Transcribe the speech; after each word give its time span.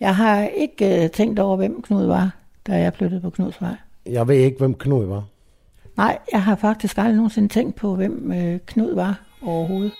Jeg 0.00 0.16
har 0.16 0.42
ikke 0.42 1.00
uh, 1.04 1.10
tænkt 1.10 1.38
over, 1.38 1.56
hvem 1.56 1.82
Knud 1.82 2.06
var, 2.06 2.36
da 2.66 2.78
jeg 2.78 2.94
flyttede 2.94 3.20
på 3.20 3.30
Knudsvej. 3.30 3.74
Jeg 4.06 4.28
ved 4.28 4.36
ikke, 4.36 4.58
hvem 4.58 4.74
Knud 4.74 5.06
var. 5.06 5.24
Nej, 5.96 6.18
jeg 6.32 6.42
har 6.42 6.56
faktisk 6.56 6.98
aldrig 6.98 7.14
nogensinde 7.14 7.48
tænkt 7.48 7.76
på, 7.76 7.96
hvem 7.96 8.30
uh, 8.30 8.58
Knud 8.66 8.94
var 8.94 9.20
overhovedet. 9.42 9.92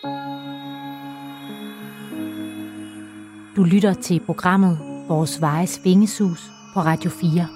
Du 3.57 3.63
lytter 3.63 3.93
til 3.93 4.21
programmet 4.21 4.79
Vores 5.09 5.41
Vejes 5.41 5.81
Vingesus 5.85 6.51
på 6.75 6.81
Radio 6.81 7.11
4. 7.11 7.47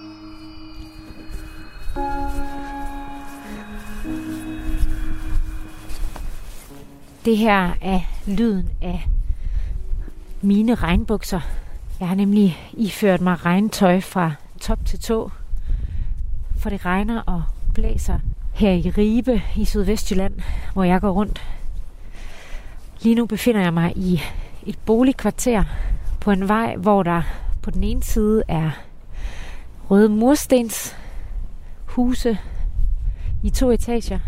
Det 7.24 7.36
her 7.36 7.70
er 7.80 8.00
lyden 8.26 8.70
af 8.82 9.08
mine 10.42 10.74
regnbukser. 10.74 11.63
Jeg 12.04 12.08
har 12.08 12.16
nemlig 12.16 12.58
iført 12.72 13.20
mig 13.20 13.44
regntøj 13.44 14.00
fra 14.00 14.32
top 14.60 14.78
til 14.86 14.98
tå, 14.98 15.30
for 16.58 16.70
det 16.70 16.84
regner 16.84 17.20
og 17.20 17.42
blæser 17.74 18.18
her 18.52 18.70
i 18.70 18.90
Ribe 18.90 19.42
i 19.56 19.64
Sydvestjylland, 19.64 20.34
hvor 20.72 20.84
jeg 20.84 21.00
går 21.00 21.10
rundt. 21.10 21.42
Lige 23.02 23.14
nu 23.14 23.26
befinder 23.26 23.60
jeg 23.60 23.74
mig 23.74 23.92
i 23.96 24.20
et 24.66 24.78
boligkvarter 24.86 25.64
på 26.20 26.30
en 26.30 26.48
vej, 26.48 26.76
hvor 26.76 27.02
der 27.02 27.22
på 27.62 27.70
den 27.70 27.84
ene 27.84 28.02
side 28.02 28.42
er 28.48 28.70
røde 29.90 30.08
murstens 30.08 30.96
huse 31.86 32.38
i 33.42 33.50
to 33.50 33.70
etager, 33.70 34.18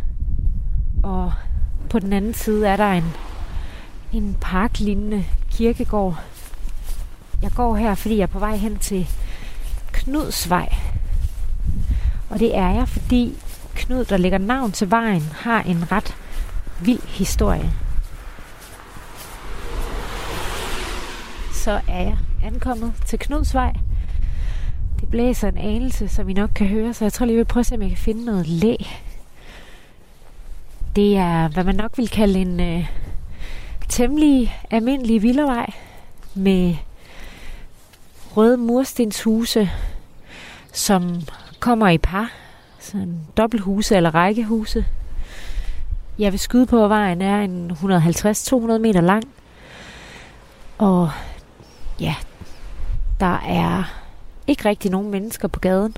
og 1.03 1.33
på 1.91 1.99
den 1.99 2.13
anden 2.13 2.35
side 2.35 2.69
er 2.69 2.77
der 2.77 2.93
en, 2.93 3.13
en 4.13 4.37
parklignende 4.41 5.25
kirkegård. 5.51 6.36
Jeg 7.43 7.51
går 7.57 7.77
her, 7.77 7.95
fordi 7.95 8.17
jeg 8.17 8.23
er 8.23 8.27
på 8.27 8.39
vej 8.39 8.57
hen 8.57 8.79
til 8.79 9.09
Knudsvej. 9.93 10.75
Og 12.31 12.39
det 12.39 12.57
er 12.57 12.69
jeg, 12.71 12.89
fordi 12.89 13.35
Knud, 13.75 14.05
der 14.05 14.17
lægger 14.17 14.39
navn 14.39 14.73
til 14.73 14.91
vejen, 14.91 15.23
har 15.23 15.63
en 15.63 15.93
ret 15.93 16.17
vild 16.81 17.07
historie. 17.07 17.73
Så 21.53 21.81
er 21.89 22.03
jeg 22.03 22.17
ankommet 22.45 22.93
til 23.07 23.19
Knudsvej. 23.19 23.73
Det 25.01 25.09
blæser 25.09 25.49
en 25.49 25.59
anelse, 25.59 26.09
som 26.09 26.29
I 26.29 26.33
nok 26.33 26.51
kan 26.55 26.67
høre, 26.67 26.95
så 26.95 27.05
jeg 27.05 27.13
tror 27.13 27.27
lige, 27.27 27.35
jeg 27.35 27.39
vil 27.39 27.45
prøve 27.45 27.61
at 27.61 27.67
se, 27.67 27.75
om 27.75 27.83
jeg 27.83 27.91
kan 27.91 27.99
finde 27.99 28.25
noget 28.25 28.47
læ. 28.47 28.77
Det 30.97 31.17
er, 31.17 31.49
hvad 31.49 31.65
man 31.65 31.75
nok 31.75 31.93
vil 31.97 32.09
kalde 32.09 32.39
en 32.39 32.61
øh, 32.61 32.87
temmelig 33.89 34.57
almindelig 34.71 35.23
villavej 35.23 35.73
med 36.35 36.77
røde 38.37 38.57
murstenshuse, 38.57 39.71
som 40.73 41.23
kommer 41.61 41.89
i 41.89 41.99
par. 41.99 42.33
Sådan 42.79 43.21
dobbelthuse 43.37 43.97
eller 43.97 44.15
rækkehuse. 44.15 44.87
Jeg 46.19 46.33
vil 46.33 46.41
skyde 46.41 46.67
på, 46.67 46.85
at 46.85 46.91
vejen 46.91 47.23
er 47.23 47.41
en 47.41 47.71
150-200 47.71 48.79
meter 48.79 49.01
lang. 49.01 49.25
Og 50.79 51.11
ja, 52.01 52.15
der 53.21 53.41
er 53.47 53.85
ikke 54.47 54.69
rigtig 54.69 54.91
nogen 54.91 55.11
mennesker 55.11 55.49
på 55.49 55.61
gaden. 55.61 55.97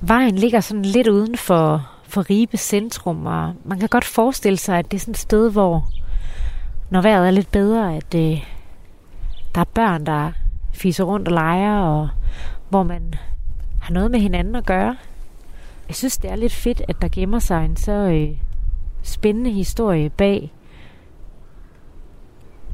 Vejen 0.00 0.36
ligger 0.36 0.60
sådan 0.60 0.84
lidt 0.84 1.08
uden 1.08 1.36
for, 1.36 1.90
for 2.04 2.30
Ribe 2.30 2.56
centrum, 2.56 3.26
og 3.26 3.54
man 3.64 3.78
kan 3.78 3.88
godt 3.88 4.04
forestille 4.04 4.58
sig, 4.58 4.78
at 4.78 4.90
det 4.90 4.96
er 4.96 5.00
sådan 5.00 5.12
et 5.12 5.18
sted, 5.18 5.50
hvor 5.50 5.88
når 6.90 7.00
vejret 7.00 7.26
er 7.26 7.30
lidt 7.30 7.52
bedre, 7.52 7.96
at 7.96 8.14
øh, 8.14 8.44
der 9.54 9.60
er 9.60 9.64
børn, 9.74 10.06
der 10.06 10.32
fiser 10.72 11.04
rundt 11.04 11.28
og 11.28 11.34
leger, 11.34 11.78
og 11.78 12.08
hvor 12.68 12.82
man 12.82 13.14
har 13.80 13.94
noget 13.94 14.10
med 14.10 14.20
hinanden 14.20 14.54
at 14.54 14.66
gøre. 14.66 14.96
Jeg 15.88 15.96
synes, 15.96 16.18
det 16.18 16.30
er 16.30 16.36
lidt 16.36 16.52
fedt, 16.52 16.82
at 16.88 17.02
der 17.02 17.08
gemmer 17.12 17.38
sig 17.38 17.64
en 17.64 17.76
så 17.76 17.92
øh, 17.92 18.36
spændende 19.02 19.50
historie 19.50 20.10
bag 20.10 20.52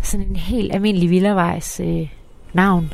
sådan 0.03 0.27
en 0.27 0.37
helt 0.37 0.75
almindelig 0.75 1.11
villavejs 1.11 1.81
øh, 1.81 2.09
navn. 2.53 2.93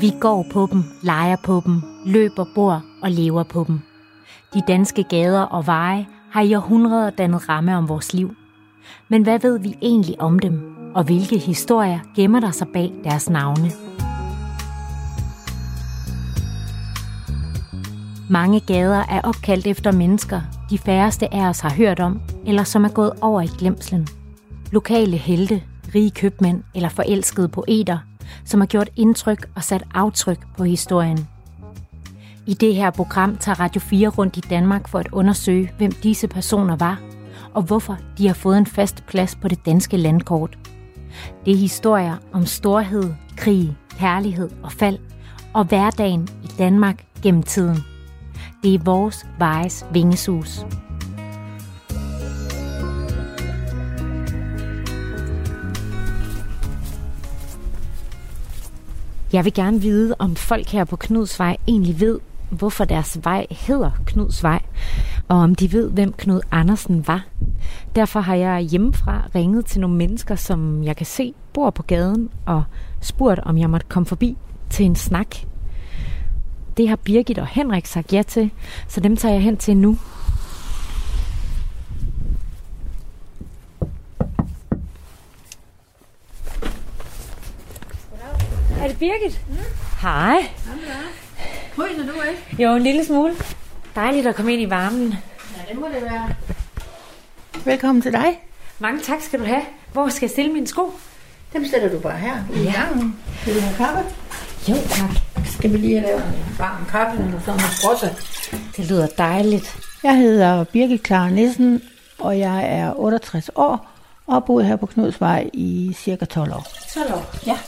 Vi 0.00 0.12
går 0.20 0.46
på 0.52 0.68
dem, 0.72 0.84
leger 1.02 1.36
på 1.44 1.62
dem, 1.66 1.82
løber, 2.06 2.46
bor 2.54 2.84
og 3.02 3.10
lever 3.10 3.42
på 3.42 3.64
dem. 3.68 3.80
De 4.54 4.62
danske 4.68 5.02
gader 5.02 5.42
og 5.42 5.66
veje 5.66 6.06
har 6.30 6.42
i 6.42 6.54
århundreder 6.54 7.10
dannet 7.10 7.48
ramme 7.48 7.76
om 7.76 7.88
vores 7.88 8.14
liv. 8.14 8.34
Men 9.08 9.22
hvad 9.22 9.38
ved 9.38 9.58
vi 9.58 9.76
egentlig 9.82 10.20
om 10.20 10.38
dem, 10.38 10.74
og 10.94 11.04
hvilke 11.04 11.38
historier 11.38 11.98
gemmer 12.16 12.40
der 12.40 12.50
sig 12.50 12.68
bag 12.72 12.92
deres 13.04 13.30
navne? 13.30 13.70
Mange 18.30 18.60
gader 18.60 19.04
er 19.08 19.20
opkaldt 19.20 19.66
efter 19.66 19.92
mennesker, 19.92 20.40
de 20.70 20.78
færreste 20.78 21.34
af 21.34 21.48
os 21.48 21.60
har 21.60 21.70
hørt 21.70 22.00
om, 22.00 22.20
eller 22.46 22.64
som 22.64 22.84
er 22.84 22.88
gået 22.88 23.12
over 23.20 23.42
i 23.42 23.48
glemslen. 23.58 24.08
Lokale 24.70 25.16
helte, 25.16 25.62
rige 25.94 26.10
købmænd 26.10 26.62
eller 26.74 26.88
forelskede 26.88 27.48
poeter, 27.48 27.98
som 28.44 28.60
har 28.60 28.66
gjort 28.66 28.90
indtryk 28.96 29.50
og 29.56 29.64
sat 29.64 29.84
aftryk 29.94 30.38
på 30.56 30.64
historien. 30.64 31.28
I 32.46 32.54
det 32.54 32.74
her 32.74 32.90
program 32.90 33.36
tager 33.36 33.60
Radio 33.60 33.80
4 33.80 34.08
rundt 34.08 34.36
i 34.36 34.40
Danmark 34.40 34.88
for 34.88 34.98
at 34.98 35.08
undersøge, 35.12 35.72
hvem 35.78 35.92
disse 35.92 36.28
personer 36.28 36.76
var, 36.76 37.00
og 37.54 37.62
hvorfor 37.62 37.98
de 38.18 38.26
har 38.26 38.34
fået 38.34 38.58
en 38.58 38.66
fast 38.66 39.06
plads 39.06 39.34
på 39.34 39.48
det 39.48 39.66
danske 39.66 39.96
landkort. 39.96 40.58
Det 41.44 41.52
er 41.52 41.56
historier 41.56 42.16
om 42.32 42.46
storhed, 42.46 43.14
krig, 43.36 43.76
kærlighed 43.98 44.50
og 44.62 44.72
fald, 44.72 44.98
og 45.52 45.64
hverdagen 45.64 46.28
i 46.44 46.46
Danmark 46.58 47.04
gennem 47.22 47.42
tiden. 47.42 47.78
Det 48.62 48.74
er 48.74 48.78
vores 48.84 49.26
vejes 49.38 49.86
vingesus. 49.92 50.66
Jeg 59.32 59.44
vil 59.44 59.54
gerne 59.54 59.80
vide, 59.80 60.14
om 60.18 60.36
folk 60.36 60.68
her 60.68 60.84
på 60.84 60.96
Knudsvej 60.96 61.56
egentlig 61.68 62.00
ved, 62.00 62.18
hvorfor 62.50 62.84
deres 62.84 63.18
vej 63.22 63.46
hedder 63.50 63.90
Knudsvej, 64.06 64.62
og 65.28 65.36
om 65.36 65.54
de 65.54 65.72
ved, 65.72 65.90
hvem 65.90 66.12
Knud 66.12 66.40
Andersen 66.50 67.06
var. 67.06 67.31
Derfor 67.94 68.20
har 68.20 68.34
jeg 68.34 68.60
hjemmefra 68.60 69.22
ringet 69.34 69.66
til 69.66 69.80
nogle 69.80 69.96
mennesker, 69.96 70.34
som 70.34 70.84
jeg 70.84 70.96
kan 70.96 71.06
se 71.06 71.34
bor 71.52 71.70
på 71.70 71.82
gaden, 71.82 72.30
og 72.46 72.64
spurgt, 73.00 73.40
om 73.40 73.58
jeg 73.58 73.70
måtte 73.70 73.86
komme 73.88 74.06
forbi 74.06 74.36
til 74.70 74.86
en 74.86 74.96
snak. 74.96 75.36
Det 76.76 76.88
har 76.88 76.96
Birgit 76.96 77.38
og 77.38 77.46
Henrik 77.46 77.86
sagt 77.86 78.12
ja 78.12 78.22
til, 78.22 78.50
så 78.88 79.00
dem 79.00 79.16
tager 79.16 79.34
jeg 79.34 79.42
hen 79.42 79.56
til 79.56 79.76
nu. 79.76 79.98
Er 88.80 88.88
det 88.88 88.98
Birgit? 88.98 89.40
Mm. 89.48 89.54
Hej. 90.02 90.36
Fryser 91.74 92.02
du 92.02 92.12
ikke? 92.12 92.62
Jo, 92.62 92.74
en 92.76 92.82
lille 92.82 93.04
smule. 93.04 93.34
Dejligt 93.94 94.26
at 94.26 94.34
komme 94.34 94.52
ind 94.52 94.62
i 94.62 94.70
varmen. 94.70 95.14
Ja, 95.56 95.72
det 95.72 95.80
må 95.80 95.86
det 95.86 96.02
være. 96.02 96.28
Velkommen 97.64 98.02
til 98.02 98.12
dig. 98.12 98.40
Mange 98.78 99.00
tak 99.00 99.20
skal 99.20 99.38
du 99.40 99.44
have. 99.44 99.62
Hvor 99.92 100.08
skal 100.08 100.26
jeg 100.26 100.30
stille 100.30 100.52
mine 100.52 100.66
sko? 100.66 100.92
Dem 101.52 101.64
sætter 101.66 101.88
du 101.90 101.98
bare 101.98 102.18
her 102.18 102.34
i 102.56 102.62
Ja. 102.62 102.72
gangen. 102.72 103.16
Vil 103.46 103.54
du 103.54 103.60
have 103.60 103.76
kaffe? 103.76 104.04
Jo, 104.68 104.74
tak. 104.88 105.10
Skal 105.46 105.72
vi 105.72 105.76
lige 105.76 106.00
have 106.00 106.06
lavet 106.06 106.24
en 106.24 106.54
varm 106.58 106.84
kaffe 106.90 107.22
eller 107.22 107.40
sådan 107.40 107.60
noget 107.60 107.62
frosse? 107.82 108.10
Det 108.76 108.90
lyder 108.90 109.06
dejligt. 109.18 109.76
Jeg 110.02 110.16
hedder 110.16 110.64
Birgit 110.64 111.02
Klar 111.02 111.28
Nissen, 111.28 111.82
og 112.18 112.38
jeg 112.38 112.78
er 112.78 112.92
68 113.00 113.50
år 113.54 113.88
og 114.26 114.34
har 114.34 114.40
boet 114.40 114.66
her 114.66 114.76
på 114.76 114.86
Knudsvej 114.86 115.50
i 115.52 115.92
cirka 115.96 116.24
12 116.24 116.52
år. 116.52 116.66
12 116.94 117.12
år. 117.14 117.34
Ja. 117.46 117.58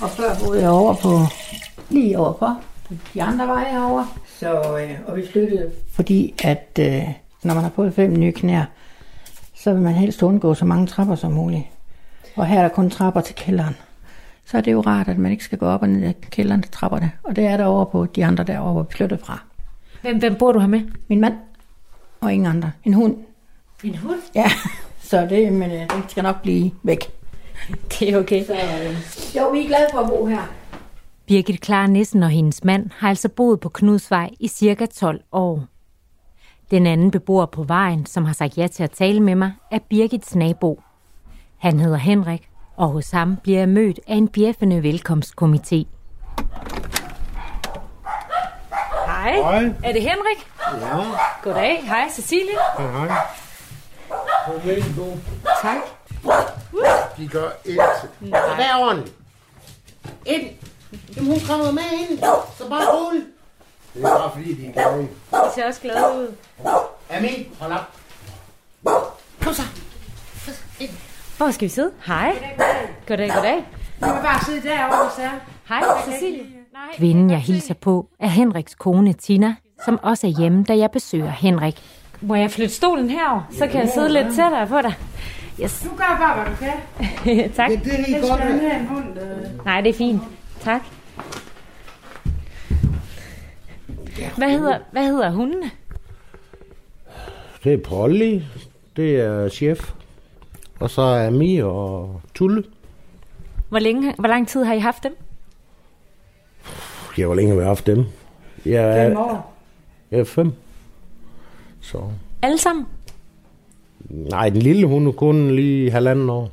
Og 0.00 0.10
før 0.10 0.34
boede 0.44 0.60
jeg 0.60 0.70
over 0.70 0.94
på, 0.94 1.18
lige 1.90 2.18
overfor, 2.18 2.60
på 2.88 2.94
de 3.14 3.22
andre 3.22 3.46
veje 3.46 3.70
herovre. 3.72 4.08
Så, 4.38 4.78
øh, 4.78 4.90
og 5.06 5.16
vi 5.16 5.22
flyttede, 5.32 5.70
fordi 5.92 6.34
at 6.44 6.78
øh, 6.80 7.02
når 7.42 7.54
man 7.54 7.62
har 7.62 7.70
fået 7.76 7.94
fem 7.94 8.12
nye 8.18 8.32
knæer, 8.32 8.64
så 9.64 9.72
vil 9.72 9.82
man 9.82 9.94
helst 9.94 10.22
undgå 10.22 10.54
så 10.54 10.64
mange 10.64 10.86
trapper 10.86 11.14
som 11.14 11.32
muligt. 11.32 11.64
Og 12.36 12.46
her 12.46 12.58
er 12.58 12.62
der 12.62 12.68
kun 12.68 12.90
trapper 12.90 13.20
til 13.20 13.34
kælderen. 13.34 13.76
Så 14.44 14.56
er 14.56 14.60
det 14.60 14.72
jo 14.72 14.80
rart, 14.80 15.08
at 15.08 15.18
man 15.18 15.32
ikke 15.32 15.44
skal 15.44 15.58
gå 15.58 15.66
op 15.66 15.82
og 15.82 15.88
ned 15.88 16.02
af 16.02 16.14
kælderen 16.30 16.62
til 16.62 16.70
trapperne. 16.70 17.12
Og 17.22 17.36
det 17.36 17.46
er 17.46 17.56
der 17.56 17.64
over 17.64 17.84
på 17.84 18.06
de 18.06 18.24
andre 18.24 18.44
derovre, 18.44 18.72
hvor 18.72 18.82
vi 18.82 18.92
flyttede 18.92 19.20
fra. 19.24 19.42
Hvem, 20.02 20.18
hvem 20.18 20.34
bor 20.34 20.52
du 20.52 20.58
her 20.58 20.66
med? 20.66 20.80
Min 21.08 21.20
mand 21.20 21.34
og 22.20 22.32
ingen 22.32 22.46
andre. 22.46 22.72
En 22.84 22.94
hund. 22.94 23.16
En 23.84 23.94
hund. 23.94 24.18
Ja, 24.34 24.50
så 25.00 25.26
det, 25.26 25.52
men 25.52 25.70
øh, 25.70 25.78
den 25.78 26.02
skal 26.08 26.22
nok 26.22 26.42
blive 26.42 26.70
væk. 26.82 27.04
Det 27.90 28.10
er 28.10 28.18
okay. 28.18 28.44
Så, 28.44 28.52
øh, 28.52 28.96
jo, 29.36 29.50
vi 29.50 29.64
er 29.64 29.66
glade 29.66 29.86
for 29.92 29.98
at 29.98 30.08
bo 30.08 30.26
her. 30.26 30.42
Birgit 31.26 31.60
Klar 31.60 31.86
Nissen 31.86 32.22
og 32.22 32.30
hendes 32.30 32.64
mand 32.64 32.90
har 32.96 33.08
altså 33.08 33.28
boet 33.28 33.60
på 33.60 33.68
Knudsvej 33.68 34.30
i 34.40 34.48
cirka 34.48 34.86
12 34.86 35.20
år. 35.32 35.64
Den 36.70 36.86
anden 36.86 37.10
beboer 37.10 37.46
på 37.46 37.62
vejen, 37.62 38.06
som 38.06 38.24
har 38.24 38.32
sagt 38.32 38.58
ja 38.58 38.66
til 38.66 38.82
at 38.82 38.90
tale 38.90 39.20
med 39.20 39.34
mig, 39.34 39.52
er 39.70 39.78
Birgits 39.88 40.34
nabo. 40.34 40.82
Han 41.58 41.80
hedder 41.80 41.96
Henrik, 41.96 42.48
og 42.76 42.88
hos 42.88 43.10
ham 43.10 43.36
bliver 43.36 43.58
jeg 43.58 43.68
mødt 43.68 44.00
af 44.06 44.14
en 44.14 44.28
bjeffende 44.28 44.78
velkomstkomité. 44.80 45.84
Hej. 49.06 49.32
Hej. 49.32 49.72
Er 49.84 49.92
det 49.92 50.02
Henrik? 50.02 50.50
Ja, 50.80 50.96
Goddag. 51.42 51.82
Hej, 51.86 52.08
Cecilie. 52.10 52.58
hej 52.78 53.06
hej. 53.06 53.08
Tak. 55.62 55.76
De 57.16 57.28
gør 57.28 57.48
et. 57.64 57.78
Så 58.20 58.54
der 58.56 58.64
er 58.64 58.76
ordentligt. 58.76 59.16
Ind. 60.26 60.48
Jamen, 61.16 61.30
hun 61.30 61.40
kommer 61.48 61.72
med 61.72 61.82
ind. 62.10 62.18
Så 62.58 62.68
bare 62.68 62.84
rul. 62.84 63.24
Det 63.94 64.04
er 64.04 64.08
bare 64.08 64.30
fordi, 64.34 64.54
de 64.54 64.66
er 64.66 64.72
glade. 64.72 64.98
Det 65.30 65.52
ser 65.54 65.66
også 65.66 65.80
glad 65.80 65.94
ud. 66.16 66.34
Amin, 67.10 67.46
hold 67.60 67.72
op. 67.72 67.96
Kom 69.40 69.54
så. 69.54 69.62
Hvor 71.36 71.50
skal 71.50 71.64
vi 71.64 71.72
sidde? 71.72 71.90
Hej. 72.06 72.54
Goddag, 73.08 73.30
goddag. 73.34 73.56
Du 74.00 74.06
kan 74.06 74.22
bare 74.22 74.44
sidde 74.44 74.68
derovre, 74.68 75.10
så. 75.16 75.22
Hej, 75.68 75.82
Cecilie. 76.04 76.44
Kvinden, 76.96 77.30
jeg 77.30 77.38
hilser 77.38 77.74
på, 77.74 78.06
er 78.20 78.26
Henriks 78.28 78.74
kone 78.74 79.12
Tina, 79.12 79.54
som 79.84 80.00
også 80.02 80.26
er 80.26 80.30
hjemme, 80.30 80.64
da 80.64 80.76
jeg 80.76 80.90
besøger 80.90 81.30
Henrik. 81.30 81.82
Må 82.20 82.34
jeg 82.34 82.50
flytte 82.50 82.74
stolen 82.74 83.10
herover, 83.10 83.42
så 83.58 83.66
kan 83.66 83.80
jeg 83.80 83.90
sidde 83.94 84.12
lidt 84.12 84.26
tættere 84.26 84.66
på 84.66 84.82
dig? 84.82 84.94
Yes. 85.62 85.86
Du 85.90 85.96
gør 85.96 86.16
bare, 86.20 86.34
hvad 86.34 86.44
du 86.54 86.58
kan. 86.58 87.50
tak. 87.56 87.70
Ja, 87.70 87.76
det 87.76 87.92
er 87.92 87.96
helt 87.96 88.06
Helst 88.08 88.30
godt. 88.30 88.40
øh. 89.22 89.64
Nej, 89.64 89.80
det 89.80 89.88
er 89.90 89.94
fint. 89.94 90.22
Tak. 90.60 90.80
Hvad 94.36 94.50
hedder, 94.50 94.78
hvad 94.92 95.04
hedder 95.04 95.30
hundene? 95.30 95.70
Det 97.64 97.72
er 97.72 97.78
Polly. 97.78 98.40
Det 98.96 99.20
er 99.20 99.48
chef. 99.48 99.92
Og 100.80 100.90
så 100.90 101.02
er 101.02 101.30
Mi 101.30 101.58
og 101.58 102.20
Tulle. 102.34 102.64
Hvor, 103.68 103.78
længe, 103.78 104.14
hvor 104.18 104.28
lang 104.28 104.48
tid 104.48 104.64
har 104.64 104.74
I 104.74 104.78
haft 104.78 105.02
dem? 105.02 105.16
Jeg 107.18 107.26
hvor 107.26 107.34
længe 107.34 107.50
har 107.52 107.58
vi 107.60 107.64
haft 107.66 107.86
dem? 107.86 108.04
Jeg 108.66 109.06
Fem 109.08 109.16
er, 109.16 109.20
år. 109.20 109.54
jeg 110.10 110.20
er 110.20 110.24
fem. 110.24 110.52
Så. 111.80 112.02
Alle 112.42 112.58
sammen? 112.58 112.86
Nej, 114.08 114.48
den 114.50 114.62
lille 114.62 114.86
hun 114.86 115.06
er 115.06 115.12
kun 115.12 115.50
lige 115.56 115.90
halvanden 115.90 116.30
år. 116.30 116.50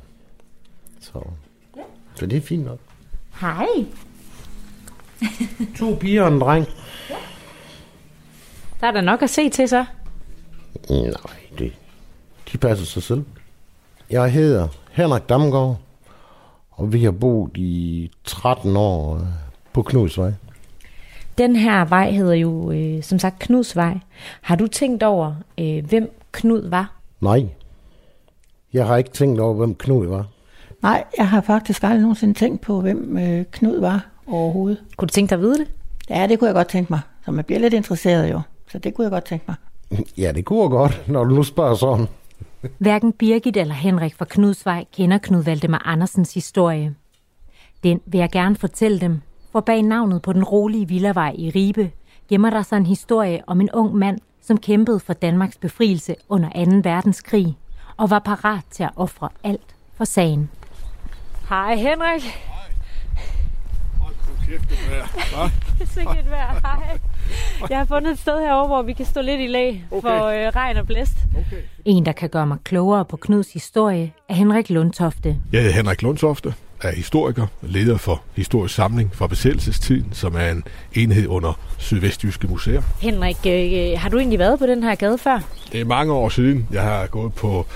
Så, 1.00 1.20
så 2.14 2.26
det 2.26 2.36
er 2.36 2.40
fint 2.40 2.64
nok. 2.64 2.78
Hej. 3.40 3.66
To 5.78 5.94
piger 6.00 6.22
og 6.22 6.32
en 6.32 6.40
dreng. 6.40 6.66
Der 8.80 8.86
er 8.86 8.90
der 8.90 9.00
nok 9.00 9.22
at 9.22 9.30
se 9.30 9.48
til 9.48 9.68
så. 9.68 9.84
Nej, 10.90 11.10
det, 11.58 11.72
de 12.52 12.58
passer 12.58 12.86
sig 12.86 13.02
selv. 13.02 13.24
Jeg 14.10 14.32
hedder 14.32 14.68
Henrik 14.90 15.28
Damgaard, 15.28 15.76
og 16.70 16.92
vi 16.92 17.04
har 17.04 17.10
boet 17.10 17.56
i 17.56 18.10
13 18.24 18.76
år 18.76 19.14
øh, 19.16 19.22
på 19.72 19.82
Knudsvej. 19.82 20.32
Den 21.38 21.56
her 21.56 21.84
vej 21.84 22.10
hedder 22.10 22.34
jo 22.34 22.70
øh, 22.72 23.02
som 23.02 23.18
sagt 23.18 23.38
Knudsvej. 23.38 23.98
Har 24.40 24.56
du 24.56 24.66
tænkt 24.66 25.02
over, 25.02 25.34
øh, 25.58 25.86
hvem 25.88 26.12
Knud 26.32 26.68
var? 26.68 26.92
Nej, 27.20 27.46
jeg 28.72 28.86
har 28.86 28.96
ikke 28.96 29.10
tænkt 29.10 29.40
over, 29.40 29.54
hvem 29.54 29.74
Knud 29.74 30.06
var. 30.06 30.26
Nej, 30.82 31.04
jeg 31.18 31.28
har 31.28 31.40
faktisk 31.40 31.82
aldrig 31.82 32.00
nogensinde 32.00 32.34
tænkt 32.34 32.60
på, 32.60 32.80
hvem 32.80 33.18
øh, 33.18 33.44
Knud 33.50 33.80
var 33.80 34.06
overhovedet. 34.26 34.82
Kunne 34.96 35.06
du 35.06 35.12
tænke 35.12 35.30
dig 35.30 35.36
at 35.36 35.40
vide 35.42 35.58
det? 35.58 35.68
Ja, 36.10 36.26
det 36.26 36.38
kunne 36.38 36.48
jeg 36.48 36.54
godt 36.54 36.68
tænke 36.68 36.92
mig. 36.92 37.00
Så 37.24 37.30
man 37.30 37.44
bliver 37.44 37.60
lidt 37.60 37.74
interesseret 37.74 38.30
jo. 38.30 38.40
Så 38.70 38.78
det 38.78 38.94
kunne 38.94 39.04
jeg 39.04 39.10
godt 39.10 39.24
tænke 39.24 39.44
mig. 39.48 39.56
Ja, 40.18 40.32
det 40.32 40.44
kunne 40.44 40.62
jeg 40.62 40.70
godt, 40.70 41.08
når 41.08 41.24
du 41.24 41.42
spørger 41.42 41.74
sådan. 41.74 42.06
Hverken 42.78 43.12
Birgit 43.12 43.56
eller 43.56 43.74
Henrik 43.74 44.14
fra 44.14 44.24
Knudsvej 44.24 44.84
kender 44.96 45.18
Knud 45.18 45.42
Valdemar 45.42 45.82
Andersens 45.84 46.34
historie. 46.34 46.94
Den 47.82 48.00
vil 48.06 48.18
jeg 48.18 48.30
gerne 48.30 48.56
fortælle 48.56 49.00
dem, 49.00 49.20
for 49.52 49.60
bag 49.60 49.82
navnet 49.82 50.22
på 50.22 50.32
den 50.32 50.44
rolige 50.44 50.88
villavej 50.88 51.34
i 51.38 51.50
Ribe 51.50 51.90
gemmer 52.28 52.50
der 52.50 52.62
sig 52.62 52.76
en 52.76 52.86
historie 52.86 53.42
om 53.46 53.60
en 53.60 53.70
ung 53.74 53.94
mand, 53.94 54.18
som 54.42 54.58
kæmpede 54.58 55.00
for 55.00 55.12
Danmarks 55.12 55.56
befrielse 55.58 56.14
under 56.28 56.82
2. 56.82 56.90
verdenskrig 56.90 57.56
og 57.96 58.10
var 58.10 58.18
parat 58.18 58.64
til 58.70 58.82
at 58.82 58.90
ofre 58.96 59.28
alt 59.44 59.74
for 59.94 60.04
sagen. 60.04 60.50
Hej 61.48 61.74
Henrik. 61.74 62.22
Hold 64.00 64.14
nu 64.14 64.46
kæft, 64.46 64.70
det. 64.70 64.78
Hva? 64.78 65.84
Sikkert 65.94 66.30
vejr. 66.30 66.60
Hej. 66.62 66.98
Jeg 67.70 67.78
har 67.78 67.84
fundet 67.84 68.12
et 68.12 68.18
sted 68.18 68.40
herovre, 68.40 68.66
hvor 68.66 68.82
vi 68.82 68.92
kan 68.92 69.06
stå 69.06 69.20
lidt 69.22 69.40
i 69.40 69.46
lag 69.46 69.84
Okay. 69.90 70.08
for 70.08 70.26
øh, 70.26 70.46
regn 70.56 70.76
og 70.76 70.86
blæst. 70.86 71.16
Okay. 71.38 71.56
En, 71.84 72.06
der 72.06 72.12
kan 72.12 72.28
gøre 72.28 72.46
mig 72.46 72.58
klogere 72.64 73.04
på 73.04 73.16
Knuds 73.16 73.52
historie, 73.52 74.12
er 74.28 74.34
Henrik 74.34 74.70
Lundtofte. 74.70 75.36
Jeg 75.52 75.60
hedder 75.62 75.74
Henrik 75.76 76.02
Lundtofte, 76.02 76.54
er 76.82 76.92
historiker, 76.92 77.46
leder 77.62 77.96
for 77.96 78.22
Historisk 78.36 78.74
Samling 78.74 79.14
fra 79.14 79.26
besættelsestiden, 79.26 80.08
som 80.12 80.34
er 80.36 80.50
en 80.50 80.64
enhed 80.94 81.26
under 81.26 81.58
Sydvestjyske 81.78 82.46
Museer. 82.46 82.82
Henrik, 83.00 83.36
øh, 83.46 83.98
har 84.00 84.08
du 84.08 84.18
egentlig 84.18 84.38
været 84.38 84.58
på 84.58 84.66
den 84.66 84.82
her 84.82 84.94
gade 84.94 85.18
før? 85.18 85.40
Det 85.72 85.80
er 85.80 85.84
mange 85.84 86.12
år 86.12 86.28
siden. 86.28 86.66
Jeg 86.72 86.82
har 86.82 87.06
gået 87.06 87.34
på 87.34 87.66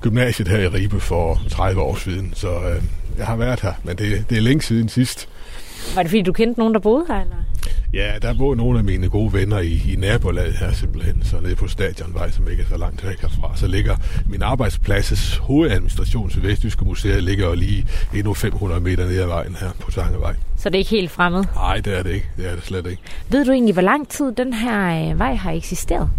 gymnasiet 0.00 0.48
her 0.48 0.58
i 0.58 0.66
Ribe 0.68 1.00
for 1.00 1.40
30 1.50 1.80
år 1.80 1.94
siden, 1.94 2.32
så 2.34 2.48
øh, 2.48 2.82
jeg 3.18 3.26
har 3.26 3.36
været 3.36 3.60
her, 3.60 3.72
men 3.84 3.96
det, 3.98 4.24
det 4.30 4.38
er 4.38 4.42
længe 4.42 4.62
siden 4.62 4.88
sidst. 4.88 5.28
Var 5.94 6.02
det 6.02 6.10
fordi, 6.10 6.22
du 6.22 6.32
kendte 6.32 6.60
nogen, 6.60 6.74
der 6.74 6.80
boede 6.80 7.04
her? 7.08 7.20
Eller? 7.20 7.36
Ja, 7.92 8.12
der 8.22 8.34
bor 8.34 8.54
nogle 8.54 8.78
af 8.78 8.84
mine 8.84 9.08
gode 9.08 9.32
venner 9.32 9.58
i, 9.58 9.92
i 9.92 9.96
nabolaget 9.98 10.54
her 10.54 10.72
simpelthen, 10.72 11.22
så 11.24 11.40
nede 11.40 11.56
på 11.56 11.68
Stadionvej, 11.68 12.30
som 12.30 12.48
ikke 12.50 12.62
er 12.62 12.66
så 12.68 12.76
langt 12.76 13.06
væk 13.06 13.20
herfra, 13.20 13.56
så 13.56 13.66
ligger 13.66 13.96
min 14.28 14.42
arbejdspladses 14.42 15.36
hovedadministration 15.36 16.30
til 16.30 16.42
Vestjyske 16.42 16.84
Museet 16.84 17.22
ligger 17.22 17.46
jo 17.46 17.54
lige 17.54 17.86
endnu 18.14 18.34
500 18.34 18.80
meter 18.80 19.06
ned 19.06 19.20
ad 19.20 19.26
vejen 19.26 19.56
her 19.60 19.70
på 19.80 19.90
Tangevej. 19.90 20.34
Så 20.56 20.68
det 20.68 20.74
er 20.74 20.78
ikke 20.78 20.90
helt 20.90 21.10
fremmed. 21.10 21.44
Nej, 21.54 21.76
det 21.76 21.98
er 21.98 22.02
det 22.02 22.10
ikke. 22.10 22.28
Det 22.36 22.50
er 22.50 22.54
det 22.54 22.64
slet 22.64 22.86
ikke. 22.86 23.02
Ved 23.28 23.44
du 23.44 23.52
egentlig, 23.52 23.72
hvor 23.72 23.82
lang 23.82 24.08
tid 24.08 24.32
den 24.32 24.52
her 24.52 25.10
øh, 25.10 25.18
vej 25.18 25.34
har 25.34 25.52
eksisteret? 25.52 26.10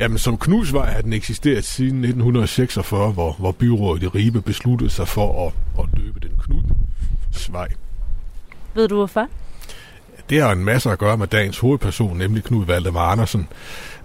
Jamen, 0.00 0.18
som 0.18 0.38
Knudsvej 0.38 0.90
har 0.90 1.00
den 1.00 1.12
eksisteret 1.12 1.64
siden 1.64 2.04
1946, 2.04 3.12
hvor, 3.12 3.36
hvor 3.38 3.52
byrådet 3.52 4.02
i 4.02 4.06
Ribe 4.06 4.42
besluttede 4.42 4.90
sig 4.90 5.08
for 5.08 5.46
at, 5.46 5.52
at 5.78 5.88
døbe 5.96 6.20
den 6.20 6.30
Knudsvej. 6.44 7.68
Ved 8.74 8.88
du 8.88 8.96
hvorfor? 8.96 9.28
Det 10.30 10.42
har 10.42 10.52
en 10.52 10.64
masse 10.64 10.90
at 10.90 10.98
gøre 10.98 11.16
med 11.16 11.26
dagens 11.26 11.58
hovedperson, 11.58 12.18
nemlig 12.18 12.44
Knud 12.44 12.66
Valdemar 12.66 13.10
Andersen, 13.12 13.48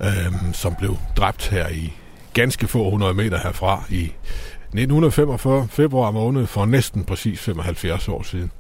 øhm, 0.02 0.54
som 0.54 0.76
blev 0.76 0.96
dræbt 1.18 1.48
her 1.50 1.68
i 1.68 1.94
ganske 2.34 2.68
få 2.68 2.90
hundrede 2.90 3.14
meter 3.14 3.38
herfra 3.38 3.84
i 3.90 4.12
1945, 4.74 5.68
februar 5.68 6.12
måned, 6.12 6.46
for 6.46 6.66
næsten 6.66 7.04
præcis 7.04 7.40
75 7.40 8.08
år 8.08 8.24
siden. 8.24 8.52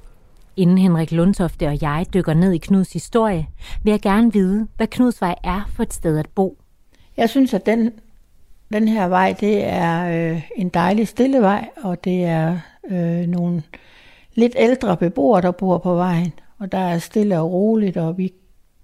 Inden 0.58 0.78
Henrik 0.78 1.12
Lundtofte 1.12 1.68
og 1.68 1.82
jeg 1.82 2.06
dykker 2.14 2.34
ned 2.34 2.52
i 2.52 2.58
Knuds 2.58 2.94
historie, 2.94 3.48
vil 3.84 3.92
jeg 3.92 4.02
gerne 4.02 4.34
vide, 4.34 4.68
hvad 4.78 4.88
Knudsvej 4.88 5.36
er 5.44 5.70
for 5.76 5.84
et 5.84 5.94
sted 5.94 6.18
at 6.18 6.28
bo. 6.36 6.58
Jeg 7.18 7.30
synes, 7.30 7.54
at 7.54 7.66
den, 7.66 7.92
den 8.74 8.88
her 8.88 9.08
vej, 9.08 9.36
det 9.40 9.64
er 9.64 10.32
øh, 10.32 10.42
en 10.56 10.70
dejlig 10.70 11.08
stille 11.08 11.42
vej, 11.42 11.70
og 11.84 12.04
det 12.04 12.24
er 12.24 12.60
øh, 12.92 13.28
nogle 13.28 13.64
lidt 14.40 14.56
ældre 14.58 14.98
beboere, 14.98 15.42
der 15.42 15.52
bor 15.52 15.78
på 15.78 15.96
vejen. 15.96 16.34
Og 16.60 16.72
der 16.72 16.78
er 16.78 17.00
stille 17.00 17.40
og 17.40 17.52
roligt, 17.52 17.98
og 17.98 18.18
vi 18.18 18.34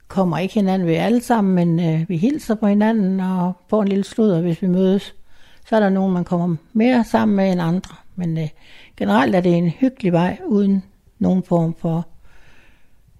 kommer 0.07 0.37
ikke 0.37 0.53
hinanden 0.53 0.87
ved 0.87 0.95
alle 0.95 1.21
sammen, 1.21 1.55
men 1.55 1.79
øh, 1.79 2.09
vi 2.09 2.17
hilser 2.17 2.55
på 2.55 2.67
hinanden 2.67 3.19
og 3.19 3.53
får 3.69 3.81
en 3.81 3.87
lille 3.87 4.03
sludder, 4.03 4.41
hvis 4.41 4.61
vi 4.61 4.67
mødes. 4.67 5.15
Så 5.65 5.75
er 5.75 5.79
der 5.79 5.89
nogen, 5.89 6.13
man 6.13 6.23
kommer 6.23 6.55
mere 6.73 7.03
sammen 7.03 7.35
med 7.35 7.51
end 7.51 7.61
andre. 7.61 7.95
Men 8.15 8.37
øh, 8.37 8.47
generelt 8.97 9.35
er 9.35 9.41
det 9.41 9.57
en 9.57 9.69
hyggelig 9.69 10.11
vej, 10.11 10.37
uden 10.45 10.83
nogen 11.19 11.43
form 11.43 11.75
for 11.77 12.07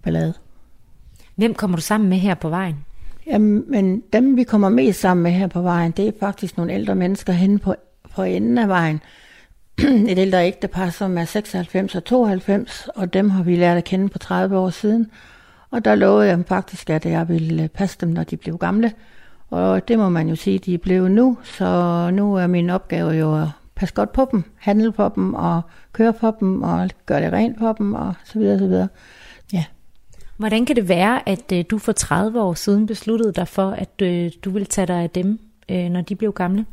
ballade. 0.03 0.33
Hvem 1.35 1.53
kommer 1.53 1.77
du 1.77 1.81
sammen 1.81 2.09
med 2.09 2.17
her 2.17 2.35
på 2.35 2.49
vejen? 2.49 2.75
Jamen, 3.27 3.63
men 3.67 4.03
dem 4.13 4.37
vi 4.37 4.43
kommer 4.43 4.69
mest 4.69 4.99
sammen 4.99 5.23
med 5.23 5.31
her 5.31 5.47
på 5.47 5.61
vejen, 5.61 5.91
det 5.91 6.07
er 6.07 6.11
faktisk 6.19 6.57
nogle 6.57 6.73
ældre 6.73 6.95
mennesker 6.95 7.33
henne 7.33 7.59
på, 7.59 7.75
på 8.15 8.23
enden 8.23 8.57
af 8.57 8.67
vejen. 8.67 9.01
Et 10.09 10.19
ældre 10.19 10.47
ægtepar, 10.47 10.89
som 10.89 11.17
er 11.17 11.25
96 11.25 11.95
og 11.95 12.03
92, 12.03 12.87
og 12.95 13.13
dem 13.13 13.29
har 13.29 13.43
vi 13.43 13.55
lært 13.55 13.77
at 13.77 13.83
kende 13.83 14.09
på 14.09 14.19
30 14.19 14.57
år 14.57 14.69
siden. 14.69 15.11
Og 15.71 15.85
der 15.85 15.95
lovede 15.95 16.27
jeg 16.27 16.37
dem 16.37 16.45
faktisk, 16.45 16.89
at 16.89 17.05
jeg 17.05 17.29
ville 17.29 17.67
passe 17.67 17.97
dem, 18.01 18.09
når 18.09 18.23
de 18.23 18.37
blev 18.37 18.57
gamle. 18.57 18.93
Og 19.49 19.87
det 19.87 19.99
må 19.99 20.09
man 20.09 20.29
jo 20.29 20.35
sige, 20.35 20.59
de 20.59 20.73
er 20.73 20.77
blevet 20.77 21.11
nu, 21.11 21.37
så 21.43 22.09
nu 22.13 22.35
er 22.35 22.47
min 22.47 22.69
opgave 22.69 23.11
jo 23.11 23.41
at 23.41 23.47
passe 23.75 23.95
godt 23.95 24.11
på 24.11 24.27
dem, 24.31 24.43
handle 24.57 24.91
på 24.91 25.11
dem 25.15 25.33
og 25.33 25.61
køre 25.93 26.13
på 26.13 26.31
dem 26.39 26.63
og 26.63 26.89
gøre 27.05 27.21
det 27.21 27.33
rent 27.33 27.59
på 27.59 27.75
dem 27.77 27.93
og 27.93 28.13
så 28.23 28.39
videre, 28.39 28.59
så 28.59 28.67
videre. 28.67 28.87
Ja. 29.53 29.65
Hvordan 30.37 30.65
kan 30.65 30.75
det 30.75 30.89
være, 30.89 31.29
at 31.29 31.51
øh, 31.53 31.65
du 31.69 31.77
for 31.77 31.91
30 31.91 32.41
år 32.41 32.53
siden 32.53 32.85
besluttede 32.85 33.33
dig 33.33 33.47
for, 33.47 33.69
at 33.69 34.01
øh, 34.01 34.31
du 34.45 34.49
ville 34.49 34.65
tage 34.65 34.87
dig 34.87 35.03
af 35.03 35.09
dem, 35.09 35.39
øh, 35.69 35.89
når 35.89 36.01
de 36.01 36.15
blev 36.15 36.33
gamle? 36.33 36.65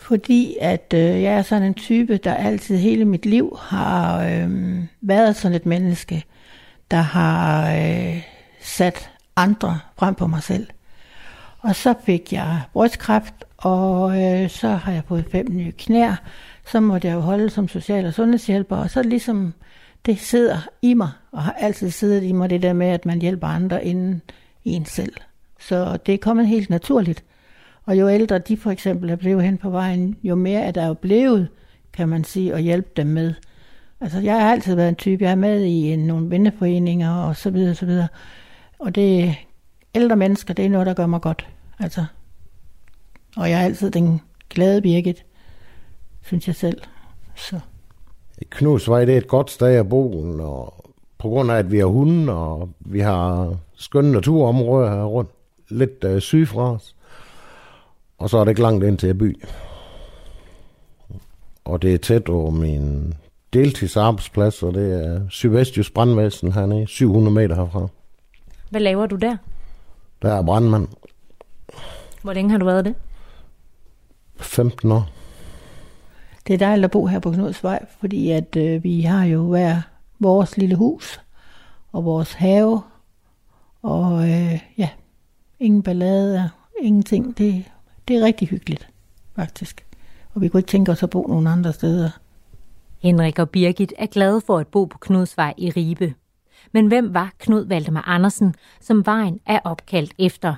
Fordi 0.00 0.56
at 0.60 0.92
øh, 0.94 1.22
jeg 1.22 1.34
er 1.34 1.42
sådan 1.42 1.62
en 1.62 1.74
type, 1.74 2.16
der 2.16 2.34
altid 2.34 2.76
hele 2.76 3.04
mit 3.04 3.26
liv 3.26 3.58
har 3.60 4.22
øh, 4.22 4.78
været 5.00 5.36
sådan 5.36 5.56
et 5.56 5.66
menneske, 5.66 6.24
der 6.90 6.96
har 6.96 7.70
øh, 7.76 8.22
sat 8.60 9.10
andre 9.36 9.78
frem 9.98 10.14
på 10.14 10.26
mig 10.26 10.42
selv. 10.42 10.66
Og 11.58 11.76
så 11.76 11.94
fik 12.04 12.32
jeg 12.32 12.60
brystkræft, 12.72 13.34
og 13.56 14.22
øh, 14.22 14.50
så 14.50 14.68
har 14.68 14.92
jeg 14.92 15.02
fået 15.08 15.24
fem 15.32 15.46
nye 15.50 15.72
knæer. 15.72 16.16
så 16.66 16.80
måtte 16.80 17.08
jeg 17.08 17.14
jo 17.14 17.20
holde 17.20 17.50
som 17.50 17.68
social- 17.68 18.06
og 18.06 18.14
sundhedshjælper, 18.14 18.76
og 18.76 18.90
så 18.90 19.02
ligesom 19.02 19.54
det 20.06 20.20
sidder 20.20 20.58
i 20.82 20.94
mig, 20.94 21.10
og 21.32 21.42
har 21.42 21.52
altid 21.52 21.90
siddet 21.90 22.22
i 22.22 22.32
mig 22.32 22.50
det 22.50 22.62
der 22.62 22.72
med, 22.72 22.86
at 22.86 23.06
man 23.06 23.20
hjælper 23.20 23.46
andre 23.46 23.84
inden 23.84 24.22
en 24.64 24.84
selv. 24.84 25.12
Så 25.60 25.98
det 26.06 26.14
er 26.14 26.18
kommet 26.18 26.46
helt 26.46 26.70
naturligt. 26.70 27.24
Og 27.86 27.98
jo 27.98 28.08
ældre 28.08 28.38
de 28.38 28.56
for 28.56 28.70
eksempel 28.70 29.10
er 29.10 29.16
blevet 29.16 29.42
hen 29.42 29.58
på 29.58 29.70
vejen, 29.70 30.16
jo 30.22 30.34
mere 30.34 30.60
er 30.60 30.70
der 30.70 30.86
jo 30.86 30.94
blevet, 30.94 31.48
kan 31.92 32.08
man 32.08 32.24
sige, 32.24 32.54
at 32.54 32.62
hjælpe 32.62 32.88
dem 32.96 33.06
med. 33.06 33.34
Altså, 34.00 34.20
jeg 34.20 34.40
har 34.40 34.52
altid 34.52 34.74
været 34.74 34.88
en 34.88 34.94
type, 34.94 35.24
jeg 35.24 35.30
er 35.30 35.34
med 35.34 35.64
i 35.64 35.92
en, 35.92 35.98
nogle 35.98 36.30
venneforeninger 36.30 37.14
og 37.14 37.36
så 37.36 37.50
videre, 37.50 37.70
og 37.70 37.76
så 37.76 37.86
videre. 37.86 38.08
Og 38.78 38.94
det 38.94 39.34
ældre 39.94 40.16
mennesker, 40.16 40.54
det 40.54 40.64
er 40.64 40.68
noget, 40.68 40.86
der 40.86 40.94
gør 40.94 41.06
mig 41.06 41.20
godt. 41.20 41.48
Altså, 41.78 42.04
og 43.36 43.50
jeg 43.50 43.60
er 43.60 43.64
altid 43.64 43.90
den 43.90 44.20
glade 44.50 44.82
Birgit, 44.82 45.24
synes 46.22 46.46
jeg 46.46 46.54
selv. 46.54 46.80
Så. 47.34 47.60
Knudsvej, 48.50 49.04
det 49.04 49.14
er 49.14 49.18
et 49.18 49.28
godt 49.28 49.50
sted 49.50 49.68
at 49.68 49.88
bo, 49.88 50.12
og 50.40 50.92
på 51.18 51.28
grund 51.28 51.50
af, 51.50 51.56
at 51.56 51.72
vi 51.72 51.78
har 51.78 51.86
hunde, 51.86 52.32
og 52.32 52.68
vi 52.80 53.00
har 53.00 53.54
skønne 53.74 54.12
naturområder 54.12 54.90
her 54.90 55.04
rundt, 55.04 55.30
lidt 55.68 56.04
øh, 56.04 56.20
syd 56.20 56.46
fra 56.46 56.72
os. 56.72 56.95
Og 58.18 58.30
så 58.30 58.38
er 58.38 58.44
det 58.44 58.50
ikke 58.50 58.62
langt 58.62 58.84
ind 58.84 58.98
til 58.98 59.14
by. 59.14 59.42
Og 61.64 61.82
det 61.82 61.94
er 61.94 61.98
tæt 61.98 62.24
på 62.24 62.50
min 62.50 63.14
deltidsarbejdsplads, 63.52 64.62
og 64.62 64.74
det 64.74 65.06
er 65.06 65.20
Sydvestjysk 65.30 65.94
Brandvæsen 65.94 66.52
hernede, 66.52 66.86
700 66.86 67.34
meter 67.34 67.54
herfra. 67.56 67.88
Hvad 68.70 68.80
laver 68.80 69.06
du 69.06 69.16
der? 69.16 69.36
Der 70.22 70.32
er 70.32 70.42
brandmand. 70.42 70.88
Hvor 72.22 72.32
længe 72.32 72.50
har 72.50 72.58
du 72.58 72.64
været 72.64 72.84
det? 72.84 72.94
15 74.36 74.92
år. 74.92 75.08
Det 76.46 76.54
er 76.54 76.58
dejligt 76.58 76.84
at 76.84 76.90
bo 76.90 77.06
her 77.06 77.18
på 77.18 77.30
Knudsvej, 77.30 77.86
fordi 78.00 78.30
at 78.30 78.56
øh, 78.56 78.84
vi 78.84 79.00
har 79.00 79.24
jo 79.24 79.48
hver 79.48 79.82
vores 80.18 80.56
lille 80.56 80.76
hus 80.76 81.20
og 81.92 82.04
vores 82.04 82.32
have, 82.32 82.82
og 83.82 84.28
øh, 84.28 84.60
ja, 84.78 84.88
ingen 85.60 85.82
ballade, 85.82 86.50
ingenting. 86.82 87.38
Det, 87.38 87.64
det 88.08 88.16
er 88.16 88.24
rigtig 88.24 88.48
hyggeligt, 88.48 88.88
faktisk. 89.36 89.84
Og 90.34 90.42
vi 90.42 90.48
kunne 90.48 90.58
ikke 90.60 90.70
tænke 90.70 90.92
os 90.92 91.02
at 91.02 91.10
bo 91.10 91.26
nogen 91.26 91.46
andre 91.46 91.72
steder. 91.72 92.10
Henrik 93.02 93.38
og 93.38 93.50
Birgit 93.50 93.92
er 93.98 94.06
glade 94.06 94.40
for 94.46 94.58
at 94.58 94.66
bo 94.66 94.84
på 94.84 94.98
Knudsvej 94.98 95.54
i 95.58 95.70
Ribe. 95.70 96.14
Men 96.72 96.86
hvem 96.86 97.14
var 97.14 97.32
Knud 97.38 97.66
Valdemar 97.66 98.04
Andersen, 98.06 98.54
som 98.80 99.06
vejen 99.06 99.40
er 99.46 99.58
opkaldt 99.64 100.12
efter? 100.18 100.54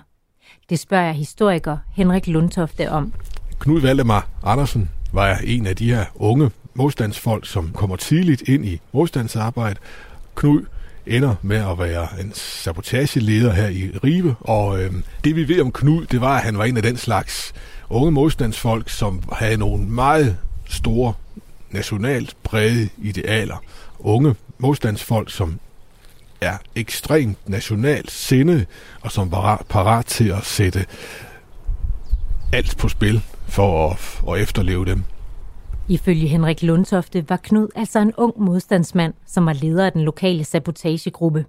Det 0.71 0.78
spørger 0.78 1.05
jeg 1.05 1.14
historiker 1.14 1.76
Henrik 1.93 2.26
Lundtofte 2.26 2.90
om. 2.90 3.12
Knud 3.59 3.81
Valdemar 3.81 4.28
Andersen 4.43 4.90
var 5.12 5.40
en 5.45 5.67
af 5.67 5.76
de 5.76 5.95
her 5.95 6.05
unge 6.14 6.50
modstandsfolk, 6.75 7.47
som 7.47 7.73
kommer 7.73 7.97
tidligt 7.97 8.43
ind 8.43 8.64
i 8.64 8.81
modstandsarbejde. 8.93 9.81
Knud 10.35 10.64
ender 11.09 11.35
med 11.43 11.57
at 11.57 11.79
være 11.79 12.09
en 12.21 12.33
sabotageleder 12.35 13.53
her 13.53 13.69
i 13.69 13.91
Ribe, 14.05 14.35
og 14.41 14.81
øh, 14.81 14.93
det 15.25 15.37
vi 15.37 15.49
ved 15.49 15.61
om 15.61 15.73
Knud, 15.73 16.07
det 16.07 16.21
var, 16.21 16.37
at 16.37 16.43
han 16.43 16.59
var 16.59 16.65
en 16.65 16.77
af 16.77 16.83
den 16.83 16.97
slags 16.97 17.55
unge 17.91 18.11
modstandsfolk, 18.11 18.88
som 18.88 19.23
havde 19.33 19.57
nogle 19.57 19.85
meget 19.85 20.37
store 20.69 21.12
nationalt 21.71 22.37
brede 22.43 22.88
idealer. 22.99 23.57
Unge 23.99 24.35
modstandsfolk, 24.59 25.31
som 25.31 25.61
er 26.41 26.57
ekstremt 26.75 27.49
nationalt 27.49 28.11
sindede, 28.11 28.67
og 29.00 29.12
som 29.12 29.33
var 29.33 29.65
parat 29.69 30.07
til 30.07 30.29
at 30.29 30.45
sætte 30.45 30.87
alt 32.53 32.77
på 32.77 32.88
spil 32.88 33.23
for 33.49 33.91
at, 33.91 34.35
at 34.35 34.43
efterleve 34.43 34.85
dem. 34.85 35.05
Ifølge 35.90 36.28
Henrik 36.28 36.62
Lundtofte 36.62 37.28
var 37.28 37.37
Knud 37.37 37.68
altså 37.75 37.99
en 37.99 38.14
ung 38.16 38.40
modstandsmand, 38.40 39.14
som 39.26 39.47
var 39.47 39.52
leder 39.52 39.87
af 39.87 39.92
den 39.92 40.02
lokale 40.02 40.45
sabotagegruppe. 40.45 41.47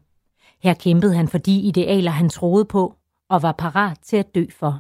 Her 0.64 0.74
kæmpede 0.74 1.16
han 1.16 1.28
for 1.28 1.38
de 1.38 1.60
idealer, 1.60 2.12
han 2.12 2.30
troede 2.30 2.66
på, 2.66 2.96
og 3.30 3.42
var 3.42 3.52
parat 3.52 3.98
til 4.04 4.18
at 4.18 4.36
dø 4.36 4.46
for. 4.60 4.80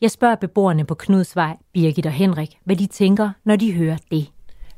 Jeg 0.00 0.10
spørger 0.10 0.34
beboerne 0.34 0.84
på 0.84 0.94
Knudsvej, 0.94 1.56
Birgit 1.72 2.06
og 2.06 2.12
Henrik, 2.12 2.58
hvad 2.64 2.76
de 2.76 2.86
tænker, 2.86 3.30
når 3.44 3.56
de 3.56 3.72
hører 3.72 3.96
det. 4.10 4.30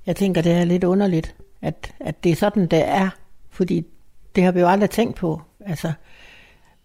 Jeg 0.07 0.17
tænker, 0.17 0.43
det 0.43 0.53
er 0.53 0.65
lidt 0.65 0.85
underligt, 0.85 1.37
at, 1.63 1.95
at 2.01 2.25
det 2.25 2.33
er 2.33 2.37
sådan, 2.37 2.67
det 2.67 2.89
er, 2.89 3.11
fordi 3.51 3.85
det 4.35 4.45
har 4.45 4.53
vi 4.53 4.61
jo 4.61 4.69
aldrig 4.69 4.91
tænkt 4.91 5.17
på. 5.17 5.41
Altså, 5.61 5.93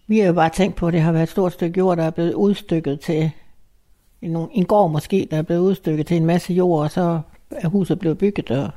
vi 0.08 0.20
har 0.20 0.28
jo 0.28 0.34
bare 0.34 0.50
tænkt 0.50 0.76
på, 0.76 0.88
at 0.88 0.94
det 0.94 1.02
har 1.02 1.12
været 1.12 1.24
et 1.24 1.30
stort 1.30 1.54
stykke 1.54 1.78
jord, 1.78 1.98
der 1.98 2.04
er 2.04 2.12
blevet 2.12 2.34
udstykket 2.34 3.00
til 3.00 3.32
en, 4.22 4.48
en 4.54 4.66
gård 4.66 4.92
måske, 4.92 5.28
der 5.32 5.38
er 5.38 5.42
blevet 5.42 5.62
udstykket 5.62 6.08
til 6.08 6.18
en 6.18 6.26
masse 6.26 6.54
jord, 6.54 6.84
og 6.84 6.92
så 6.92 7.20
er 7.52 7.68
huset 7.68 8.00
blevet 8.00 8.18
bygget, 8.18 8.52
og 8.52 8.70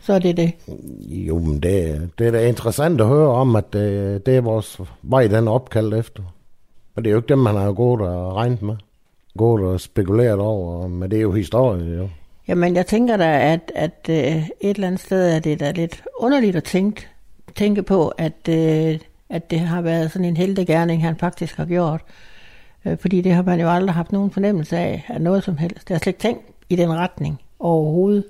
så 0.00 0.12
er 0.12 0.18
det 0.18 0.36
det. 0.36 0.52
Jo, 1.08 1.38
men 1.38 1.60
det, 1.60 2.10
det 2.18 2.26
er 2.26 2.30
da 2.30 2.48
interessant 2.48 3.00
at 3.00 3.06
høre 3.06 3.28
om, 3.28 3.56
at 3.56 3.72
det, 3.72 4.26
det 4.26 4.36
er 4.36 4.40
vores 4.40 4.80
vej, 5.02 5.26
den 5.26 5.46
er 5.46 5.52
opkaldt 5.52 5.94
efter. 5.94 6.22
Men 6.94 7.04
det 7.04 7.10
er 7.10 7.12
jo 7.12 7.18
ikke 7.18 7.28
dem, 7.28 7.38
man 7.38 7.54
har 7.54 7.72
gået 7.72 8.00
og 8.00 8.36
regnet 8.36 8.62
med. 8.62 8.76
Gået 9.38 9.64
og 9.64 9.80
spekuleret 9.80 10.38
over, 10.38 10.88
men 10.88 11.10
det 11.10 11.16
er 11.16 11.22
jo 11.22 11.32
historie, 11.32 11.96
jo. 11.96 12.08
Jamen, 12.48 12.76
jeg 12.76 12.86
tænker 12.86 13.16
da, 13.16 13.52
at, 13.52 13.72
at 13.74 14.06
uh, 14.08 14.14
et 14.14 14.50
eller 14.60 14.86
andet 14.86 15.00
sted 15.00 15.30
er 15.34 15.38
det 15.38 15.60
da 15.60 15.70
lidt 15.70 16.02
underligt 16.18 16.56
at 16.56 16.64
tænke, 16.64 17.06
tænke 17.56 17.82
på, 17.82 18.08
at, 18.08 18.48
uh, 18.48 19.00
at 19.28 19.50
det 19.50 19.60
har 19.60 19.82
været 19.82 20.10
sådan 20.10 20.24
en 20.24 20.36
heldegærning, 20.36 21.02
han 21.02 21.16
faktisk 21.16 21.56
har 21.56 21.64
gjort. 21.64 22.00
Øh, 22.84 22.98
fordi 22.98 23.20
det 23.20 23.32
har 23.32 23.42
man 23.42 23.60
jo 23.60 23.70
aldrig 23.70 23.94
haft 23.94 24.12
nogen 24.12 24.30
fornemmelse 24.30 24.76
af, 24.76 25.04
af 25.08 25.20
noget 25.20 25.44
som 25.44 25.56
helst. 25.56 25.90
Jeg 25.90 25.94
har 25.94 25.98
slet 25.98 26.06
ikke 26.06 26.20
tænkt 26.20 26.42
i 26.68 26.76
den 26.76 26.92
retning 26.92 27.40
overhovedet. 27.58 28.24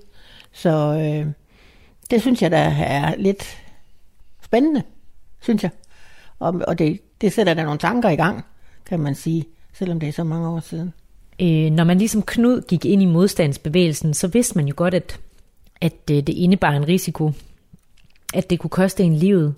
Så 0.53 0.71
øh, 0.71 1.33
det 2.11 2.21
synes 2.21 2.43
jeg 2.43 2.51
der 2.51 2.59
er 2.59 3.15
lidt 3.17 3.59
spændende, 4.43 4.83
synes 5.41 5.63
jeg. 5.63 5.71
Og, 6.39 6.61
og 6.69 6.79
det, 6.79 7.01
det 7.21 7.33
sætter 7.33 7.55
da 7.55 7.65
nogle 7.65 7.79
tanker 7.79 8.09
i 8.09 8.17
gang, 8.17 8.45
kan 8.87 9.01
man 9.01 9.15
sige, 9.15 9.45
selvom 9.73 10.01
det 10.01 10.09
er 10.09 10.13
så 10.13 10.25
mange 10.25 10.49
år 10.49 10.61
siden 10.61 10.93
øh, 11.41 11.71
når 11.71 11.85
man 11.85 11.99
ligesom 11.99 12.23
Knud 12.23 12.61
gik 12.61 12.85
ind 12.85 13.03
i 13.03 13.07
modstandsbevægelsen, 13.07 14.15
så 14.15 14.29
vidste 14.29 14.59
man 14.59 14.69
jo 14.69 14.75
godt, 14.77 14.95
at, 14.95 15.21
at 15.81 16.11
øh, 16.11 16.17
det 16.17 16.29
indebar 16.29 16.71
en 16.71 16.89
risiko, 16.89 17.33
at 18.35 18.51
det 18.51 18.59
kunne 18.59 18.71
koste 18.71 19.03
en 19.03 19.15
livet. 19.15 19.55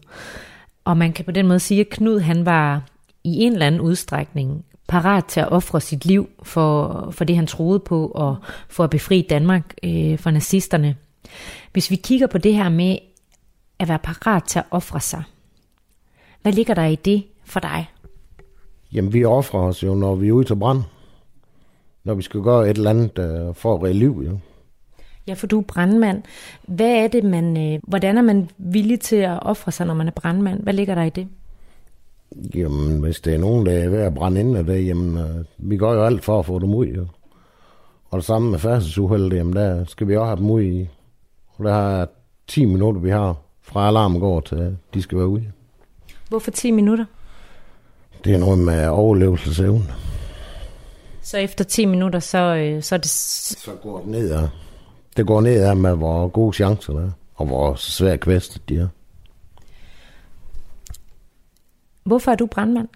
Og 0.84 0.96
man 0.96 1.12
kan 1.12 1.25
på 1.25 1.30
den 1.30 1.46
måde 1.46 1.61
sige, 1.61 1.80
at 1.80 1.88
Knud 1.88 2.20
han 2.20 2.46
var 2.46 2.82
i 3.25 3.37
en 3.44 3.52
eller 3.52 3.66
anden 3.66 3.80
udstrækning 3.80 4.64
parat 4.92 5.25
til 5.25 5.40
at 5.40 5.52
ofre 5.52 5.80
sit 5.80 6.04
liv 6.04 6.28
for, 6.42 7.08
for 7.11 7.25
det, 7.25 7.37
han 7.37 7.46
troede 7.46 7.78
på, 7.78 8.06
og 8.06 8.37
for 8.68 8.84
at 8.84 8.90
befri 8.90 9.26
Danmark 9.30 9.75
øh, 9.82 10.18
fra 10.18 10.30
nazisterne. 10.30 10.96
Hvis 11.72 11.90
vi 11.90 11.96
kigger 11.96 12.26
på 12.26 12.38
det 12.38 12.54
her 12.54 12.68
med 12.68 12.96
at 13.78 13.88
være 13.88 13.99
parat 13.99 14.44
til 14.44 14.58
at 14.58 14.64
ofre 14.70 15.00
sig, 15.00 15.22
hvad 16.42 16.52
ligger 16.52 16.75
der 16.75 16.84
i 16.84 16.94
det 16.94 17.25
for 17.44 17.61
dig? 17.61 17.90
Jamen, 18.92 19.12
vi 19.12 19.25
offrer 19.25 19.61
os 19.61 19.82
jo, 19.82 19.94
når 19.94 20.14
vi 20.14 20.28
er 20.28 20.32
ude 20.32 20.44
til 20.44 20.56
brand 20.56 20.82
når 22.04 22.14
vi 22.14 22.22
skal 22.22 22.40
gøre 22.40 22.70
et 22.70 22.76
eller 22.76 22.90
andet 22.90 23.18
uh, 23.18 23.54
for 23.54 23.75
at 23.75 23.82
redde 23.82 23.99
liv. 23.99 24.25
Jo. 24.26 24.38
Ja, 25.26 25.34
for 25.34 25.46
du 25.46 25.58
er 25.58 25.62
brandmand. 25.62 26.22
Hvad 26.62 26.90
er 26.90 27.08
det, 27.08 27.25
man, 27.25 27.72
øh, 27.75 27.80
hvordan 27.88 28.18
er 28.18 28.22
man 28.22 28.50
villig 28.58 29.00
til 29.00 29.16
at 29.16 29.38
ofre 29.42 29.72
sig, 29.72 29.87
når 29.87 29.94
man 29.94 30.06
er 30.06 30.12
brandmand? 30.12 30.62
Hvad 30.62 30.72
ligger 30.72 30.94
der 30.94 31.02
i 31.02 31.11
det? 31.11 31.28
Jamen, 32.55 33.01
hvis 33.01 33.21
det 33.21 33.35
er 33.35 33.39
nogen, 33.39 33.67
der 33.67 33.73
er 33.73 33.89
ved 33.89 33.99
at 33.99 34.15
brænde 34.15 34.41
ind 34.41 34.57
af 34.57 34.65
det, 34.65 34.87
jamen, 34.87 35.17
uh, 35.17 35.71
vi 35.71 35.77
gør 35.77 35.93
jo 35.93 36.05
alt 36.05 36.25
for 36.25 36.39
at 36.39 36.47
få 36.47 36.59
dem 36.59 36.75
ud. 36.75 36.87
Jo. 36.87 37.07
Og 38.11 38.19
det 38.19 38.25
samme 38.25 38.51
med 38.51 38.59
færdselsuheld, 38.59 39.33
jamen, 39.33 39.57
der 39.57 39.85
skal 39.85 40.09
vi 40.09 40.17
også 40.17 40.27
have 40.27 40.37
dem 40.37 40.51
ud 40.51 40.62
i. 40.62 40.89
Og 41.57 41.65
der 41.65 41.75
er 41.75 42.07
10 42.49 42.65
minutter, 42.65 43.01
vi 43.01 43.11
har 43.11 43.37
fra 43.62 43.89
alarmen 43.89 44.21
går 44.21 44.41
til, 44.41 44.77
de 44.95 45.03
skal 45.03 45.19
være 45.19 45.27
ude. 45.27 45.53
Hvorfor 46.29 46.51
10 46.51 46.71
minutter? 46.71 47.05
Det 48.25 48.35
er 48.35 48.39
noget 48.39 48.59
med 48.59 48.89
overlevelsesevne. 48.89 49.85
Så 51.23 51.39
efter 51.39 51.65
10 51.65 51.85
minutter, 51.87 52.19
så, 52.19 52.39
øh, 52.39 52.83
så 52.83 52.95
er 52.95 52.99
det... 52.99 53.11
Så 53.11 53.71
går 53.83 53.99
det 53.99 54.09
ned 54.09 54.31
af. 54.31 54.49
Det 55.17 55.27
går 55.27 55.41
ned 55.41 55.61
af 55.62 55.77
med, 55.77 55.97
hvor 55.97 56.29
gode 56.29 56.53
chancer 56.53 56.93
der 56.93 57.01
er, 57.01 57.11
og 57.35 57.47
hvor 57.47 57.75
svært 57.75 58.21
kvæstet 58.21 58.69
de 58.69 58.77
er. 58.77 58.89
Hvorfor 62.04 62.30
er 62.30 62.37
du 62.37 62.47
brandmand? 62.47 62.88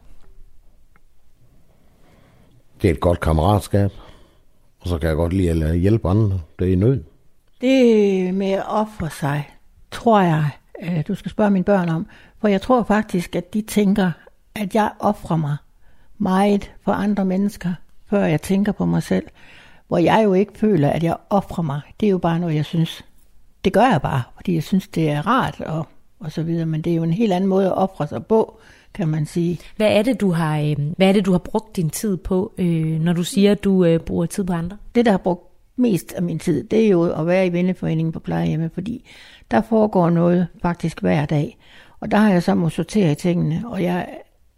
Det 2.82 2.90
er 2.90 2.94
et 2.94 3.00
godt 3.00 3.20
kammeratskab. 3.20 3.90
Og 4.80 4.88
så 4.88 4.98
kan 4.98 5.08
jeg 5.08 5.16
godt 5.16 5.32
lide 5.32 5.64
at 5.64 5.78
hjælpe 5.78 6.08
andre. 6.08 6.40
Det 6.58 6.68
er 6.68 6.72
i 6.72 6.74
nød. 6.74 7.04
Det 7.60 8.34
med 8.34 8.50
at 8.50 8.64
ofre 8.66 9.10
sig, 9.10 9.50
tror 9.90 10.20
jeg, 10.20 10.50
øh, 10.82 11.02
du 11.08 11.14
skal 11.14 11.30
spørge 11.30 11.50
mine 11.50 11.64
børn 11.64 11.88
om. 11.88 12.06
For 12.40 12.48
jeg 12.48 12.62
tror 12.62 12.82
faktisk, 12.82 13.36
at 13.36 13.54
de 13.54 13.62
tænker, 13.62 14.10
at 14.54 14.74
jeg 14.74 14.92
offrer 15.00 15.36
mig 15.36 15.56
meget 16.18 16.72
for 16.82 16.92
andre 16.92 17.24
mennesker 17.24 17.74
før 18.06 18.24
jeg 18.24 18.42
tænker 18.42 18.72
på 18.72 18.84
mig 18.86 19.02
selv. 19.02 19.26
Hvor 19.88 19.98
jeg 19.98 20.20
jo 20.24 20.34
ikke 20.34 20.58
føler, 20.58 20.90
at 20.90 21.02
jeg 21.02 21.16
offrer 21.30 21.62
mig. 21.62 21.80
Det 22.00 22.06
er 22.06 22.10
jo 22.10 22.18
bare 22.18 22.38
noget, 22.38 22.54
jeg 22.54 22.64
synes. 22.64 23.04
Det 23.64 23.72
gør 23.72 23.86
jeg 23.86 24.02
bare, 24.02 24.22
fordi 24.34 24.54
jeg 24.54 24.62
synes, 24.62 24.88
det 24.88 25.10
er 25.10 25.26
rart 25.26 25.60
og, 25.60 25.86
og 26.20 26.32
så 26.32 26.42
videre. 26.42 26.66
Men 26.66 26.82
det 26.82 26.92
er 26.92 26.96
jo 26.96 27.02
en 27.02 27.12
helt 27.12 27.32
anden 27.32 27.50
måde 27.50 27.66
at 27.66 27.76
ofre 27.76 28.06
sig 28.06 28.26
på, 28.26 28.58
kan 28.96 29.08
man 29.08 29.26
sige. 29.26 29.58
Hvad 29.76 29.96
er 29.96 30.02
det, 30.02 30.20
du 30.20 30.30
har, 30.30 30.58
øh, 30.58 30.76
hvad 30.96 31.08
er 31.08 31.12
det, 31.12 31.26
du 31.26 31.32
har 31.32 31.38
brugt 31.38 31.76
din 31.76 31.90
tid 31.90 32.16
på, 32.16 32.52
øh, 32.58 33.00
når 33.00 33.12
du 33.12 33.22
siger, 33.24 33.52
at 33.52 33.64
du 33.64 33.84
øh, 33.84 34.00
bruger 34.00 34.26
tid 34.26 34.44
på 34.44 34.52
andre? 34.52 34.76
Det, 34.94 35.04
der 35.04 35.10
har 35.10 35.18
brugt 35.18 35.42
mest 35.76 36.12
af 36.12 36.22
min 36.22 36.38
tid, 36.38 36.64
det 36.64 36.84
er 36.84 36.88
jo 36.88 37.02
at 37.12 37.26
være 37.26 37.46
i 37.46 37.52
venneforeningen 37.52 38.12
på 38.12 38.20
plejehjemmet, 38.20 38.70
fordi 38.74 39.08
der 39.50 39.60
foregår 39.60 40.10
noget 40.10 40.46
faktisk 40.62 41.00
hver 41.00 41.26
dag. 41.26 41.58
Og 42.00 42.10
der 42.10 42.16
har 42.16 42.30
jeg 42.30 42.42
så 42.42 42.54
må 42.54 42.68
sortere 42.68 43.12
i 43.12 43.14
tingene, 43.14 43.62
og 43.66 43.82
jeg, 43.82 44.08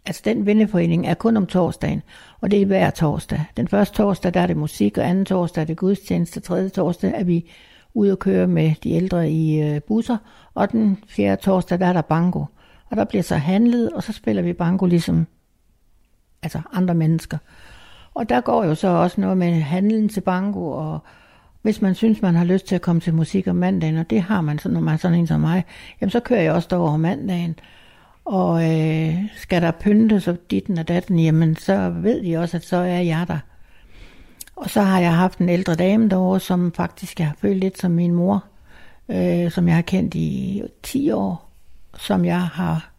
altså 0.05 0.21
den 0.25 0.45
venneforening 0.45 1.07
er 1.07 1.13
kun 1.13 1.37
om 1.37 1.45
torsdagen, 1.45 2.01
og 2.41 2.51
det 2.51 2.61
er 2.61 2.65
hver 2.65 2.89
torsdag. 2.89 3.45
Den 3.57 3.67
første 3.67 3.95
torsdag, 3.95 4.33
der 4.33 4.39
er 4.39 4.47
det 4.47 4.57
musik, 4.57 4.97
og 4.97 5.09
anden 5.09 5.25
torsdag 5.25 5.61
er 5.61 5.65
det 5.65 5.77
gudstjeneste, 5.77 6.39
tredje 6.39 6.69
torsdag 6.69 7.13
er 7.15 7.23
vi 7.23 7.51
ude 7.93 8.11
og 8.11 8.19
køre 8.19 8.47
med 8.47 8.73
de 8.83 8.91
ældre 8.91 9.29
i 9.29 9.61
øh, 9.61 9.81
busser, 9.81 10.17
og 10.53 10.71
den 10.71 10.97
fjerde 11.07 11.41
torsdag, 11.41 11.79
der 11.79 11.85
er 11.85 11.93
der 11.93 12.01
banko. 12.01 12.45
Og 12.89 12.97
der 12.97 13.03
bliver 13.03 13.23
så 13.23 13.35
handlet, 13.35 13.89
og 13.89 14.03
så 14.03 14.13
spiller 14.13 14.41
vi 14.41 14.53
banko 14.53 14.85
ligesom 14.85 15.27
altså 16.43 16.61
andre 16.73 16.95
mennesker. 16.95 17.37
Og 18.13 18.29
der 18.29 18.41
går 18.41 18.63
jo 18.63 18.75
så 18.75 18.87
også 18.87 19.21
noget 19.21 19.37
med 19.37 19.61
handlen 19.61 20.09
til 20.09 20.21
banko, 20.21 20.71
og 20.71 20.99
hvis 21.61 21.81
man 21.81 21.95
synes, 21.95 22.21
man 22.21 22.35
har 22.35 22.45
lyst 22.45 22.65
til 22.65 22.75
at 22.75 22.81
komme 22.81 23.01
til 23.01 23.13
musik 23.13 23.47
om 23.47 23.55
mandagen, 23.55 23.97
og 23.97 24.09
det 24.09 24.21
har 24.21 24.41
man, 24.41 24.59
så, 24.59 24.69
når 24.69 24.81
man 24.81 24.93
er 24.93 24.97
sådan 24.97 25.19
en 25.19 25.27
som 25.27 25.39
mig, 25.39 25.65
jamen 26.01 26.11
så 26.11 26.19
kører 26.19 26.41
jeg 26.41 26.53
også 26.53 26.75
over 26.75 26.97
mandagen. 26.97 27.55
Og 28.25 28.63
øh, 28.63 29.15
skal 29.35 29.61
der 29.61 29.71
pyntes 29.71 30.27
og 30.27 30.37
ditten 30.51 30.77
og 30.77 30.87
datten, 30.87 31.19
jamen 31.19 31.55
så 31.55 31.89
ved 31.89 32.23
de 32.23 32.37
også, 32.37 32.57
at 32.57 32.65
så 32.65 32.77
er 32.77 32.99
jeg 32.99 33.25
der. 33.27 33.39
Og 34.55 34.69
så 34.69 34.81
har 34.81 34.99
jeg 34.99 35.15
haft 35.15 35.39
en 35.39 35.49
ældre 35.49 35.75
dame 35.75 36.09
derovre, 36.09 36.39
som 36.39 36.71
faktisk 36.71 37.19
jeg 37.19 37.27
har 37.27 37.35
følt 37.41 37.59
lidt 37.59 37.79
som 37.79 37.91
min 37.91 38.13
mor, 38.13 38.43
øh, 39.09 39.51
som 39.51 39.67
jeg 39.67 39.75
har 39.75 39.81
kendt 39.81 40.15
i 40.15 40.61
10 40.83 41.11
år, 41.11 41.48
som 41.99 42.25
jeg 42.25 42.41
har 42.41 42.91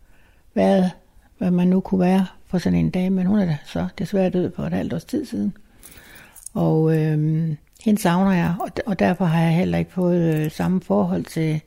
været, 0.55 0.91
hvad 1.39 1.51
man 1.51 1.69
nu 1.69 1.81
kunne 1.81 2.01
være 2.01 2.27
for 2.47 2.59
sådan 2.59 2.79
en 2.79 2.91
dame, 2.91 3.17
men 3.17 3.27
hun 3.27 3.39
er 3.39 3.45
da 3.45 3.57
så 3.67 3.87
desværre 3.99 4.31
død 4.31 4.53
for 4.57 4.63
et 4.63 4.73
halvt 4.73 4.93
års 4.93 5.05
tid 5.05 5.25
siden. 5.25 5.57
Og 6.55 6.97
øh, 6.97 7.49
hende 7.85 8.01
savner 8.01 8.33
jeg, 8.33 8.55
og, 8.61 8.69
og 8.87 8.99
derfor 8.99 9.25
har 9.25 9.43
jeg 9.43 9.55
heller 9.55 9.79
ikke 9.79 9.93
fået 9.93 10.35
øh, 10.35 10.51
samme 10.51 10.81
forhold 10.81 11.25
til, 11.25 11.61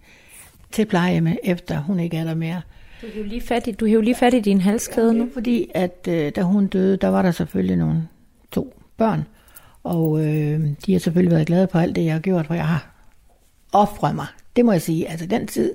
til 0.71 0.85
plejehjemmet, 0.85 1.39
efter 1.43 1.79
hun 1.79 1.99
ikke 1.99 2.17
er 2.17 2.23
der 2.23 2.35
mere. 2.35 2.61
Du 3.01 3.07
er 3.07 3.17
jo 3.17 3.23
lige 3.23 3.41
fat 3.41 3.67
i, 3.67 3.71
du 3.71 3.85
er 3.85 3.91
jo 3.91 4.01
lige 4.01 4.15
fat 4.15 4.33
i 4.33 4.39
din 4.39 4.61
halskæde 4.61 5.13
nu. 5.13 5.29
Fordi 5.33 5.71
at 5.73 6.07
øh, 6.09 6.31
da 6.35 6.41
hun 6.41 6.67
døde, 6.67 6.97
der 6.97 7.07
var 7.07 7.21
der 7.21 7.31
selvfølgelig 7.31 7.77
nogle 7.77 8.07
to 8.51 8.73
børn, 8.97 9.25
og 9.83 10.25
øh, 10.25 10.67
de 10.85 10.91
har 10.93 10.99
selvfølgelig 10.99 11.35
været 11.35 11.47
glade 11.47 11.67
for 11.71 11.79
alt 11.79 11.95
det, 11.95 12.05
jeg 12.05 12.13
har 12.13 12.19
gjort, 12.19 12.47
for 12.47 12.53
jeg 12.53 12.67
har 12.67 12.93
offret 13.71 14.15
mig. 14.15 14.25
Det 14.55 14.65
må 14.65 14.71
jeg 14.71 14.81
sige. 14.81 15.09
Altså 15.09 15.25
den 15.25 15.47
tid, 15.47 15.73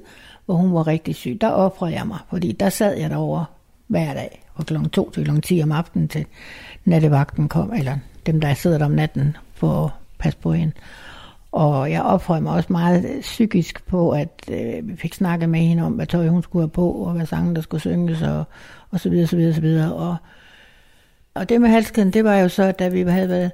hvor 0.49 0.57
hun 0.57 0.75
var 0.75 0.87
rigtig 0.87 1.15
syg, 1.15 1.39
der 1.41 1.49
offrede 1.49 1.95
jeg 1.95 2.07
mig, 2.07 2.19
fordi 2.31 2.53
der 2.53 2.69
sad 2.69 2.97
jeg 2.97 3.11
derovre 3.11 3.45
hver 3.87 4.15
dag 4.15 4.45
fra 4.55 4.65
kl. 4.65 4.89
2 4.93 5.11
til 5.11 5.25
kl. 5.25 5.41
10 5.41 5.63
om 5.63 5.73
aftenen 5.73 6.09
til 6.09 6.27
nattevagten 6.85 7.49
kom, 7.49 7.73
eller 7.73 7.97
dem, 8.27 8.41
der 8.41 8.55
sidder 8.55 8.79
der 8.79 8.85
om 8.85 8.91
natten 8.91 9.37
for 9.55 9.85
at 9.85 9.91
passe 10.19 10.39
på 10.39 10.53
hende. 10.53 10.73
Og 11.53 11.91
jeg 11.91 12.03
opfrøjer 12.03 12.41
mig 12.43 12.53
også 12.53 12.73
meget 12.73 13.21
psykisk 13.21 13.87
på, 13.87 14.11
at 14.11 14.51
øh, 14.51 14.89
vi 14.89 14.97
fik 14.97 15.15
snakket 15.15 15.49
med 15.49 15.61
hende 15.61 15.83
om, 15.83 15.93
hvad 15.93 16.07
tøj 16.07 16.29
hun 16.29 16.43
skulle 16.43 16.63
have 16.63 16.71
på, 16.71 16.91
og 16.91 17.13
hvad 17.13 17.27
sangen 17.27 17.57
der 17.57 17.63
skulle 17.63 17.81
synges, 17.81 18.23
og, 18.23 18.45
og 18.91 19.01
så 19.01 19.11
videre, 19.11 19.27
så 19.27 19.37
videre, 19.37 19.55
så 19.55 19.61
videre. 19.61 19.95
Og, 19.95 20.17
og 21.35 21.49
det 21.49 21.61
med 21.61 21.69
halskæden, 21.69 22.13
det 22.13 22.25
var 22.25 22.37
jo 22.37 22.49
så, 22.49 22.73
da 22.73 22.89
vi 22.89 23.03
havde 23.03 23.29
været 23.29 23.53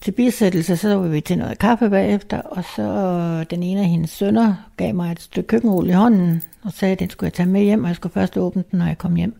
til 0.00 0.12
bisættelse, 0.12 0.76
så 0.76 0.94
var 0.94 1.08
vi 1.08 1.20
til 1.20 1.38
noget 1.38 1.58
kaffe 1.58 1.90
bagefter, 1.90 2.40
og 2.40 2.64
så 2.76 2.82
øh, 2.82 3.46
den 3.50 3.62
ene 3.62 3.80
af 3.80 3.86
hendes 3.86 4.10
sønner 4.10 4.54
gav 4.76 4.94
mig 4.94 5.12
et 5.12 5.20
stykke 5.20 5.46
køkkenrulle 5.46 5.90
i 5.90 5.94
hånden, 5.94 6.42
og 6.62 6.72
sagde, 6.72 6.92
at 6.92 6.98
den 7.00 7.10
skulle 7.10 7.28
jeg 7.28 7.32
tage 7.32 7.48
med 7.48 7.62
hjem, 7.62 7.84
og 7.84 7.88
jeg 7.88 7.96
skulle 7.96 8.12
først 8.12 8.36
åbne 8.36 8.64
den, 8.70 8.78
når 8.78 8.86
jeg 8.86 8.98
kom 8.98 9.14
hjem. 9.16 9.34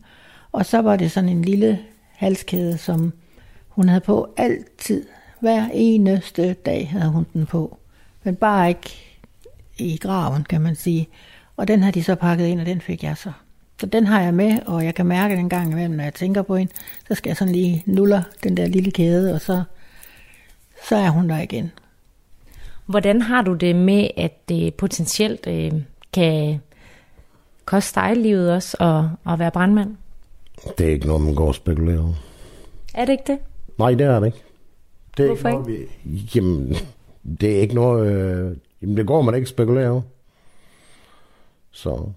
Og 0.51 0.65
så 0.65 0.81
var 0.81 0.95
det 0.95 1.11
sådan 1.11 1.29
en 1.29 1.41
lille 1.41 1.79
halskæde, 2.11 2.77
som 2.77 3.13
hun 3.67 3.89
havde 3.89 4.01
på 4.01 4.33
altid. 4.37 5.05
Hver 5.39 5.67
eneste 5.73 6.53
dag 6.53 6.89
havde 6.89 7.09
hun 7.11 7.25
den 7.33 7.45
på. 7.45 7.77
Men 8.23 8.35
bare 8.35 8.69
ikke 8.69 9.19
i 9.77 9.97
graven, 9.97 10.43
kan 10.43 10.61
man 10.61 10.75
sige. 10.75 11.07
Og 11.57 11.67
den 11.67 11.83
har 11.83 11.91
de 11.91 12.03
så 12.03 12.15
pakket 12.15 12.45
ind, 12.45 12.59
og 12.59 12.65
den 12.65 12.81
fik 12.81 13.03
jeg 13.03 13.17
så. 13.17 13.31
Så 13.79 13.85
den 13.85 14.07
har 14.07 14.21
jeg 14.21 14.33
med, 14.33 14.59
og 14.65 14.85
jeg 14.85 14.95
kan 14.95 15.05
mærke 15.05 15.35
den 15.35 15.49
gang 15.49 15.71
imellem, 15.71 15.95
når 15.95 16.03
jeg 16.03 16.13
tænker 16.13 16.41
på 16.41 16.55
en, 16.55 16.69
så 17.07 17.15
skal 17.15 17.29
jeg 17.29 17.37
sådan 17.37 17.53
lige 17.53 17.83
nuller 17.85 18.21
den 18.43 18.57
der 18.57 18.67
lille 18.67 18.91
kæde, 18.91 19.33
og 19.33 19.41
så, 19.41 19.63
så 20.83 20.95
er 20.95 21.09
hun 21.09 21.29
der 21.29 21.39
igen. 21.39 21.71
Hvordan 22.85 23.21
har 23.21 23.41
du 23.41 23.53
det 23.53 23.75
med, 23.75 24.07
at 24.17 24.49
det 24.49 24.75
potentielt 24.75 25.47
øh, 25.47 25.71
kan 26.13 26.61
koste 27.65 27.99
dig 27.99 28.15
livet 28.15 28.53
også 28.53 28.77
at, 28.79 29.33
at 29.33 29.39
være 29.39 29.51
brandmand? 29.51 29.95
Det 30.77 30.87
er 30.87 30.91
ikke 30.91 31.07
noget, 31.07 31.21
man 31.21 31.35
går 31.35 31.47
og 31.47 31.55
spekulerer 31.55 31.99
over. 31.99 32.13
Er 32.93 33.05
det 33.05 33.11
ikke 33.11 33.23
det? 33.27 33.39
Nej, 33.77 33.93
det 33.93 34.07
er 34.07 34.19
det 34.19 34.25
ikke. 34.25 34.43
Det 35.17 35.23
er 35.23 35.27
Hvorfor 35.27 35.49
ikke? 35.49 35.61
Noget, 35.61 35.89
vi, 36.03 36.29
jamen, 36.35 36.75
det 37.41 37.57
er 37.57 37.61
ikke 37.61 37.75
noget... 37.75 38.11
Øh, 38.11 38.57
jamen, 38.81 38.97
det 38.97 39.07
går 39.07 39.21
man 39.21 39.35
ikke 39.35 39.47
spekulere 39.47 39.89
over. 39.89 40.01
Så 41.71 42.09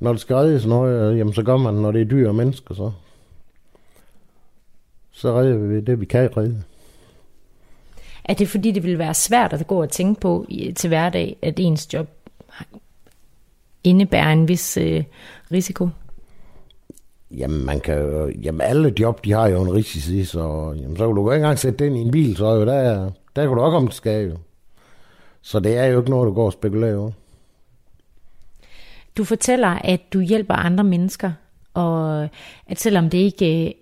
når 0.00 0.12
det 0.12 0.20
skal 0.20 0.36
reddes 0.36 0.66
noget, 0.66 1.12
øh, 1.12 1.18
jamen, 1.18 1.34
så 1.34 1.42
gør 1.42 1.56
man, 1.56 1.74
når 1.74 1.92
det 1.92 2.00
er 2.00 2.04
dyr 2.04 2.28
og 2.28 2.34
mennesker, 2.34 2.74
så, 2.74 2.92
så 5.10 5.40
redder 5.40 5.56
vi 5.56 5.80
det, 5.80 6.00
vi 6.00 6.04
kan 6.04 6.36
redde. 6.36 6.62
Er 8.28 8.34
det 8.34 8.48
fordi, 8.48 8.70
det 8.70 8.82
vil 8.82 8.98
være 8.98 9.14
svært 9.14 9.52
at 9.52 9.66
gå 9.66 9.82
og 9.82 9.90
tænke 9.90 10.20
på 10.20 10.46
til 10.76 10.88
hverdag, 10.88 11.36
at 11.42 11.54
ens 11.58 11.94
job 11.94 12.08
indebærer 13.84 14.32
en 14.32 14.48
vis 14.48 14.76
øh, 14.76 15.04
risiko? 15.52 15.88
Jamen, 17.30 17.66
man 17.66 17.80
kan 17.80 18.30
jamen, 18.42 18.60
alle 18.60 18.94
job, 19.00 19.24
de 19.24 19.32
har 19.32 19.48
jo 19.48 19.62
en 19.62 19.74
risici, 19.74 20.24
så, 20.24 20.74
jamen, 20.80 20.96
så 20.96 21.06
kan 21.06 21.16
du 21.16 21.30
ikke 21.30 21.36
engang 21.36 21.58
sætte 21.58 21.84
den 21.84 21.96
i 21.96 22.00
en 22.00 22.10
bil, 22.10 22.36
så 22.36 22.54
jo 22.54 22.66
der, 22.66 23.10
der 23.36 23.46
kan 23.46 23.56
du 23.56 23.60
også 23.60 23.74
komme 23.74 23.88
til 23.88 23.96
skade, 23.96 24.30
jo. 24.30 24.36
Så 25.42 25.60
det 25.60 25.76
er 25.76 25.84
jo 25.84 25.98
ikke 25.98 26.10
noget, 26.10 26.26
du 26.26 26.34
går 26.34 26.46
og 26.46 26.52
spekulerer 26.52 26.96
over. 26.96 27.10
Du 29.16 29.24
fortæller, 29.24 29.68
at 29.68 30.00
du 30.12 30.20
hjælper 30.20 30.54
andre 30.54 30.84
mennesker, 30.84 31.32
og 31.74 32.28
at 32.66 32.80
selvom 32.80 33.10
det 33.10 33.18
ikke 33.18 33.74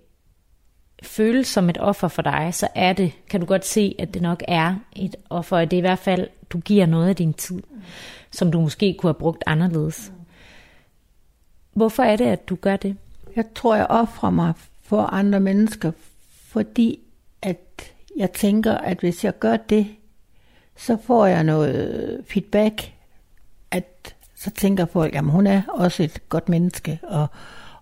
føles 1.03 1.47
som 1.47 1.69
et 1.69 1.77
offer 1.77 2.07
for 2.07 2.21
dig, 2.21 2.49
så 2.53 2.67
er 2.75 2.93
det, 2.93 3.11
kan 3.29 3.39
du 3.39 3.45
godt 3.45 3.65
se, 3.65 3.95
at 3.99 4.13
det 4.13 4.21
nok 4.21 4.43
er 4.47 4.75
et 4.95 5.15
offer, 5.29 5.57
og 5.57 5.71
det 5.71 5.77
er 5.77 5.81
i 5.81 5.81
hvert 5.81 5.99
fald, 5.99 6.27
du 6.49 6.59
giver 6.59 6.85
noget 6.85 7.09
af 7.09 7.15
din 7.15 7.33
tid, 7.33 7.63
som 8.31 8.51
du 8.51 8.61
måske 8.61 8.95
kunne 8.99 9.07
have 9.07 9.19
brugt 9.19 9.43
anderledes. 9.45 10.11
Hvorfor 11.73 12.03
er 12.03 12.15
det, 12.15 12.25
at 12.25 12.49
du 12.49 12.55
gør 12.55 12.77
det? 12.77 12.97
Jeg 13.35 13.45
tror, 13.55 13.75
jeg 13.75 13.87
offrer 13.89 14.29
mig 14.29 14.53
for 14.83 15.01
andre 15.01 15.39
mennesker, 15.39 15.91
fordi 16.29 16.99
at 17.41 17.93
jeg 18.17 18.31
tænker, 18.31 18.73
at 18.73 18.99
hvis 18.99 19.25
jeg 19.25 19.39
gør 19.39 19.57
det, 19.57 19.87
så 20.75 20.97
får 21.03 21.25
jeg 21.25 21.43
noget 21.43 22.23
feedback, 22.27 22.93
at 23.71 24.15
så 24.35 24.51
tænker 24.51 24.85
folk, 24.85 25.15
at 25.15 25.23
hun 25.23 25.47
er 25.47 25.61
også 25.67 26.03
et 26.03 26.29
godt 26.29 26.49
menneske, 26.49 26.99
og, 27.03 27.27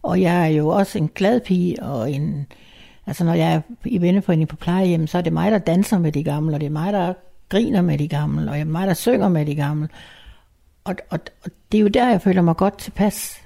og 0.02 0.22
jeg 0.22 0.44
er 0.44 0.48
jo 0.48 0.68
også 0.68 0.98
en 0.98 1.08
glad 1.08 1.40
pige, 1.40 1.84
og 1.84 2.12
en, 2.12 2.48
altså 3.06 3.24
når 3.24 3.34
jeg 3.34 3.54
er 3.54 3.62
i 3.86 4.02
venneforening 4.02 4.50
på 4.50 4.56
plejehjem, 4.56 5.08
så 5.08 5.18
er 5.18 5.22
det 5.22 5.34
mig, 5.34 5.52
der 5.52 5.58
danser 5.58 6.00
med 6.00 6.12
de 6.12 6.24
gamle, 6.24 6.56
og 6.56 6.60
det 6.60 6.66
er 6.66 6.72
mig, 6.72 6.94
der 6.94 7.14
griner 7.50 7.82
med 7.82 7.98
de 7.98 8.08
gamle, 8.08 8.50
og 8.50 8.56
det 8.56 8.62
er 8.62 8.66
mig, 8.66 8.88
der 8.88 8.94
synger 8.94 9.30
med 9.30 9.46
de 9.46 9.56
gamle. 9.56 9.90
Og, 10.84 10.96
og, 11.10 11.20
og 11.44 11.52
det 11.72 11.78
er 11.78 11.82
jo 11.82 11.88
der, 11.88 12.10
jeg 12.10 12.22
føler 12.22 12.42
mig 12.42 12.56
godt 12.56 12.78
tilpas. 12.78 13.42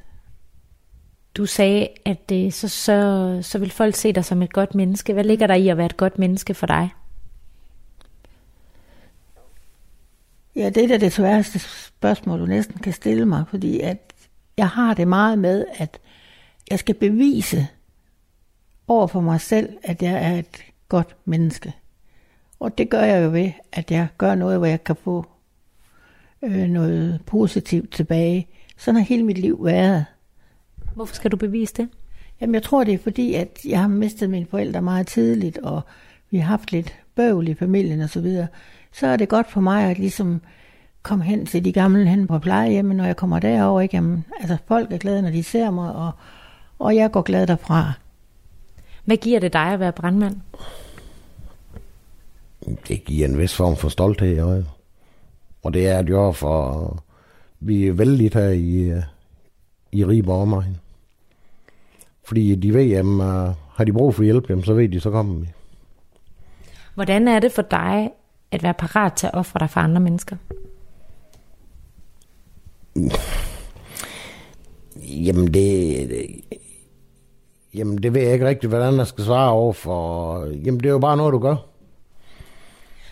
Du 1.36 1.46
sagde, 1.46 1.88
at 2.06 2.30
det, 2.30 2.54
så, 2.54 2.68
så, 2.68 3.40
så 3.42 3.60
vil 3.60 3.72
folk 3.72 3.96
se 3.96 4.14
dig 4.14 4.26
som 4.26 4.42
et 4.42 4.54
godt 4.54 4.76
menneske. 4.76 5.14
Hvad 5.14 5.24
ligger 5.24 5.48
der 5.48 5.56
i 5.56 5.68
at 5.68 5.78
være 5.78 5.86
et 5.86 5.98
godt 5.98 6.20
menneske 6.20 6.54
for 6.54 6.68
dig? 6.68 6.90
Ja, 10.56 10.70
det 10.70 10.84
er 10.84 10.88
da 10.88 10.98
det 10.98 11.14
sværeste 11.14 11.60
spørgsmål, 11.60 12.40
du 12.40 12.46
næsten 12.46 12.80
kan 12.80 12.94
stille 12.94 13.26
mig, 13.26 13.44
fordi 13.50 13.80
at 13.80 14.14
jeg 14.58 14.68
har 14.68 14.94
det 14.94 15.08
meget 15.08 15.40
med, 15.40 15.66
at 15.78 16.00
jeg 16.72 16.80
skal 16.80 16.96
bevise 16.96 17.68
over 18.90 19.08
for 19.08 19.22
mig 19.22 19.42
selv, 19.42 19.70
at 19.84 20.04
jeg 20.04 20.14
er 20.14 20.40
et 20.40 20.64
godt 20.90 21.16
menneske. 21.26 21.74
Og 22.60 22.78
det 22.78 22.90
gør 22.90 23.02
jeg 23.02 23.24
jo 23.24 23.30
ved, 23.30 23.52
at 23.72 23.92
jeg 23.92 24.08
gør 24.18 24.36
noget, 24.36 24.58
hvor 24.58 24.68
jeg 24.68 24.84
kan 24.84 24.96
få 24.96 25.26
øh, 26.42 26.68
noget 26.68 27.22
positivt 27.26 27.92
tilbage. 27.92 28.48
Sådan 28.78 28.96
har 28.96 29.06
hele 29.06 29.24
mit 29.24 29.38
liv 29.38 29.66
været. 29.66 30.06
Hvorfor 30.96 31.16
skal 31.16 31.32
du 31.32 31.38
bevise 31.38 31.74
det? 31.74 31.90
Jamen, 32.42 32.54
jeg 32.54 32.64
tror, 32.64 32.84
det 32.84 32.94
er 32.94 32.98
fordi, 32.98 33.34
at 33.34 33.60
jeg 33.66 33.80
har 33.80 33.88
mistet 33.88 34.30
mine 34.30 34.46
forældre 34.46 34.82
meget 34.82 35.08
tidligt, 35.08 35.58
og 35.58 35.82
vi 36.30 36.38
har 36.38 36.48
haft 36.48 36.72
lidt 36.72 36.96
bøvl 37.16 37.48
i 37.48 37.54
familien 37.54 38.02
og 38.02 38.10
så 38.10 38.22
videre. 38.22 38.48
Så 38.92 39.08
er 39.08 39.18
det 39.18 39.30
godt 39.30 39.52
for 39.52 39.62
mig 39.62 39.84
at 39.84 40.00
ligesom 40.00 40.42
komme 41.04 41.24
hen 41.24 41.46
til 41.46 41.66
de 41.66 41.72
gamle 41.72 42.08
hen 42.08 42.28
på 42.28 42.40
plejehjemmet, 42.40 42.96
når 42.96 43.06
jeg 43.06 43.16
kommer 43.16 43.40
derover. 43.40 43.82
Ikke? 43.82 43.96
Jamen, 43.96 44.26
altså, 44.40 44.58
folk 44.68 44.92
er 44.92 44.98
glade, 44.98 45.22
når 45.22 45.30
de 45.30 45.44
ser 45.44 45.72
mig, 45.72 45.96
og, 45.96 46.12
og 46.80 46.96
jeg 46.96 47.12
går 47.12 47.22
glad 47.22 47.48
derfra. 47.48 47.94
Hvad 49.10 49.18
giver 49.18 49.40
det 49.40 49.54
dig 49.54 49.74
at 49.74 49.80
være 49.80 49.92
brandmand? 49.92 50.36
Det 52.88 53.04
giver 53.04 53.28
en 53.28 53.38
vis 53.38 53.56
form 53.56 53.76
for 53.76 53.90
stolthed, 53.90 54.38
jo. 54.38 54.64
Og 55.64 55.74
det 55.74 55.88
er 55.88 56.02
det 56.02 56.10
jo 56.10 56.32
for... 56.32 57.04
Vi 57.60 57.88
er 57.88 57.94
vældig 57.94 58.32
her 58.34 58.50
i, 58.50 58.76
øh, 58.78 59.04
i 59.92 60.06
Ribe 60.06 60.34
omegn. 60.34 60.78
Fordi 62.24 62.56
de 62.56 62.74
ved, 62.74 62.92
at 62.92 63.06
uh, 63.06 63.56
har 63.76 63.84
de 63.84 63.94
brug 63.94 64.16
for 64.16 64.24
hjælp, 64.24 64.50
jamen, 64.50 64.64
så 64.64 64.74
ved 64.74 64.90
de, 64.90 65.00
så 65.00 65.12
kommer 65.12 65.40
vi. 65.40 65.48
Hvordan 66.96 67.28
er 67.28 67.40
det 67.40 67.52
for 67.52 67.62
dig 67.62 68.12
at 68.52 68.64
være 68.64 68.74
parat 68.74 69.14
til 69.14 69.28
at 69.28 69.34
ofre 69.34 69.60
dig 69.60 69.70
for 69.70 69.80
andre 69.80 70.02
mennesker? 70.02 70.36
Jamen 74.96 75.54
det, 75.54 76.10
jamen 77.74 78.04
det 78.04 78.14
ved 78.14 78.22
jeg 78.22 78.34
ikke 78.34 78.48
rigtigt, 78.48 78.70
hvordan 78.70 78.98
jeg 78.98 79.08
skal 79.08 79.24
svare 79.24 79.52
over 79.52 79.74
for. 79.74 80.46
Jamen 80.46 80.80
det 80.80 80.86
er 80.86 80.90
jo 80.90 81.00
bare 81.00 81.18
noget, 81.18 81.34
du 81.34 81.40
gør. 81.40 81.56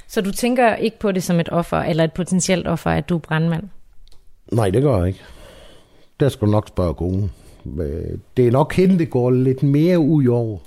Så 0.07 0.21
du 0.21 0.31
tænker 0.31 0.75
ikke 0.75 0.99
på 0.99 1.11
det 1.11 1.23
som 1.23 1.39
et 1.39 1.49
offer, 1.49 1.77
eller 1.77 2.03
et 2.03 2.13
potentielt 2.13 2.67
offer, 2.67 2.91
at 2.91 3.09
du 3.09 3.15
er 3.15 3.19
brandmand? 3.19 3.63
Nej, 4.51 4.69
det 4.69 4.81
gør 4.81 4.97
jeg 4.97 5.07
ikke. 5.07 5.23
Der 6.19 6.29
skal 6.29 6.45
du 6.45 6.51
nok 6.51 6.67
spørge 6.67 6.93
konen. 6.93 7.31
Det 8.37 8.47
er 8.47 8.51
nok 8.51 8.73
hende, 8.73 8.99
det 8.99 9.09
går 9.09 9.31
lidt 9.31 9.63
mere 9.63 9.99
ud 9.99 10.27
over. 10.27 10.57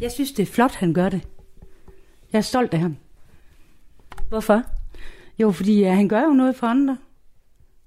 Jeg 0.00 0.12
synes, 0.12 0.32
det 0.32 0.42
er 0.42 0.46
flot, 0.46 0.74
han 0.74 0.94
gør 0.94 1.08
det. 1.08 1.20
Jeg 2.32 2.38
er 2.38 2.42
stolt 2.42 2.74
af 2.74 2.80
ham. 2.80 2.96
Hvorfor? 4.28 4.62
Jo, 5.38 5.50
fordi 5.50 5.80
ja, 5.80 5.94
han 5.94 6.08
gør 6.08 6.22
jo 6.22 6.32
noget 6.32 6.56
for 6.56 6.66
andre. 6.66 6.96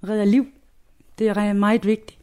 Redder 0.10 0.26
liv. 0.26 0.46
Det 1.20 1.28
er 1.28 1.54
meget 1.54 1.86
vigtigt. 1.86 2.21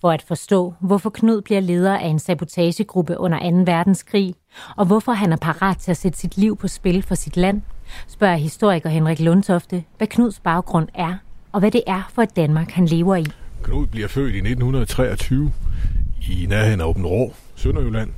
For 0.00 0.10
at 0.10 0.22
forstå, 0.22 0.74
hvorfor 0.80 1.10
Knud 1.10 1.42
bliver 1.42 1.60
leder 1.60 1.98
af 1.98 2.06
en 2.06 2.18
sabotagegruppe 2.18 3.18
under 3.18 3.64
2. 3.64 3.72
verdenskrig, 3.72 4.34
og 4.76 4.86
hvorfor 4.86 5.12
han 5.12 5.32
er 5.32 5.36
parat 5.36 5.78
til 5.78 5.90
at 5.90 5.96
sætte 5.96 6.18
sit 6.18 6.36
liv 6.36 6.56
på 6.56 6.68
spil 6.68 7.02
for 7.02 7.14
sit 7.14 7.36
land, 7.36 7.62
spørger 8.08 8.36
historiker 8.36 8.88
Henrik 8.88 9.20
Lundtofte, 9.20 9.84
hvad 9.96 10.06
Knuds 10.06 10.40
baggrund 10.40 10.88
er, 10.94 11.14
og 11.52 11.60
hvad 11.60 11.70
det 11.70 11.82
er 11.86 12.10
for 12.14 12.22
et 12.22 12.36
Danmark, 12.36 12.70
han 12.70 12.86
lever 12.86 13.16
i. 13.16 13.26
Knud 13.62 13.86
bliver 13.86 14.08
født 14.08 14.34
i 14.34 14.38
1923 14.38 15.52
i 16.30 16.46
nærheden 16.48 16.80
af 16.80 16.84
Åben 16.84 17.06
Rå, 17.06 17.34
Sønderjylland. 17.56 18.10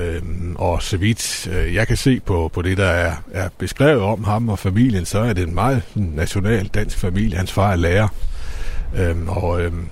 Øhm, 0.00 0.56
og 0.58 0.82
så 0.82 0.96
vidt 0.96 1.48
øh, 1.52 1.74
jeg 1.74 1.86
kan 1.86 1.96
se 1.96 2.20
på, 2.20 2.50
på 2.54 2.62
det, 2.62 2.76
der 2.76 2.86
er, 2.86 3.12
er 3.32 3.48
beskrevet 3.58 4.02
om 4.02 4.24
ham 4.24 4.48
og 4.48 4.58
familien, 4.58 5.04
så 5.04 5.18
er 5.18 5.32
det 5.32 5.48
en 5.48 5.54
meget 5.54 5.82
national 5.94 6.66
dansk 6.66 6.98
familie. 6.98 7.36
Hans 7.36 7.52
far 7.52 7.72
er 7.72 7.76
lærer. 7.76 8.08
Øhm, 8.96 9.28
og 9.28 9.62
øhm, 9.62 9.88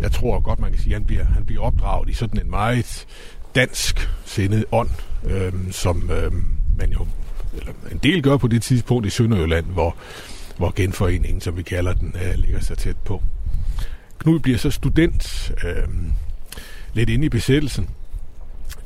jeg 0.00 0.12
tror 0.12 0.40
godt, 0.40 0.58
man 0.58 0.70
kan 0.70 0.80
sige, 0.80 0.94
at 0.94 1.00
han 1.00 1.06
bliver, 1.06 1.24
han 1.24 1.46
bliver 1.46 1.62
opdraget 1.62 2.08
i 2.08 2.12
sådan 2.12 2.40
en 2.40 2.50
meget 2.50 3.06
dansk 3.54 4.08
sindet 4.24 4.64
ånd, 4.72 4.90
øhm, 5.24 5.72
som 5.72 6.10
øhm, 6.10 6.44
man 6.78 6.92
jo 6.92 7.06
eller 7.58 7.72
en 7.92 7.98
del 8.02 8.22
gør 8.22 8.36
på 8.36 8.48
det 8.48 8.62
tidspunkt 8.62 9.06
i 9.06 9.10
Sønderjylland, 9.10 9.66
hvor, 9.66 9.96
hvor 10.56 10.72
genforeningen, 10.76 11.40
som 11.40 11.56
vi 11.56 11.62
kalder 11.62 11.94
den, 11.94 12.14
øh, 12.24 12.34
ligger 12.34 12.60
så 12.60 12.74
tæt 12.74 12.96
på. 12.96 13.22
Knud 14.18 14.38
bliver 14.40 14.58
så 14.58 14.70
student 14.70 15.52
øh, 15.64 15.88
lidt 16.92 17.10
inde 17.10 17.26
i 17.26 17.28
besættelsen, 17.28 17.88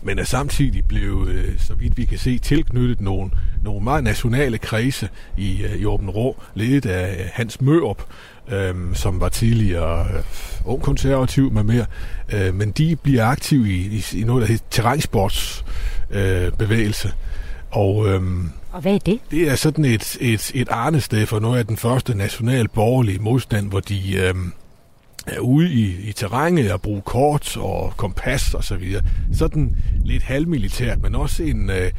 men 0.03 0.18
er 0.18 0.25
samtidig 0.25 0.85
blevet, 0.85 1.29
øh, 1.29 1.59
så 1.59 1.75
vidt 1.75 1.97
vi 1.97 2.05
kan 2.05 2.18
se, 2.18 2.38
tilknyttet 2.38 3.01
nogle, 3.01 3.31
nogle 3.62 3.85
meget 3.85 4.05
nationale 4.05 4.59
kredse 4.59 5.09
i, 5.37 5.62
øh, 5.62 5.77
i 5.77 5.85
Åben 5.85 6.11
Rå, 6.11 6.42
ledet 6.55 6.87
af 6.87 7.21
øh, 7.21 7.27
Hans 7.33 7.61
Mørup, 7.61 8.03
øh, 8.50 8.74
som 8.94 9.20
var 9.20 9.28
tidligere 9.28 10.00
øh, 10.00 10.22
ung 10.64 10.82
konservativ 10.82 11.52
med 11.52 11.62
mere, 11.62 11.87
øh, 12.32 12.54
men 12.54 12.70
de 12.70 12.96
bliver 12.96 13.24
aktive 13.24 13.68
i, 13.68 13.87
i, 13.87 14.04
i 14.20 14.24
noget, 14.24 14.40
der 14.40 14.48
hedder 14.48 14.64
terrænsportsbevægelse. 14.70 17.08
Øh, 17.08 17.14
og, 17.70 18.08
øhm, 18.08 18.50
og 18.72 18.80
hvad 18.80 18.94
er 18.94 18.98
det? 18.98 19.20
Det 19.30 19.50
er 19.50 19.54
sådan 19.54 19.84
et, 19.84 20.16
et, 20.20 20.50
et 20.54 20.68
arnested 20.70 21.26
for 21.26 21.38
noget 21.38 21.58
af 21.58 21.66
den 21.66 21.76
første 21.76 22.14
national 22.14 22.68
borgerlige 22.68 23.18
modstand, 23.18 23.68
hvor 23.68 23.80
de 23.80 24.16
øhm, 24.16 24.52
er 25.26 25.40
ude 25.40 25.72
i, 25.72 26.08
i 26.08 26.12
terrænet 26.12 26.72
og 26.72 26.82
bruge 26.82 27.00
kort 27.00 27.56
og 27.56 27.92
kompas 27.96 28.54
og 28.54 28.64
så 28.64 28.76
videre. 28.76 29.02
Sådan 29.32 29.76
lidt 30.04 30.22
halvmilitært, 30.22 31.02
men 31.02 31.14
også 31.14 31.42
en, 31.42 31.70
øh, 31.70 31.90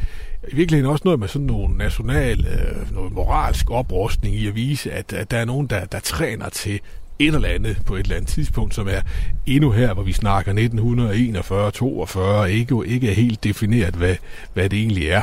i 0.47 0.55
virkeligheden 0.55 0.91
også 0.91 1.01
noget 1.05 1.19
med 1.19 1.27
sådan 1.27 1.47
nogle 1.47 1.77
national, 1.77 2.39
øh, 2.39 2.95
noget 2.95 3.11
moralsk 3.11 3.71
oprustning 3.71 4.35
i 4.35 4.47
at 4.47 4.55
vise, 4.55 4.91
at, 4.91 5.13
at 5.13 5.31
der 5.31 5.37
er 5.37 5.45
nogen, 5.45 5.67
der, 5.67 5.85
der 5.85 5.99
træner 5.99 6.49
til 6.49 6.79
et 7.19 7.35
eller 7.35 7.47
andet 7.47 7.81
på 7.85 7.95
et 7.95 7.99
eller 7.99 8.15
andet 8.15 8.29
tidspunkt, 8.29 8.75
som 8.75 8.87
er 8.87 9.01
endnu 9.45 9.71
her, 9.71 9.93
hvor 9.93 10.03
vi 10.03 10.13
snakker 10.13 10.51
1941, 10.51 11.71
42, 11.71 12.51
ikke, 12.51 12.81
ikke 12.85 13.09
er 13.09 13.13
helt 13.13 13.43
defineret, 13.43 13.95
hvad, 13.95 14.15
hvad 14.53 14.69
det 14.69 14.79
egentlig 14.79 15.07
er. 15.07 15.21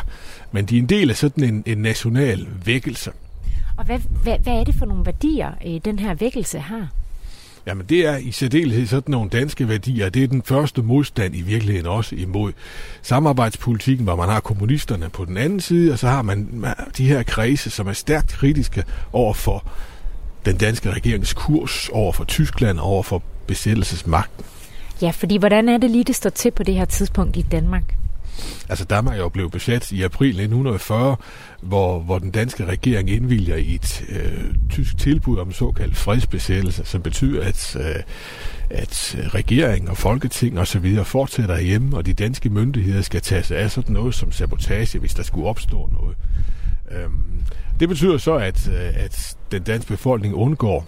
Men 0.52 0.64
de 0.64 0.76
er 0.76 0.82
en 0.82 0.88
del 0.88 1.10
af 1.10 1.16
sådan 1.16 1.44
en, 1.44 1.62
en 1.66 1.78
national 1.78 2.46
vækkelse. 2.64 3.10
Og 3.76 3.84
hvad, 3.84 3.98
hvad, 4.22 4.38
hvad 4.38 4.52
er 4.52 4.64
det 4.64 4.74
for 4.74 4.86
nogle 4.86 5.06
værdier, 5.06 5.52
øh, 5.66 5.80
den 5.84 5.98
her 5.98 6.14
vækkelse 6.14 6.58
har? 6.58 6.88
Jamen 7.66 7.86
det 7.86 8.06
er 8.06 8.16
i 8.16 8.30
særdeleshed 8.30 8.86
sådan 8.86 9.12
nogle 9.12 9.30
danske 9.30 9.68
værdier. 9.68 10.08
Det 10.08 10.24
er 10.24 10.28
den 10.28 10.42
første 10.42 10.82
modstand 10.82 11.36
i 11.36 11.42
virkeligheden 11.42 11.86
også 11.86 12.14
imod 12.14 12.52
samarbejdspolitikken, 13.02 14.04
hvor 14.04 14.16
man 14.16 14.28
har 14.28 14.40
kommunisterne 14.40 15.08
på 15.08 15.24
den 15.24 15.36
anden 15.36 15.60
side, 15.60 15.92
og 15.92 15.98
så 15.98 16.08
har 16.08 16.22
man 16.22 16.64
de 16.96 17.08
her 17.08 17.22
kredse, 17.22 17.70
som 17.70 17.86
er 17.86 17.92
stærkt 17.92 18.28
kritiske 18.28 18.84
over 19.12 19.34
for 19.34 19.64
den 20.44 20.56
danske 20.56 20.90
regerings 20.90 21.34
kurs 21.34 21.88
over 21.92 22.12
for 22.12 22.24
Tyskland, 22.24 22.78
over 22.78 23.02
for 23.02 23.22
besættelsesmagten. 23.46 24.44
Ja, 25.02 25.10
fordi 25.10 25.36
hvordan 25.36 25.68
er 25.68 25.78
det 25.78 25.90
lige, 25.90 26.04
det 26.04 26.16
står 26.16 26.30
til 26.30 26.50
på 26.50 26.62
det 26.62 26.74
her 26.74 26.84
tidspunkt 26.84 27.36
i 27.36 27.42
Danmark? 27.42 27.94
Altså 28.68 28.84
Danmark 28.84 29.14
er 29.14 29.22
jo 29.22 29.28
blevet 29.28 29.52
besat 29.52 29.92
i 29.92 30.02
april 30.02 30.28
1940, 30.28 31.16
hvor, 31.60 31.98
hvor 31.98 32.18
den 32.18 32.30
danske 32.30 32.64
regering 32.64 33.10
indvilger 33.10 33.56
i 33.56 33.74
et 33.74 34.04
øh, 34.08 34.54
tysk 34.70 34.98
tilbud 34.98 35.38
om 35.38 35.52
såkaldt 35.52 35.96
fredsbesættelse, 35.96 36.84
som 36.84 37.02
betyder, 37.02 37.44
at, 37.44 37.76
øh, 37.80 38.02
at 38.70 39.16
regering 39.34 39.90
og 39.90 39.96
folketing 39.96 40.58
og 40.58 40.66
så 40.66 40.78
videre 40.78 41.04
fortsætter 41.04 41.58
hjemme, 41.58 41.96
og 41.96 42.06
de 42.06 42.14
danske 42.14 42.50
myndigheder 42.50 43.02
skal 43.02 43.20
tage 43.20 43.42
sig 43.42 43.56
af 43.56 43.70
sådan 43.70 43.92
noget 43.92 44.14
som 44.14 44.32
sabotage, 44.32 44.98
hvis 44.98 45.14
der 45.14 45.22
skulle 45.22 45.48
opstå 45.48 45.90
noget. 45.92 46.16
Øhm, 46.90 47.42
det 47.80 47.88
betyder 47.88 48.18
så, 48.18 48.34
at, 48.34 48.68
øh, 48.68 49.04
at 49.04 49.36
den 49.50 49.62
danske 49.62 49.88
befolkning 49.88 50.34
undgår 50.34 50.86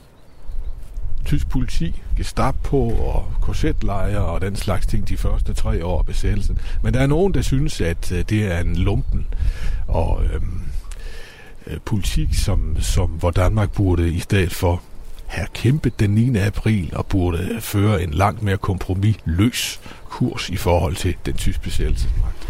tysk 1.25 1.49
politi, 1.49 2.03
Gestapo 2.17 2.89
og 2.89 3.33
korsetlejre 3.41 4.25
og 4.25 4.41
den 4.41 4.57
slags 4.57 4.87
ting 4.87 5.09
de 5.09 5.17
første 5.17 5.53
tre 5.55 5.85
år 5.85 5.99
af 5.99 6.07
besættelsen. 6.07 6.59
Men 6.83 6.95
der 6.95 7.01
er 7.01 7.07
nogen, 7.07 7.35
der 7.35 7.43
synes, 7.43 7.81
at 7.81 8.13
øh, 8.13 8.25
det 8.29 8.53
er 8.53 8.61
en 8.61 8.77
lumpen 8.77 9.27
og 9.89 10.23
øhm, 10.25 10.63
øh, 11.67 11.79
politik, 11.85 12.29
som, 12.35 12.77
som, 12.81 13.09
hvor 13.09 13.31
Danmark 13.31 13.73
burde 13.73 14.13
i 14.13 14.19
stedet 14.19 14.55
for 14.55 14.83
have 15.27 15.47
kæmpet 15.55 16.01
den 16.01 16.11
9. 16.11 16.39
april 16.39 16.91
og 16.93 17.07
burde 17.07 17.57
føre 17.61 18.03
en 18.03 18.11
langt 18.11 18.43
mere 18.43 18.57
kompromisløs 18.57 19.81
kurs 20.05 20.49
i 20.49 20.57
forhold 20.57 20.97
til 20.97 21.15
den 21.27 21.35
tyske 21.35 21.63
besættelsesmagt. 21.63 22.49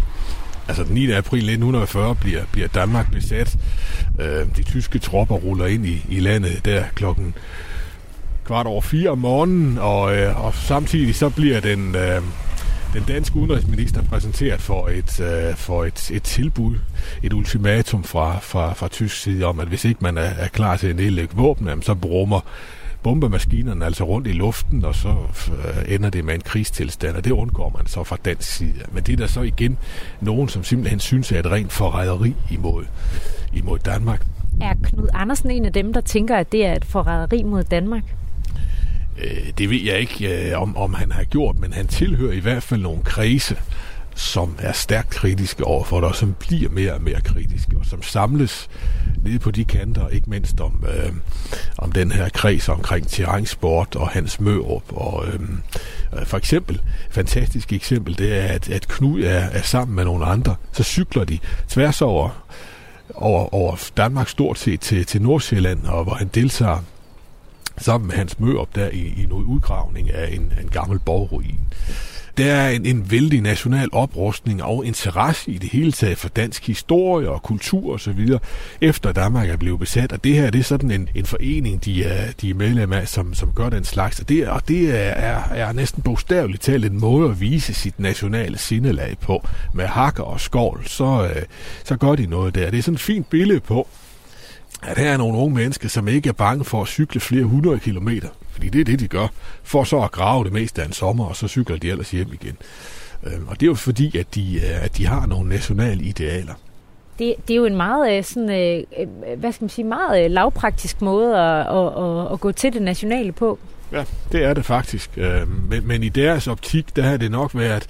Altså 0.68 0.84
den 0.84 0.94
9. 0.94 1.10
april 1.10 1.38
1940 1.38 2.14
bliver, 2.14 2.44
bliver 2.52 2.68
Danmark 2.68 3.12
besat. 3.12 3.58
Øh, 4.20 4.46
de 4.56 4.62
tyske 4.62 4.98
tropper 4.98 5.34
ruller 5.34 5.66
ind 5.66 5.86
i, 5.86 6.06
i 6.08 6.20
landet 6.20 6.64
der 6.64 6.84
klokken 6.94 7.34
kvart 8.48 8.66
over 8.66 8.80
fire 8.80 9.10
om 9.10 9.18
morgenen, 9.18 9.78
og, 9.78 10.16
øh, 10.16 10.44
og 10.44 10.54
samtidig 10.54 11.14
så 11.14 11.28
bliver 11.28 11.60
den, 11.60 11.94
øh, 11.96 12.22
den 12.94 13.02
danske 13.08 13.36
udenrigsminister 13.36 14.02
præsenteret 14.02 14.60
for 14.60 14.88
et, 14.88 15.20
øh, 15.20 15.56
for 15.56 15.84
et, 15.84 16.10
et 16.10 16.22
tilbud, 16.22 16.76
et 17.22 17.32
ultimatum 17.32 18.04
fra, 18.04 18.38
fra, 18.38 18.72
fra 18.72 18.88
tysk 18.88 19.22
side 19.22 19.44
om, 19.44 19.60
at 19.60 19.68
hvis 19.68 19.84
ikke 19.84 19.98
man 20.02 20.18
er, 20.18 20.30
er 20.38 20.48
klar 20.48 20.76
til 20.76 20.86
at 20.86 20.96
nedlægge 20.96 21.36
våben, 21.36 21.82
så 21.82 21.94
brummer 21.94 22.40
bombemaskinerne 23.02 23.84
altså 23.84 24.04
rundt 24.04 24.26
i 24.26 24.32
luften, 24.32 24.84
og 24.84 24.94
så 24.94 25.08
øh, 25.48 25.94
ender 25.94 26.10
det 26.10 26.24
med 26.24 26.34
en 26.34 26.40
krigstilstand, 26.40 27.16
og 27.16 27.24
det 27.24 27.30
undgår 27.30 27.72
man 27.76 27.86
så 27.86 28.04
fra 28.04 28.16
dansk 28.24 28.52
side. 28.52 28.82
Men 28.92 29.02
det 29.02 29.12
er 29.12 29.16
der 29.16 29.26
så 29.26 29.42
igen 29.42 29.78
nogen, 30.20 30.48
som 30.48 30.64
simpelthen 30.64 31.00
synes 31.00 31.32
er 31.32 31.38
et 31.38 31.46
rent 31.46 31.72
forræderi 31.72 32.34
imod, 32.50 32.84
imod 33.52 33.78
Danmark. 33.78 34.26
Er 34.60 34.74
Knud 34.82 35.08
Andersen 35.14 35.50
en 35.50 35.64
af 35.64 35.72
dem, 35.72 35.92
der 35.92 36.00
tænker, 36.00 36.36
at 36.36 36.52
det 36.52 36.66
er 36.66 36.74
et 36.74 36.84
forræderi 36.84 37.42
mod 37.42 37.64
Danmark? 37.64 38.02
Øh, 39.22 39.52
det 39.58 39.70
ved 39.70 39.80
jeg 39.80 40.00
ikke, 40.00 40.48
øh, 40.50 40.62
om, 40.62 40.76
om 40.76 40.94
han 40.94 41.12
har 41.12 41.24
gjort, 41.24 41.58
men 41.58 41.72
han 41.72 41.86
tilhører 41.86 42.32
i 42.32 42.40
hvert 42.40 42.62
fald 42.62 42.80
nogle 42.80 43.02
kredse, 43.02 43.56
som 44.14 44.56
er 44.58 44.72
stærkt 44.72 45.10
kritiske 45.10 45.64
overfor 45.64 46.00
det, 46.00 46.08
og 46.08 46.14
som 46.14 46.34
bliver 46.38 46.70
mere 46.70 46.94
og 46.94 47.02
mere 47.02 47.20
kritiske, 47.20 47.76
og 47.78 47.86
som 47.86 48.02
samles 48.02 48.68
nede 49.24 49.38
på 49.38 49.50
de 49.50 49.64
kanter, 49.64 50.08
ikke 50.08 50.30
mindst 50.30 50.60
om, 50.60 50.84
øh, 50.88 51.12
om 51.78 51.92
den 51.92 52.12
her 52.12 52.28
kreds 52.28 52.68
omkring 52.68 53.08
terrænsport 53.08 53.96
og 53.96 54.08
hans 54.08 54.40
mørup. 54.40 54.82
Og, 54.88 55.26
øhm, 55.26 55.62
øh, 56.18 56.26
for 56.26 56.36
eksempel, 56.36 56.80
fantastisk 57.10 57.72
eksempel, 57.72 58.18
det 58.18 58.38
er, 58.38 58.46
at, 58.46 58.70
at 58.70 58.88
Knud 58.88 59.22
er, 59.22 59.38
er 59.38 59.62
sammen 59.62 59.96
med 59.96 60.04
nogle 60.04 60.24
andre, 60.24 60.54
så 60.72 60.82
cykler 60.82 61.24
de 61.24 61.38
tværs 61.68 62.02
over, 62.02 62.44
over, 63.14 63.54
over 63.54 63.90
Danmark 63.96 64.28
stort 64.28 64.58
set 64.58 64.80
til, 64.80 65.06
til 65.06 65.22
Nordsjælland, 65.22 65.86
og 65.86 66.04
hvor 66.04 66.14
han 66.14 66.28
deltager 66.34 66.78
sammen 67.80 68.08
med 68.08 68.16
hans 68.16 68.40
mø 68.40 68.56
op 68.56 68.74
der 68.74 68.88
i, 68.90 69.14
i 69.22 69.26
noget 69.28 69.44
udgravning 69.44 70.14
af 70.14 70.34
en, 70.34 70.52
en 70.62 70.68
gammel 70.68 70.98
borgruin. 70.98 71.58
der 72.38 72.52
er 72.52 72.70
en, 72.70 72.86
en 72.86 73.10
vældig 73.10 73.40
national 73.40 73.88
oprustning 73.92 74.62
og 74.62 74.86
interesse 74.86 75.50
i 75.50 75.58
det 75.58 75.70
hele 75.70 75.92
taget 75.92 76.18
for 76.18 76.28
dansk 76.28 76.66
historie 76.66 77.30
og 77.30 77.42
kultur 77.42 77.94
osv., 77.94 78.28
efter 78.80 79.12
Danmark 79.12 79.48
er 79.48 79.56
blevet 79.56 79.80
besat. 79.80 80.12
Og 80.12 80.24
det 80.24 80.34
her 80.34 80.50
det 80.50 80.58
er 80.58 80.64
sådan 80.64 80.90
en, 80.90 81.08
en 81.14 81.26
forening, 81.26 81.84
de 81.84 82.04
er, 82.04 82.32
de 82.40 82.50
er 82.50 82.54
medlem 82.54 82.92
af, 82.92 83.08
som, 83.08 83.34
som 83.34 83.52
gør 83.54 83.68
den 83.68 83.84
slags. 83.84 84.20
Og 84.20 84.28
det, 84.28 84.48
og 84.48 84.68
det 84.68 84.90
er, 84.90 85.10
er, 85.10 85.42
er 85.50 85.72
næsten 85.72 86.02
bogstaveligt 86.02 86.62
talt 86.62 86.84
en 86.84 87.00
måde 87.00 87.30
at 87.30 87.40
vise 87.40 87.74
sit 87.74 88.00
nationale 88.00 88.58
sindelag 88.58 89.16
på. 89.20 89.46
Med 89.74 89.86
hakker 89.86 90.22
og 90.22 90.40
skål, 90.40 90.82
så, 90.86 91.30
øh, 91.34 91.42
så 91.84 91.96
gør 91.96 92.14
de 92.14 92.26
noget 92.26 92.54
der. 92.54 92.70
Det 92.70 92.78
er 92.78 92.82
sådan 92.82 92.94
et 92.94 93.00
fint 93.00 93.30
billede 93.30 93.60
på, 93.60 93.88
at 94.82 94.98
her 94.98 95.12
er 95.12 95.16
nogle 95.16 95.38
unge 95.38 95.54
mennesker, 95.54 95.88
som 95.88 96.08
ikke 96.08 96.28
er 96.28 96.32
bange 96.32 96.64
for 96.64 96.82
at 96.82 96.88
cykle 96.88 97.20
flere 97.20 97.44
hundrede 97.44 97.78
kilometer. 97.78 98.28
Fordi 98.50 98.68
det 98.68 98.80
er 98.80 98.84
det, 98.84 99.00
de 99.00 99.08
gør. 99.08 99.26
For 99.62 99.84
så 99.84 100.00
at 100.00 100.10
grave 100.12 100.44
det 100.44 100.52
meste 100.52 100.82
af 100.82 100.86
en 100.86 100.92
sommer, 100.92 101.24
og 101.24 101.36
så 101.36 101.48
cykler 101.48 101.76
de 101.76 101.90
ellers 101.90 102.10
hjem 102.10 102.28
igen. 102.32 102.56
Øhm, 103.26 103.48
og 103.48 103.60
det 103.60 103.66
er 103.66 103.70
jo 103.70 103.74
fordi, 103.74 104.18
at 104.18 104.34
de, 104.34 104.56
øh, 104.56 104.84
at 104.84 104.96
de 104.96 105.06
har 105.06 105.26
nogle 105.26 105.48
nationale 105.48 106.02
idealer. 106.04 106.54
Det, 107.18 107.34
det 107.48 107.54
er 107.54 107.58
jo 107.58 107.64
en 107.64 107.76
meget, 107.76 108.18
øh, 108.18 108.24
sådan, 108.24 108.50
øh, 108.50 109.08
hvad 109.38 109.52
skal 109.52 109.64
man 109.64 109.68
sige, 109.68 109.84
meget 109.84 110.30
lavpraktisk 110.30 111.02
måde 111.02 111.38
at, 111.38 111.66
at, 111.66 112.04
at, 112.04 112.32
at 112.32 112.40
gå 112.40 112.52
til 112.52 112.72
det 112.72 112.82
nationale 112.82 113.32
på. 113.32 113.58
Ja, 113.92 114.04
det 114.32 114.44
er 114.44 114.54
det 114.54 114.64
faktisk. 114.64 115.10
Øhm, 115.16 115.48
men, 115.70 115.86
men 115.86 116.02
i 116.02 116.08
deres 116.08 116.46
optik, 116.46 116.96
der 116.96 117.02
har 117.02 117.16
det 117.16 117.30
nok 117.30 117.54
været, 117.54 117.86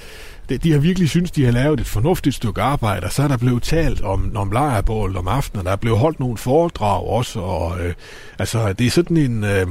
de 0.49 0.73
har 0.73 0.79
virkelig 0.79 1.09
synes, 1.11 1.31
de 1.31 1.45
har 1.45 1.53
lavet 1.53 1.81
et 1.81 1.87
fornuftigt 1.87 2.37
stykke 2.37 2.63
arbejde, 2.63 3.07
og 3.07 3.13
så 3.13 3.23
er 3.23 3.29
der 3.29 3.37
blevet 3.37 3.63
talt 3.63 4.01
om, 4.01 4.37
om 4.37 4.53
lejrebål 4.53 5.17
om 5.17 5.29
aftenen, 5.29 5.67
der 5.67 5.73
er 5.73 5.77
blevet 5.77 5.99
holdt 5.99 6.21
nogle 6.21 6.39
foredrag 6.39 7.07
også, 7.07 7.41
og 7.41 7.81
øh, 7.81 7.95
altså, 8.39 8.73
det 8.73 8.87
er 8.87 8.91
sådan 8.91 9.17
en... 9.17 9.45
Øh, 9.45 9.67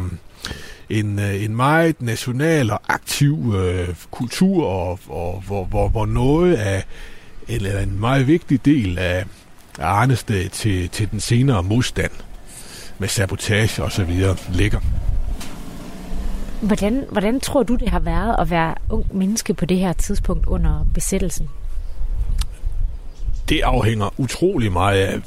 en, 0.89 1.19
øh, 1.19 1.43
en 1.43 1.55
meget 1.55 2.01
national 2.01 2.71
og 2.71 2.81
aktiv 2.87 3.53
øh, 3.57 3.87
kultur, 4.11 4.65
og, 4.65 4.99
og 5.07 5.43
hvor, 5.47 5.65
hvor, 5.65 5.89
hvor 5.89 6.05
noget 6.05 6.55
af, 6.55 6.83
eller 7.47 7.79
en 7.79 7.99
meget 7.99 8.27
vigtig 8.27 8.65
del 8.65 8.99
af 8.99 9.25
Arnested 9.79 10.49
til, 10.49 10.89
til 10.89 11.11
den 11.11 11.19
senere 11.19 11.63
modstand 11.63 12.11
med 12.97 13.07
sabotage 13.07 13.83
og 13.83 13.91
så 13.91 14.03
videre 14.03 14.35
ligger. 14.53 14.79
Hvordan, 16.67 17.05
hvordan 17.11 17.39
tror 17.39 17.63
du, 17.63 17.75
det 17.75 17.89
har 17.89 17.99
været 17.99 18.35
at 18.39 18.49
være 18.49 18.75
ung 18.89 19.17
menneske 19.17 19.53
på 19.53 19.65
det 19.65 19.77
her 19.77 19.93
tidspunkt 19.93 20.45
under 20.45 20.85
besættelsen? 20.93 21.49
Det 23.49 23.61
afhænger 23.61 24.19
utrolig 24.19 24.71
meget 24.71 24.99
af, 24.99 25.19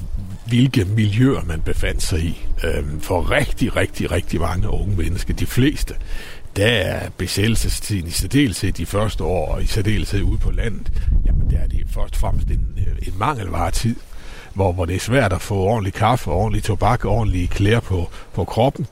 hvilke 0.46 0.84
miljøer 0.84 1.40
man 1.46 1.60
befandt 1.60 2.02
sig 2.02 2.20
i. 2.20 2.46
Øhm, 2.64 3.00
for 3.00 3.30
rigtig, 3.30 3.76
rigtig, 3.76 4.10
rigtig 4.10 4.40
mange 4.40 4.70
unge 4.70 4.96
mennesker, 4.96 5.34
de 5.34 5.46
fleste, 5.46 5.94
der 6.56 6.66
er 6.66 7.10
besættelsestiden 7.16 8.06
i 8.06 8.10
særdeleshed 8.10 8.72
de 8.72 8.86
første 8.86 9.24
år, 9.24 9.54
og 9.54 9.62
i 9.62 9.66
særdeleshed 9.66 10.22
ude 10.22 10.38
på 10.38 10.50
landet, 10.50 10.92
jamen 11.26 11.50
der 11.50 11.58
er 11.58 11.66
det 11.66 11.82
først 11.88 12.14
og 12.14 12.20
fremmest 12.20 12.46
en, 12.46 12.66
øh, 12.76 13.08
en 13.08 13.18
mangelvaretid, 13.18 13.96
hvor, 14.54 14.72
hvor 14.72 14.84
det 14.84 14.96
er 14.96 15.00
svært 15.00 15.32
at 15.32 15.40
få 15.40 15.54
ordentlig 15.54 15.92
kaffe, 15.92 16.30
ordentlig 16.30 16.62
tobak, 16.62 17.04
ordentlige 17.04 17.48
klæder 17.48 17.80
på, 17.80 18.08
på 18.34 18.44
kroppen. 18.44 18.86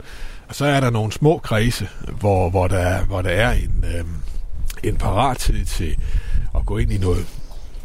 Og 0.49 0.55
så 0.55 0.65
er 0.65 0.79
der 0.79 0.89
nogle 0.89 1.11
små 1.11 1.37
kredse, 1.37 1.89
hvor, 2.19 2.49
hvor, 2.49 2.67
der, 2.67 3.05
hvor 3.05 3.21
der 3.21 3.29
er 3.29 3.51
en, 3.51 3.85
øh, 3.95 4.05
en 4.83 4.95
parathed 4.95 5.65
til 5.65 5.97
at 6.55 6.65
gå 6.65 6.77
ind 6.77 6.91
i 6.91 6.97
noget 6.97 7.27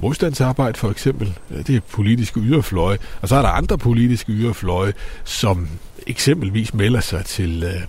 modstandsarbejde 0.01 0.79
for 0.79 0.91
eksempel. 0.91 1.39
Det 1.67 1.77
er 1.77 1.81
politiske 1.81 2.41
yderfløje. 2.41 2.99
Og 3.23 3.29
så 3.29 3.37
er 3.37 3.43
der 3.43 3.49
andre 3.49 3.79
politiske 3.79 4.33
yderfløje, 4.33 4.93
som 5.25 5.69
eksempelvis 6.07 6.75
melder 6.75 7.01
sig 7.01 7.25
til 7.25 7.63
øh, 7.63 7.83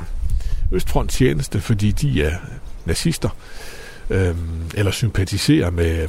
Østfronttjeneste, 0.72 1.62
fordi 1.62 1.92
de 1.92 2.24
er 2.24 2.38
nazister, 2.86 3.30
øh, 4.10 4.36
eller 4.74 4.92
sympatiserer 4.92 5.70
med, 5.70 6.08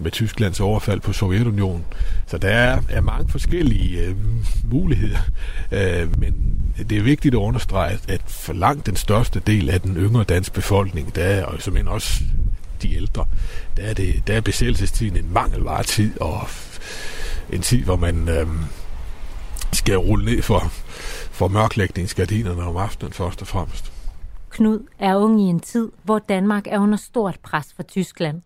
med 0.00 0.10
Tysklands 0.10 0.60
overfald 0.60 1.00
på 1.00 1.12
Sovjetunionen. 1.12 1.84
Så 2.26 2.38
der 2.38 2.48
er, 2.48 2.80
er 2.88 3.00
mange 3.00 3.28
forskellige 3.28 4.04
øh, 4.04 4.16
muligheder, 4.64 5.18
øh, 5.72 6.20
men 6.20 6.34
det 6.90 6.98
er 6.98 7.02
vigtigt 7.02 7.34
at 7.34 7.38
understrege, 7.38 7.98
at 8.08 8.22
for 8.26 8.52
langt 8.52 8.86
den 8.86 8.96
største 8.96 9.40
del 9.46 9.70
af 9.70 9.80
den 9.80 9.96
yngre 9.96 10.24
danske 10.24 10.54
befolkning, 10.54 11.14
der 11.14 11.24
er, 11.24 11.44
og 11.44 11.62
som 11.62 11.76
også 11.86 12.22
de 12.82 12.96
ældre, 12.96 13.24
der 13.76 13.82
er, 13.82 13.94
det, 13.94 14.22
der 14.26 14.34
er 14.34 14.40
besættelsestiden 14.40 15.16
en 15.16 15.32
mangelvaretid, 15.32 16.20
og 16.20 16.48
en 17.52 17.60
tid, 17.60 17.84
hvor 17.84 17.96
man 17.96 18.28
øh, 18.28 18.46
skal 19.72 19.96
rulle 19.96 20.24
ned 20.24 20.42
for, 20.42 20.60
for 21.30 21.48
mørklægningsgardinerne 21.48 22.62
om 22.62 22.76
aftenen 22.76 23.12
først 23.12 23.42
og 23.42 23.48
fremmest. 23.48 23.92
Knud 24.50 24.86
er 24.98 25.16
ung 25.16 25.40
i 25.40 25.44
en 25.44 25.60
tid, 25.60 25.90
hvor 26.02 26.18
Danmark 26.18 26.66
er 26.66 26.78
under 26.78 26.96
stort 26.96 27.38
pres 27.42 27.74
fra 27.76 27.82
Tyskland. 27.82 28.42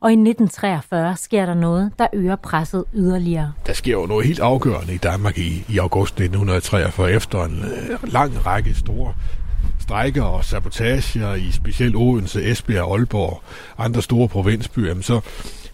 Og 0.00 0.10
i 0.10 0.14
1943 0.14 1.16
sker 1.16 1.46
der 1.46 1.54
noget, 1.54 1.92
der 1.98 2.06
øger 2.12 2.36
presset 2.36 2.84
yderligere. 2.94 3.52
Der 3.66 3.72
sker 3.72 3.92
jo 3.92 4.06
noget 4.06 4.26
helt 4.26 4.40
afgørende 4.40 4.94
i 4.94 4.98
Danmark 4.98 5.38
i, 5.38 5.64
i 5.68 5.78
august 5.78 6.12
1943 6.12 7.12
efter 7.12 7.44
en 7.44 7.64
øh, 7.64 8.12
lang 8.12 8.46
række 8.46 8.74
store 8.74 9.14
strejker 9.80 10.22
og 10.22 10.44
sabotager 10.44 11.34
i 11.34 11.50
specielt 11.52 11.96
Odense, 11.96 12.50
Esbjerg, 12.50 12.92
Aalborg 12.92 13.42
og 13.76 13.84
andre 13.84 14.02
store 14.02 14.28
provinsbyer, 14.28 15.00
så 15.00 15.20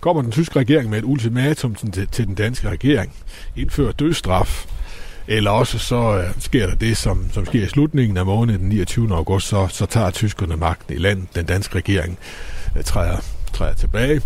kommer 0.00 0.22
den 0.22 0.32
tyske 0.32 0.58
regering 0.58 0.90
med 0.90 0.98
et 0.98 1.04
ultimatum 1.04 1.74
til, 1.74 2.08
til 2.08 2.26
den 2.26 2.34
danske 2.34 2.68
regering. 2.70 3.12
Indfører 3.56 3.92
dødsstraf. 3.92 4.66
Eller 5.28 5.50
også 5.50 5.78
så 5.78 6.18
øh, 6.18 6.30
sker 6.38 6.66
der 6.66 6.74
det, 6.74 6.96
som, 6.96 7.30
som 7.32 7.46
sker 7.46 7.62
i 7.62 7.68
slutningen 7.68 8.16
af 8.16 8.26
måneden 8.26 8.60
den 8.60 8.68
29. 8.68 9.14
august, 9.14 9.46
så, 9.48 9.66
så 9.66 9.86
tager 9.86 10.10
tyskerne 10.10 10.56
magten 10.56 10.94
i 10.94 10.98
landet. 10.98 11.34
Den 11.34 11.46
danske 11.46 11.76
regering 11.76 12.18
øh, 12.76 12.84
træder, 12.84 13.35
træder 13.56 13.74
tilbage. 13.74 14.22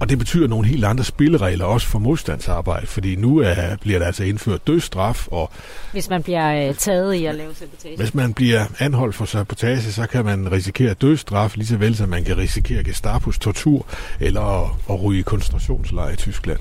Og 0.00 0.08
det 0.08 0.18
betyder 0.18 0.48
nogle 0.48 0.68
helt 0.68 0.84
andre 0.84 1.04
spilleregler 1.04 1.64
også 1.64 1.86
for 1.86 1.98
modstandsarbejde, 1.98 2.86
fordi 2.86 3.16
nu 3.16 3.38
er, 3.38 3.76
bliver 3.76 3.98
der 3.98 4.06
altså 4.06 4.24
indført 4.24 4.66
dødsstraf. 4.66 5.28
Og 5.30 5.50
hvis 5.92 6.10
man 6.10 6.22
bliver 6.22 6.68
øh, 6.68 6.74
taget 6.74 7.14
i 7.14 7.24
at 7.24 7.34
lave 7.34 7.54
sabotage? 7.54 7.96
Hvis 7.96 8.14
man 8.14 8.34
bliver 8.34 8.64
anholdt 8.78 9.14
for 9.14 9.24
sabotage, 9.24 9.92
så 9.92 10.06
kan 10.06 10.24
man 10.24 10.52
risikere 10.52 10.94
dødsstraf, 10.94 11.56
lige 11.56 11.66
så 11.66 11.76
vel 11.76 11.96
som 11.96 12.08
man 12.08 12.24
kan 12.24 12.38
risikere 12.38 12.84
Gestapos 12.84 13.38
tortur 13.38 13.86
eller 14.20 14.40
at, 14.40 14.70
at 14.90 15.02
ryge 15.02 15.20
i 15.20 15.22
koncentrationslejre 15.22 16.12
i 16.12 16.16
Tyskland. 16.16 16.58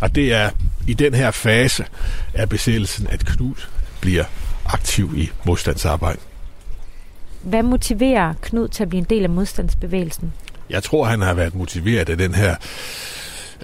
Og 0.00 0.14
det 0.14 0.32
er 0.32 0.50
i 0.88 0.94
den 0.94 1.14
her 1.14 1.30
fase 1.30 1.84
af 2.34 2.48
besættelsen, 2.48 3.06
at 3.06 3.26
Knud 3.26 3.66
bliver 4.00 4.24
aktiv 4.66 5.14
i 5.16 5.30
modstandsarbejde. 5.46 6.18
Hvad 7.42 7.62
motiverer 7.62 8.34
Knud 8.42 8.68
til 8.68 8.82
at 8.82 8.88
blive 8.88 8.98
en 8.98 9.06
del 9.10 9.22
af 9.22 9.30
modstandsbevægelsen? 9.30 10.32
Jeg 10.70 10.82
tror, 10.82 11.04
han 11.04 11.20
har 11.20 11.34
været 11.34 11.54
motiveret 11.54 12.08
af 12.08 12.18
den 12.18 12.34
her 12.34 12.50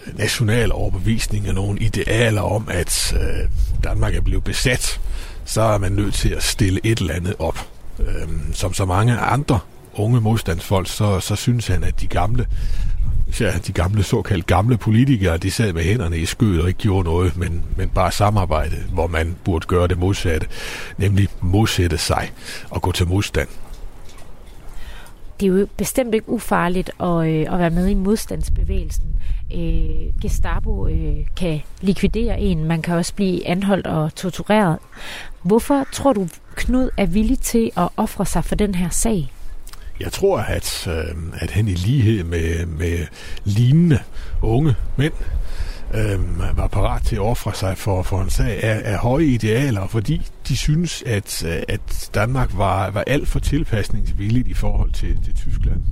øh, 0.06 0.18
national 0.18 0.72
overbevisning 0.72 1.48
og 1.48 1.54
nogle 1.54 1.78
idealer 1.78 2.42
om, 2.42 2.68
at 2.70 3.14
øh, 3.20 3.48
Danmark 3.84 4.14
er 4.14 4.20
blevet 4.20 4.44
besat, 4.44 5.00
så 5.44 5.62
er 5.62 5.78
man 5.78 5.92
nødt 5.92 6.14
til 6.14 6.28
at 6.28 6.42
stille 6.42 6.80
et 6.84 6.98
eller 6.98 7.14
andet 7.14 7.34
op. 7.38 7.68
Øhm, 7.98 8.54
som 8.54 8.74
så 8.74 8.84
mange 8.84 9.16
andre 9.16 9.58
unge 9.94 10.20
modstandsfolk, 10.20 10.88
så, 10.88 11.20
så 11.20 11.36
synes 11.36 11.66
han, 11.66 11.84
at 11.84 12.00
de 12.00 12.06
gamle 12.06 12.46
ja, 13.40 13.52
de 13.66 13.72
gamle 13.72 14.02
såkaldt 14.02 14.46
gamle 14.46 14.76
politikere, 14.76 15.36
de 15.36 15.50
sad 15.50 15.72
med 15.72 15.82
hænderne 15.82 16.18
i 16.18 16.26
skødet 16.26 16.62
og 16.62 16.68
ikke 16.68 16.80
gjorde 16.80 17.04
noget, 17.04 17.36
men, 17.36 17.64
men 17.76 17.88
bare 17.88 18.12
samarbejde, 18.12 18.76
hvor 18.92 19.06
man 19.06 19.36
burde 19.44 19.66
gøre 19.66 19.88
det 19.88 19.98
modsatte, 19.98 20.46
nemlig 20.98 21.28
modsætte 21.40 21.98
sig 21.98 22.32
og 22.70 22.82
gå 22.82 22.92
til 22.92 23.06
modstand 23.06 23.48
det 25.42 25.48
er 25.48 25.58
jo 25.58 25.66
bestemt 25.76 26.14
ikke 26.14 26.28
ufarligt 26.28 26.90
at, 27.00 27.26
øh, 27.26 27.52
at 27.52 27.58
være 27.58 27.70
med 27.70 27.88
i 27.88 27.94
modstandsbevægelsen. 27.94 29.06
Øh, 29.54 30.22
Gestapo 30.22 30.88
øh, 30.88 31.16
kan 31.36 31.60
likvidere 31.80 32.40
en, 32.40 32.64
man 32.64 32.82
kan 32.82 32.94
også 32.94 33.14
blive 33.14 33.46
anholdt 33.46 33.86
og 33.86 34.14
tortureret. 34.14 34.78
Hvorfor 35.42 35.86
tror 35.92 36.12
du, 36.12 36.28
Knud 36.56 36.88
er 36.96 37.06
villig 37.06 37.38
til 37.38 37.70
at 37.76 37.88
ofre 37.96 38.26
sig 38.26 38.44
for 38.44 38.54
den 38.54 38.74
her 38.74 38.88
sag? 38.88 39.32
Jeg 40.00 40.12
tror, 40.12 40.38
at, 40.38 40.86
øh, 40.86 41.14
at 41.34 41.50
han 41.50 41.68
i 41.68 41.74
lighed 41.74 42.24
med, 42.24 42.66
med 42.66 42.98
lignende 43.44 43.98
unge 44.42 44.74
mænd, 44.96 45.12
øh, 45.94 46.56
var 46.56 46.66
parat 46.66 47.02
til 47.02 47.16
at 47.16 47.22
ofre 47.22 47.54
sig 47.54 47.78
for, 47.78 48.02
for 48.02 48.22
en 48.22 48.30
sag 48.30 48.64
af, 48.64 48.92
af 48.92 48.98
høje 48.98 49.24
idealer, 49.24 49.86
fordi 49.86 50.22
de 50.48 50.56
synes, 50.56 51.02
at, 51.06 51.44
at 51.44 52.10
Danmark 52.14 52.50
var, 52.56 52.90
var 52.90 53.04
alt 53.06 53.28
for 53.28 53.38
tilpasningsvilligt 53.38 54.48
i 54.48 54.54
forhold 54.54 54.90
til, 54.92 55.18
til 55.24 55.34
Tyskland. 55.34 55.82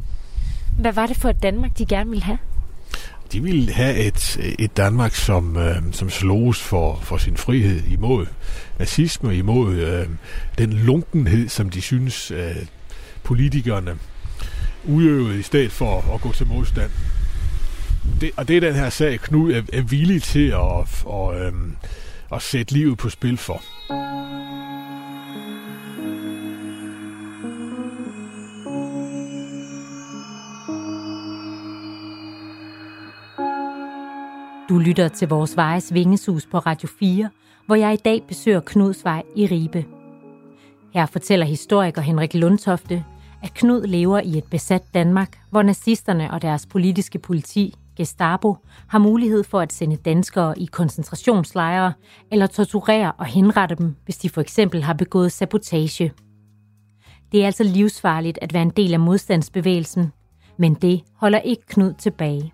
Hvad 0.79 0.93
var 0.93 1.07
det 1.07 1.17
for 1.17 1.29
et 1.29 1.43
Danmark, 1.43 1.79
de 1.79 1.87
gerne 1.87 2.11
ville 2.11 2.25
have? 2.25 2.39
De 3.33 3.43
ville 3.43 3.73
have 3.73 3.97
et, 3.97 4.55
et 4.59 4.77
Danmark, 4.77 5.15
som, 5.15 5.57
øh, 5.57 5.77
som 5.93 6.11
sloges 6.11 6.61
for, 6.61 6.99
for 7.03 7.17
sin 7.17 7.37
frihed 7.37 7.83
imod 7.85 8.27
nazisme, 8.79 9.37
imod 9.37 9.75
øh, 9.75 10.07
den 10.59 10.73
lunkenhed, 10.73 11.49
som 11.49 11.71
de 11.71 11.81
synes, 11.81 12.31
øh, 12.31 12.57
politikerne 13.23 13.99
udøvede 14.85 15.39
i 15.39 15.43
stedet 15.43 15.73
for 15.73 16.15
at 16.15 16.21
gå 16.21 16.33
til 16.33 16.47
modstand 16.47 16.91
det, 18.21 18.31
og 18.37 18.49
det 18.49 18.57
er 18.57 18.61
den 18.61 18.75
her 18.75 18.91
sag, 18.91 19.21
Knud 19.21 19.53
er, 19.53 19.63
er 19.73 19.83
villig 19.83 20.23
til 20.23 20.49
at, 20.49 21.03
og, 21.05 21.41
øhm, 21.41 21.77
at 22.33 22.43
sætte 22.43 22.73
livet 22.73 22.99
på 22.99 23.09
spil 23.09 23.37
for. 23.37 23.63
Du 34.69 34.79
lytter 34.79 35.09
til 35.09 35.29
vores 35.29 35.57
vejes 35.57 35.95
vingesus 35.95 36.47
på 36.47 36.59
Radio 36.59 36.89
4, 36.99 37.31
hvor 37.67 37.75
jeg 37.75 37.93
i 37.93 37.97
dag 37.97 38.23
besøger 38.29 38.61
Knudsvej 38.61 39.23
i 39.37 39.47
Ribe. 39.47 39.85
Her 40.95 41.07
fortæller 41.07 41.47
historiker 41.47 42.03
Henrik 42.03 42.35
Lundtofte, 42.35 43.05
at 43.43 43.55
Knud 43.55 43.87
lever 43.87 44.21
i 44.21 44.39
et 44.39 44.45
besat 44.45 44.83
Danmark, 44.95 45.39
hvor 45.51 45.63
nazisterne 45.63 46.31
og 46.31 46.43
deres 46.43 46.67
politiske 46.67 47.19
politi 47.19 47.75
Gestapo, 48.01 48.57
har 48.89 48.99
mulighed 48.99 49.45
for 49.45 49.61
at 49.61 49.73
sende 49.73 49.97
danskere 49.97 50.59
i 50.59 50.65
koncentrationslejre 50.65 51.93
eller 52.33 52.47
torturere 52.47 53.13
og 53.13 53.27
henrette 53.27 53.75
dem, 53.75 53.97
hvis 54.05 54.19
de 54.19 54.29
for 54.29 54.41
eksempel 54.41 54.83
har 54.83 54.93
begået 54.93 55.33
sabotage. 55.33 56.13
Det 57.33 57.43
er 57.43 57.47
altså 57.47 57.65
livsfarligt 57.65 58.39
at 58.43 58.55
være 58.55 58.63
en 58.63 58.71
del 58.71 58.93
af 58.93 59.01
modstandsbevægelsen, 59.01 60.13
men 60.57 60.75
det 60.75 61.03
holder 61.15 61.39
ikke 61.39 61.63
Knud 61.67 61.93
tilbage. 61.93 62.53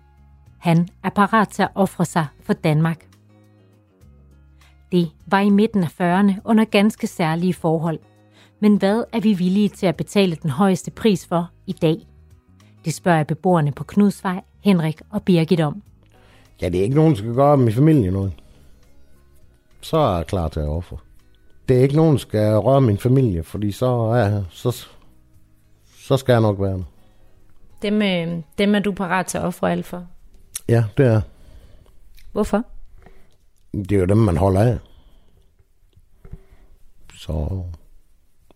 Han 0.59 0.87
er 1.03 1.09
parat 1.09 1.49
til 1.49 1.63
at 1.63 1.71
ofre 1.75 2.05
sig 2.05 2.25
for 2.43 2.53
Danmark. 2.53 3.07
Det 4.91 5.11
var 5.27 5.39
i 5.39 5.49
midten 5.49 5.83
af 5.83 6.01
40'erne 6.01 6.41
under 6.45 6.65
ganske 6.65 7.07
særlige 7.07 7.53
forhold. 7.53 7.99
Men 8.61 8.75
hvad 8.75 9.03
er 9.13 9.19
vi 9.19 9.33
villige 9.33 9.69
til 9.69 9.85
at 9.85 9.95
betale 9.95 10.35
den 10.35 10.49
højeste 10.49 10.91
pris 10.91 11.27
for 11.27 11.49
i 11.67 11.71
dag? 11.71 12.07
Det 12.85 12.93
spørger 12.93 13.17
jeg 13.17 13.27
beboerne 13.27 13.71
på 13.71 13.83
Knudsvej, 13.83 14.41
Henrik 14.67 15.01
og 15.09 15.23
Birgit 15.23 15.59
om. 15.59 15.83
Ja, 16.61 16.69
det 16.69 16.79
er 16.79 16.83
ikke 16.83 16.95
nogen, 16.95 17.11
der 17.11 17.17
skal 17.17 17.33
gøre 17.33 17.57
med 17.57 17.71
familie 17.71 18.11
noget. 18.11 18.33
Så 19.81 19.97
er 19.97 20.15
jeg 20.15 20.27
klar 20.27 20.47
til 20.47 20.59
at 20.59 20.67
ofre. 20.67 20.97
Det 21.69 21.77
er 21.77 21.81
ikke 21.81 21.95
nogen, 21.95 22.11
der 22.11 22.17
skal 22.17 22.57
røre 22.57 22.81
min 22.81 22.97
familie, 22.97 23.43
fordi 23.43 23.71
så, 23.71 23.85
er, 23.85 24.43
så, 24.49 24.87
så 25.97 26.17
skal 26.17 26.33
jeg 26.33 26.41
nok 26.41 26.61
være 26.61 26.77
der. 26.77 26.83
Dem, 27.81 28.01
øh, 28.01 28.43
dem 28.57 28.75
er 28.75 28.79
du 28.79 28.91
parat 28.91 29.25
til 29.25 29.37
at 29.37 29.43
ofre 29.43 29.71
alt 29.71 29.85
for? 29.85 30.07
Ja, 30.69 30.83
det 30.97 31.05
er. 31.05 31.21
Hvorfor? 32.31 32.63
Det 33.73 33.91
er 33.91 33.99
jo 33.99 34.05
dem, 34.05 34.17
man 34.17 34.37
holder 34.37 34.61
af. 34.61 34.77
Så... 37.15 37.61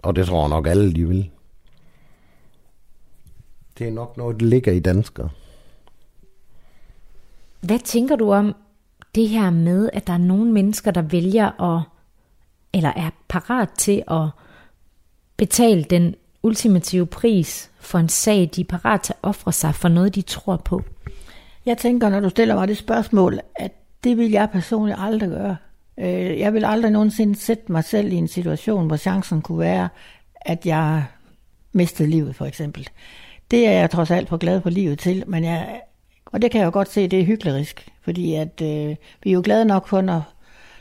Og 0.03 0.15
det 0.15 0.27
tror 0.27 0.41
jeg 0.41 0.49
nok 0.49 0.67
alle, 0.67 0.93
de 0.93 1.07
vil. 1.07 1.29
Det 3.77 3.87
er 3.87 3.91
nok 3.91 4.17
noget, 4.17 4.39
der 4.39 4.45
ligger 4.45 4.71
i 4.71 4.79
danskere. 4.79 5.29
Hvad 7.61 7.79
tænker 7.79 8.15
du 8.15 8.33
om 8.33 8.55
det 9.15 9.29
her 9.29 9.49
med, 9.49 9.89
at 9.93 10.07
der 10.07 10.13
er 10.13 10.17
nogle 10.17 10.51
mennesker, 10.51 10.91
der 10.91 11.01
vælger 11.01 11.61
at, 11.61 11.83
eller 12.73 12.89
er 12.95 13.09
parat 13.27 13.69
til 13.69 14.03
at 14.07 14.27
betale 15.37 15.83
den 15.83 16.15
ultimative 16.43 17.05
pris 17.05 17.71
for 17.79 17.99
en 17.99 18.09
sag, 18.09 18.49
de 18.55 18.61
er 18.61 18.65
parat 18.65 19.01
til 19.01 19.13
at 19.13 19.19
ofre 19.21 19.51
sig 19.51 19.75
for 19.75 19.87
noget, 19.87 20.15
de 20.15 20.21
tror 20.21 20.57
på? 20.57 20.81
Jeg 21.65 21.77
tænker, 21.77 22.09
når 22.09 22.19
du 22.19 22.29
stiller 22.29 22.55
mig 22.55 22.67
det 22.67 22.77
spørgsmål, 22.77 23.39
at 23.55 23.71
det 24.03 24.17
vil 24.17 24.31
jeg 24.31 24.49
personligt 24.49 24.97
aldrig 25.01 25.29
gøre. 25.29 25.57
Øh, 25.99 26.39
jeg 26.39 26.53
vil 26.53 26.65
aldrig 26.65 26.91
nogensinde 26.91 27.35
sætte 27.35 27.71
mig 27.71 27.83
selv 27.83 28.11
i 28.11 28.15
en 28.15 28.27
situation, 28.27 28.87
hvor 28.87 28.97
chancen 28.97 29.41
kunne 29.41 29.59
være, 29.59 29.89
at 30.35 30.65
jeg 30.65 31.05
mistede 31.73 32.09
livet, 32.09 32.35
for 32.35 32.45
eksempel. 32.45 32.89
Det 33.51 33.67
er 33.67 33.71
jeg 33.71 33.89
trods 33.89 34.11
alt 34.11 34.29
for 34.29 34.37
glad 34.37 34.61
for 34.61 34.69
livet 34.69 34.99
til, 34.99 35.23
men 35.27 35.43
jeg, 35.43 35.81
og 36.31 36.41
det 36.41 36.51
kan 36.51 36.59
jeg 36.59 36.65
jo 36.65 36.71
godt 36.73 36.91
se, 36.91 37.07
det 37.07 37.19
er 37.19 37.25
hyklerisk, 37.25 37.87
fordi 38.01 38.35
at, 38.35 38.61
øh, 38.61 38.95
vi 39.23 39.29
er 39.29 39.33
jo 39.33 39.41
glade 39.43 39.65
nok 39.65 39.87
for, 39.87 40.01
når 40.01 40.23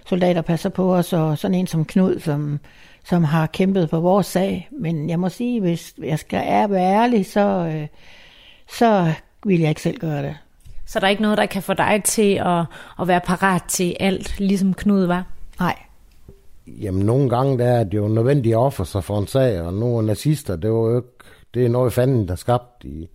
soldater 0.07 0.43
passer 0.43 0.69
på 0.69 0.95
os, 0.95 1.13
og 1.13 1.39
sådan 1.39 1.55
en 1.55 1.67
som 1.67 1.85
Knud, 1.85 2.21
som, 2.21 2.61
som 3.05 3.25
har 3.25 3.47
kæmpet 3.47 3.91
for 3.91 4.01
vores 4.01 4.27
sag. 4.27 4.69
Men 4.73 5.11
jeg 5.11 5.21
må 5.21 5.29
sige, 5.29 5.61
hvis 5.61 5.95
jeg 6.03 6.19
skal 6.19 6.71
være 6.71 6.95
ærlig, 6.95 7.27
så, 7.27 7.41
øh, 7.41 7.87
så 8.79 9.13
vil 9.47 9.61
jeg 9.61 9.69
ikke 9.69 9.83
selv 9.83 9.99
gøre 9.99 10.23
det. 10.23 10.37
Så 10.87 11.01
der 11.01 11.07
er 11.07 11.11
ikke 11.11 11.23
noget, 11.23 11.39
der 11.39 11.47
kan 11.47 11.63
få 11.63 11.75
dig 11.75 12.01
til 12.05 12.35
at, 12.35 12.65
at 13.01 13.09
være 13.09 13.21
parat 13.21 13.63
til 13.69 13.97
alt, 14.01 14.41
ligesom 14.41 14.75
Knud 14.75 15.05
var? 15.05 15.27
Nej. 15.61 15.77
Jamen, 16.67 17.07
nogle 17.07 17.31
gange 17.31 17.59
der 17.59 17.65
er 17.65 17.85
det 17.85 17.95
jo 17.95 18.09
nødvendigt 18.09 18.55
at 18.55 18.59
ofre 18.59 18.87
sig 18.87 19.05
for 19.05 19.19
en 19.19 19.27
sag, 19.27 19.61
og 19.61 19.75
nogle 19.75 20.07
nazister, 20.07 20.57
det 20.57 20.71
var 20.71 20.77
jo 20.77 20.97
ikke, 20.97 21.09
det 21.55 21.65
er 21.65 21.69
noget 21.69 21.93
fanden, 21.93 22.29
der 22.29 22.35
skabte 22.35 22.89
i, 22.89 23.09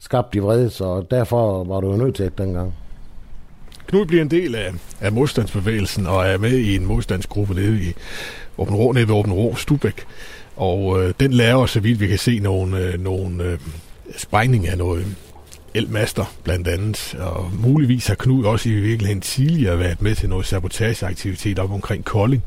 skabte 0.00 0.38
i 0.38 0.40
vrede, 0.40 0.70
så 0.70 1.04
derfor 1.10 1.64
var 1.64 1.80
du 1.80 1.90
jo 1.90 1.96
nødt 1.96 2.14
til 2.14 2.24
det 2.24 2.38
dengang. 2.38 2.74
Knud 3.86 4.06
bliver 4.06 4.22
en 4.22 4.30
del 4.30 4.54
af, 4.54 4.72
af 5.00 5.12
modstandsbevægelsen 5.12 6.06
og 6.06 6.26
er 6.26 6.38
med 6.38 6.52
i 6.52 6.76
en 6.76 6.86
modstandsgruppe 6.86 7.54
nede 7.54 7.82
i 7.82 7.92
Åben 8.58 8.74
Rå, 8.74 8.92
nede 8.92 9.08
ved 9.08 9.14
Åben 9.14 9.32
Rå, 9.32 9.54
Stubæk. 9.54 10.04
Og 10.56 11.02
øh, 11.02 11.14
den 11.20 11.32
laver, 11.32 11.66
så 11.66 11.80
vidt 11.80 12.00
vi 12.00 12.06
kan 12.06 12.18
se, 12.18 12.38
nogle, 12.38 12.78
øh, 12.78 13.00
nogle 13.00 13.44
øh, 13.44 13.58
sprængning 14.16 14.68
af 14.68 14.78
noget 14.78 15.06
elmaster 15.74 16.24
blandt 16.44 16.68
andet, 16.68 17.14
og 17.20 17.50
muligvis 17.52 18.06
har 18.06 18.14
Knud 18.14 18.44
også 18.44 18.68
i 18.68 18.72
virkeligheden 18.72 19.20
tidligere 19.20 19.78
været 19.78 20.02
med 20.02 20.14
til 20.14 20.28
noget 20.28 20.46
sabotageaktivitet 20.46 21.58
op 21.58 21.72
omkring 21.72 22.04
Kolding. 22.04 22.42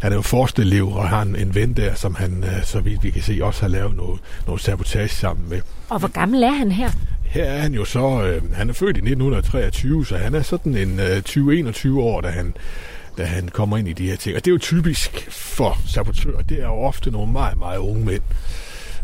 Han 0.00 0.12
er 0.12 0.16
jo 0.16 0.22
forstelev 0.22 0.88
og 0.88 1.08
har 1.08 1.22
en, 1.22 1.36
en 1.36 1.54
ven 1.54 1.72
der, 1.72 1.94
som 1.94 2.14
han, 2.14 2.44
øh, 2.44 2.64
så 2.64 2.80
vidt 2.80 3.04
vi 3.04 3.10
kan 3.10 3.22
se, 3.22 3.38
også 3.42 3.60
har 3.60 3.68
lavet 3.68 3.96
noget, 3.96 4.20
noget 4.46 4.60
sabotage 4.60 5.08
sammen 5.08 5.48
med. 5.48 5.60
Og 5.88 5.98
hvor 5.98 6.08
gammel 6.08 6.42
er 6.42 6.52
han 6.52 6.72
her? 6.72 6.90
Her 7.24 7.44
er 7.44 7.60
han 7.60 7.74
jo 7.74 7.84
så, 7.84 8.22
øh, 8.24 8.54
han 8.54 8.68
er 8.68 8.72
født 8.72 8.96
i 8.96 9.00
1923, 9.00 10.06
så 10.06 10.16
han 10.16 10.34
er 10.34 10.42
sådan 10.42 10.76
en 10.76 11.00
øh, 11.00 11.22
20-21 11.28 11.98
år, 11.98 12.20
da 12.20 12.28
han, 12.28 12.54
da 13.18 13.24
han 13.24 13.48
kommer 13.48 13.76
ind 13.76 13.88
i 13.88 13.92
de 13.92 14.08
her 14.08 14.16
ting. 14.16 14.36
Og 14.36 14.44
det 14.44 14.50
er 14.50 14.54
jo 14.54 14.58
typisk 14.58 15.30
for 15.30 15.78
sabotører. 15.86 16.42
Det 16.42 16.60
er 16.60 16.66
jo 16.66 16.74
ofte 16.74 17.10
nogle 17.10 17.32
meget, 17.32 17.58
meget 17.58 17.78
unge 17.78 18.04
mænd. 18.04 18.22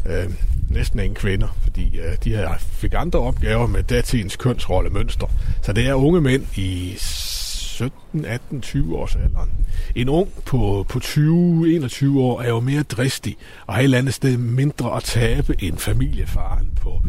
Øh, 0.06 0.30
næsten 0.70 1.00
ingen 1.00 1.14
kvinder, 1.14 1.48
fordi 1.62 1.98
øh, 1.98 2.16
de 2.24 2.30
her 2.30 2.54
fik 2.58 2.94
andre 2.96 3.18
opgaver 3.18 3.66
med 3.66 3.82
datidens 3.82 4.36
kønsrollemønster. 4.36 5.26
Så 5.62 5.72
det 5.72 5.86
er 5.86 5.94
unge 5.94 6.20
mænd 6.20 6.46
i 6.56 6.94
17, 6.98 8.24
18, 8.24 8.60
20 8.60 8.96
års 8.96 9.16
alderen. 9.16 9.50
En 9.94 10.08
ung 10.08 10.28
på, 10.44 10.86
på 10.88 11.00
20, 11.00 11.74
21 11.74 12.22
år 12.22 12.40
er 12.40 12.48
jo 12.48 12.60
mere 12.60 12.82
dristig 12.82 13.36
og 13.66 13.74
har 13.74 13.80
et 13.80 13.84
eller 13.84 13.98
andet 13.98 14.14
sted 14.14 14.36
mindre 14.36 14.96
at 14.96 15.02
tabe 15.02 15.54
end 15.58 15.78
familiefaren 15.78 16.68
på 16.80 17.02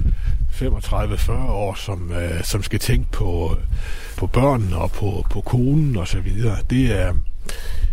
35-40 0.52 1.32
år, 1.32 1.76
som, 1.76 2.12
øh, 2.12 2.44
som 2.44 2.64
skal 2.64 2.80
tænke 2.80 3.12
på, 3.12 3.58
på 4.18 4.28
børn 4.28 4.74
og 4.74 4.92
på, 4.92 5.26
på 5.30 5.42
konen 5.42 5.98
og 5.98 6.08
så 6.08 6.20
videre. 6.20 6.58
Det 6.70 7.00
er, 7.00 7.14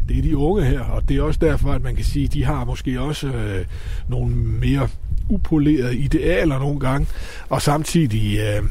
det 0.08 0.18
er 0.18 0.22
de 0.22 0.36
unge 0.36 0.64
her, 0.64 0.80
og 0.80 1.08
det 1.08 1.16
er 1.16 1.22
også 1.22 1.40
derfor, 1.40 1.72
at 1.72 1.82
man 1.82 1.96
kan 1.96 2.04
sige, 2.04 2.24
at 2.24 2.32
de 2.32 2.44
har 2.44 2.64
måske 2.64 3.00
også 3.00 3.26
øh, 3.26 3.66
nogle 4.08 4.34
mere 4.36 4.88
upolerede 5.30 5.96
idealer 5.96 6.58
nogle 6.58 6.80
gange, 6.80 7.06
og 7.48 7.62
samtidig 7.62 8.38
øh, 8.38 8.62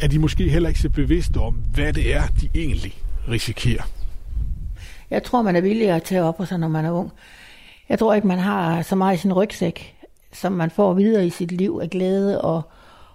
er 0.00 0.08
de 0.08 0.18
måske 0.18 0.48
heller 0.48 0.68
ikke 0.68 0.80
så 0.80 0.90
bevidste 0.90 1.38
om, 1.38 1.54
hvad 1.74 1.92
det 1.92 2.14
er, 2.14 2.22
de 2.40 2.48
egentlig 2.54 2.94
risikerer. 3.28 3.82
Jeg 5.10 5.22
tror, 5.22 5.42
man 5.42 5.56
er 5.56 5.60
villig 5.60 5.90
at 5.90 6.02
tage 6.02 6.22
op 6.22 6.36
på 6.36 6.44
sig, 6.44 6.58
når 6.58 6.68
man 6.68 6.84
er 6.84 6.90
ung. 6.90 7.12
Jeg 7.88 7.98
tror 7.98 8.14
ikke, 8.14 8.26
man 8.26 8.38
har 8.38 8.82
så 8.82 8.96
meget 8.96 9.16
i 9.16 9.20
sin 9.20 9.32
rygsæk, 9.32 9.94
som 10.32 10.52
man 10.52 10.70
får 10.70 10.94
videre 10.94 11.26
i 11.26 11.30
sit 11.30 11.52
liv 11.52 11.80
af 11.82 11.90
glæde 11.90 12.40
og, 12.40 12.62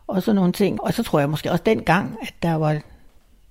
og 0.08 0.24
sådan 0.24 0.36
nogle 0.36 0.54
ting. 0.54 0.82
Og 0.82 0.94
så 0.94 1.04
tror 1.04 1.20
jeg 1.20 1.30
måske 1.30 1.52
også 1.52 1.64
dengang, 1.66 2.18
at 2.22 2.34
der 2.44 2.54
var 2.54 2.82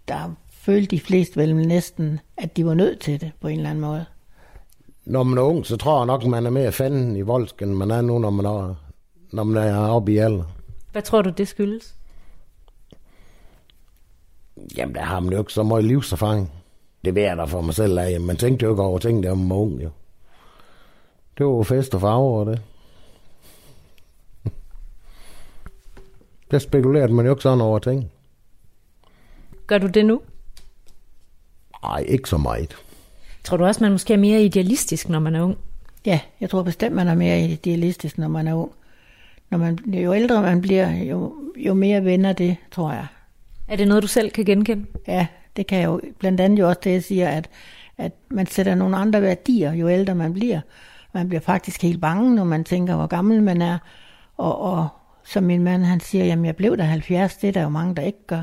der 0.09 0.35
følte 0.71 0.97
de 0.97 1.01
fleste 1.01 1.37
vel 1.37 1.57
næsten, 1.57 2.21
at 2.37 2.57
de 2.57 2.67
var 2.67 2.75
nødt 2.75 3.01
til 3.01 3.21
det 3.21 3.33
på 3.41 3.49
en 3.49 3.57
eller 3.57 3.71
anden 3.71 3.81
måde. 3.81 4.05
Når 5.05 5.23
man 5.23 5.39
er 5.39 5.43
ung, 5.43 5.67
så 5.67 5.77
tror 5.77 5.99
jeg 5.99 6.07
nok, 6.07 6.25
man 6.25 6.47
er 6.47 6.51
mere 6.51 6.73
fanden 6.73 7.17
i 7.17 7.21
voldsk, 7.21 7.63
end 7.63 7.73
man 7.73 7.91
er 7.91 8.01
nu, 8.01 8.19
når 8.19 8.31
man 8.31 8.47
er, 8.47 8.75
når 9.33 9.45
man 9.45 9.63
er 9.63 9.79
oppe 9.79 10.13
i 10.13 10.17
alder. 10.19 10.45
Hvad 10.93 11.03
tror 11.03 11.23
du, 11.23 11.31
det 11.31 11.49
skyldes? 11.49 11.95
Jamen, 14.77 14.95
der 14.95 15.01
har 15.01 15.21
man 15.21 15.33
jo 15.33 15.39
ikke 15.39 15.53
så 15.53 15.63
meget 15.63 15.85
livserfaring. 15.85 16.53
Det 17.05 17.15
ved 17.15 17.23
jeg 17.23 17.37
da 17.37 17.45
for 17.45 17.61
mig 17.61 17.75
selv 17.75 17.99
af. 17.99 18.21
Man 18.21 18.37
tænkte 18.37 18.65
jo 18.65 18.73
ikke 18.73 18.83
over 18.83 18.99
ting, 18.99 19.23
der 19.23 19.31
var 19.31 19.57
ung, 19.57 19.83
jo. 19.83 19.91
Det 21.39 21.47
var 21.47 21.63
fest 21.63 21.95
og 21.95 22.01
farver 22.01 22.41
og 22.41 22.47
det. 22.47 22.63
Der 26.51 26.59
spekulerede 26.59 27.13
man 27.13 27.27
jo 27.27 27.33
ikke 27.33 27.43
sådan 27.43 27.61
over 27.61 27.79
ting. 27.79 28.11
Gør 29.67 29.79
du 29.79 29.87
det 29.87 30.07
nu? 30.07 30.21
Nej, 31.83 32.05
ikke 32.09 32.29
så 32.29 32.37
meget. 32.37 32.77
Tror 33.45 33.57
du 33.57 33.65
også, 33.65 33.85
man 33.85 33.93
måske 33.93 34.15
er 34.15 34.19
mere 34.19 34.43
idealistisk, 34.43 35.09
når 35.09 35.19
man 35.19 35.35
er 35.35 35.43
ung? 35.43 35.57
Ja, 36.07 36.21
jeg 36.41 36.51
tror 36.51 36.63
bestemt, 36.63 36.95
man 36.95 37.09
er 37.09 37.15
mere 37.15 37.41
idealistisk, 37.41 38.19
når 38.19 38.29
man 38.29 38.49
er 38.49 38.55
ung. 38.55 38.73
Når 39.51 39.59
man, 39.59 39.79
jo 39.87 40.15
ældre 40.15 40.43
man 40.43 40.61
bliver, 40.61 40.91
jo, 40.91 41.35
jo 41.57 41.75
mere 41.75 42.05
vender 42.05 42.33
det, 42.33 42.57
tror 42.71 42.93
jeg. 42.93 43.07
Er 43.69 43.77
det 43.77 43.89
noget, 43.89 44.03
du 44.03 44.09
selv 44.09 44.31
kan 44.31 44.45
genkende? 44.45 44.87
Ja, 45.07 45.27
det 45.57 45.67
kan 45.67 45.79
jeg 45.79 45.87
jo. 45.87 46.01
Blandt 46.19 46.41
andet 46.41 46.59
jo 46.59 46.69
også 46.69 46.81
det, 46.85 46.93
jeg 46.93 47.03
siger, 47.03 47.29
at, 47.29 47.51
at 47.99 48.13
man 48.31 48.47
sætter 48.47 48.75
nogle 48.75 48.97
andre 48.97 49.23
værdier, 49.23 49.73
jo 49.73 49.89
ældre 49.89 50.15
man 50.15 50.33
bliver. 50.33 50.61
Man 51.15 51.29
bliver 51.29 51.41
faktisk 51.41 51.83
helt 51.83 52.01
bange, 52.01 52.35
når 52.35 52.45
man 52.45 52.65
tænker, 52.65 52.97
hvor 52.97 53.07
gammel 53.07 53.43
man 53.43 53.63
er. 53.63 53.79
Og, 54.37 54.61
og 54.61 54.89
som 55.25 55.45
min 55.45 55.65
mand, 55.65 55.85
han 55.85 56.01
siger, 56.01 56.25
jamen 56.25 56.45
jeg 56.45 56.57
blev 56.57 56.77
der 56.77 56.85
70, 56.85 57.37
det 57.37 57.49
er 57.49 57.53
der 57.53 57.63
jo 57.63 57.69
mange, 57.69 57.95
der 57.95 58.03
ikke 58.03 58.27
gør. 58.27 58.43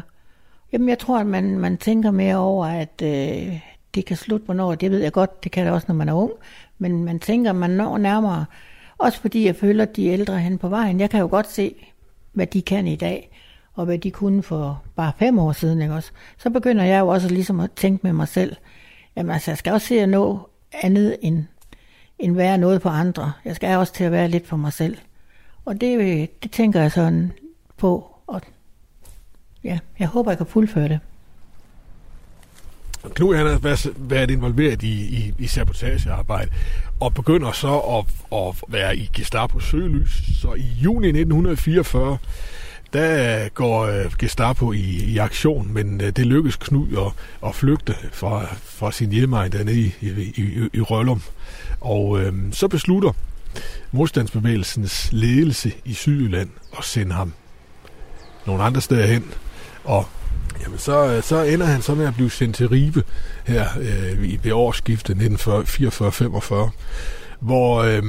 Jamen, 0.71 0.89
jeg 0.89 0.99
tror, 0.99 1.19
at 1.19 1.25
man, 1.27 1.59
man 1.59 1.77
tænker 1.77 2.11
mere 2.11 2.35
over, 2.37 2.65
at 2.65 3.01
øh, 3.03 3.59
det 3.95 4.05
kan 4.05 4.17
slutte 4.17 4.45
hvornår. 4.45 4.75
Det 4.75 4.91
ved 4.91 4.99
jeg 4.99 5.11
godt, 5.11 5.43
det 5.43 5.51
kan 5.51 5.65
det 5.65 5.73
også, 5.73 5.85
når 5.87 5.95
man 5.95 6.09
er 6.09 6.13
ung. 6.13 6.31
Men 6.77 7.03
man 7.03 7.19
tænker, 7.19 7.53
man 7.53 7.69
når 7.69 7.97
nærmere. 7.97 8.45
Også 8.97 9.21
fordi 9.21 9.45
jeg 9.45 9.55
føler, 9.55 9.83
at 9.83 9.95
de 9.95 10.05
ældre 10.05 10.39
hen 10.39 10.57
på 10.57 10.69
vejen. 10.69 10.99
Jeg 10.99 11.09
kan 11.09 11.19
jo 11.19 11.27
godt 11.27 11.51
se, 11.51 11.75
hvad 12.33 12.47
de 12.47 12.61
kan 12.61 12.87
i 12.87 12.95
dag. 12.95 13.31
og 13.73 13.85
hvad 13.85 13.97
de 13.97 14.11
kunne 14.11 14.43
for 14.43 14.83
bare 14.95 15.11
fem 15.19 15.39
år 15.39 15.51
siden, 15.51 15.81
ikke 15.81 15.93
også? 15.93 16.11
så 16.37 16.49
begynder 16.49 16.83
jeg 16.83 16.99
jo 16.99 17.07
også 17.07 17.29
ligesom 17.29 17.59
at 17.59 17.71
tænke 17.71 17.99
med 18.03 18.13
mig 18.13 18.27
selv, 18.27 18.55
jamen 19.15 19.31
altså, 19.31 19.51
jeg 19.51 19.57
skal 19.57 19.73
også 19.73 19.87
se 19.87 19.99
at 19.99 20.09
nå 20.09 20.49
andet 20.83 21.17
end, 21.21 21.43
end 22.19 22.35
være 22.35 22.57
noget 22.57 22.81
på 22.81 22.89
andre. 22.89 23.31
Jeg 23.45 23.55
skal 23.55 23.77
også 23.77 23.93
til 23.93 24.03
at 24.03 24.11
være 24.11 24.27
lidt 24.27 24.47
for 24.47 24.57
mig 24.57 24.73
selv. 24.73 24.97
Og 25.65 25.81
det, 25.81 25.97
øh, 25.99 26.27
det 26.43 26.51
tænker 26.51 26.81
jeg 26.81 26.91
sådan 26.91 27.31
på, 27.77 28.15
og 28.27 28.41
ja, 29.63 29.79
jeg 29.99 30.07
håber, 30.07 30.31
jeg 30.31 30.37
kan 30.37 30.47
fuldføre 30.47 30.89
det. 30.89 30.99
Knud 33.15 33.35
han 33.35 33.45
har 33.45 33.91
været 33.97 34.31
involveret 34.31 34.83
i, 34.83 35.17
i, 35.17 35.33
i 35.39 35.47
sabotagearbejde, 35.47 36.51
og 36.99 37.13
begynder 37.13 37.51
så 37.51 37.79
at, 37.79 38.05
at 38.37 38.55
være 38.67 38.97
i 38.97 39.09
Gestapo 39.13 39.59
søgelys. 39.59 40.39
Så 40.41 40.53
i 40.53 40.65
juni 40.83 41.07
1944, 41.07 42.17
der 42.93 43.49
går 43.49 43.81
øh, 43.81 44.11
Gestapo 44.19 44.71
i, 44.71 45.03
i 45.05 45.17
aktion, 45.17 45.73
men 45.73 46.01
øh, 46.01 46.11
det 46.11 46.25
lykkes 46.25 46.55
Knud 46.55 46.87
at, 46.97 47.47
at 47.49 47.55
flygte 47.55 47.95
fra, 48.11 48.45
fra 48.63 48.91
sin 48.91 49.11
hjemmeegn 49.11 49.51
dernede 49.51 49.79
i, 49.79 49.93
i, 50.01 50.09
i, 50.09 50.69
i 50.73 50.81
Røllum. 50.81 51.21
Og 51.81 52.21
øhm, 52.21 52.53
så 52.53 52.67
beslutter 52.67 53.11
modstandsbevægelsens 53.91 55.09
ledelse 55.11 55.71
i 55.85 55.93
Sydjylland 55.93 56.49
at 56.77 56.83
sende 56.83 57.13
ham 57.13 57.33
nogle 58.45 58.63
andre 58.63 58.81
steder 58.81 59.05
hen. 59.05 59.33
Og 59.87 60.05
jamen, 60.63 60.79
så, 60.79 61.21
så 61.23 61.43
ender 61.43 61.65
han 61.65 61.81
så 61.81 61.95
med 61.95 62.05
at 62.05 62.13
blive 62.13 62.31
sendt 62.31 62.55
til 62.55 62.69
Ribe 62.69 63.03
her 63.45 63.67
øh, 63.79 64.43
ved 64.43 64.51
årsskiftet 64.51 65.17
1944-45, 65.17 66.69
hvor 67.39 67.77
øh, 67.77 68.03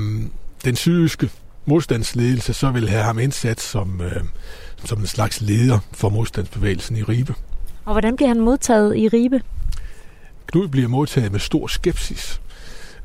den 0.65 0.77
sydjyske 0.77 1.31
modstandsledelse 1.67 2.53
så 2.53 2.71
vil 2.71 2.89
have 2.89 3.03
ham 3.03 3.19
indsat 3.19 3.61
som, 3.61 4.01
øh, 4.01 4.25
som 4.85 4.99
en 4.99 5.07
slags 5.07 5.41
leder 5.41 5.79
for 5.93 6.09
modstandsbevægelsen 6.09 6.97
i 6.97 7.03
Ribe. 7.03 7.35
Og 7.85 7.93
hvordan 7.93 8.17
bliver 8.17 8.29
han 8.29 8.41
modtaget 8.41 8.97
i 8.97 9.09
Ribe? 9.09 9.41
Knud 10.47 10.69
bliver 10.69 10.89
modtaget 10.89 11.33
med 11.33 11.41
stor 11.41 11.67
skepsis. 11.67 12.41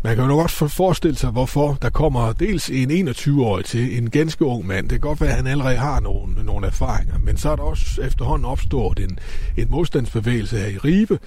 Man 0.04 0.16
kan 0.16 0.24
jo 0.24 0.28
nok 0.28 0.40
også 0.40 0.68
forestille 0.68 1.18
sig, 1.18 1.30
hvorfor 1.30 1.78
der 1.82 1.90
kommer 1.90 2.34
dels 2.34 2.70
en 2.70 3.10
21-årig 3.10 3.66
til, 3.66 3.98
en 3.98 4.10
ganske 4.10 4.46
ung 4.46 4.68
mand. 4.68 4.90
Det 4.90 5.02
kan 5.02 5.10
godt 5.10 5.22
være, 5.22 5.30
at 5.30 5.36
han 5.36 5.48
allerede 5.48 5.78
har 5.78 6.00
nogle, 6.00 6.44
nogle 6.44 6.68
erfaringer, 6.68 7.20
men 7.20 7.38
så 7.38 7.50
er 7.50 7.56
der 7.56 7.64
også 7.64 8.02
efterhånden 8.02 8.46
opstået 8.46 9.00
en, 9.00 9.20
en 9.58 9.68
modstandsbevægelse 9.70 10.58
her 10.58 10.68
i 10.68 10.78
Ribe, 10.78 11.20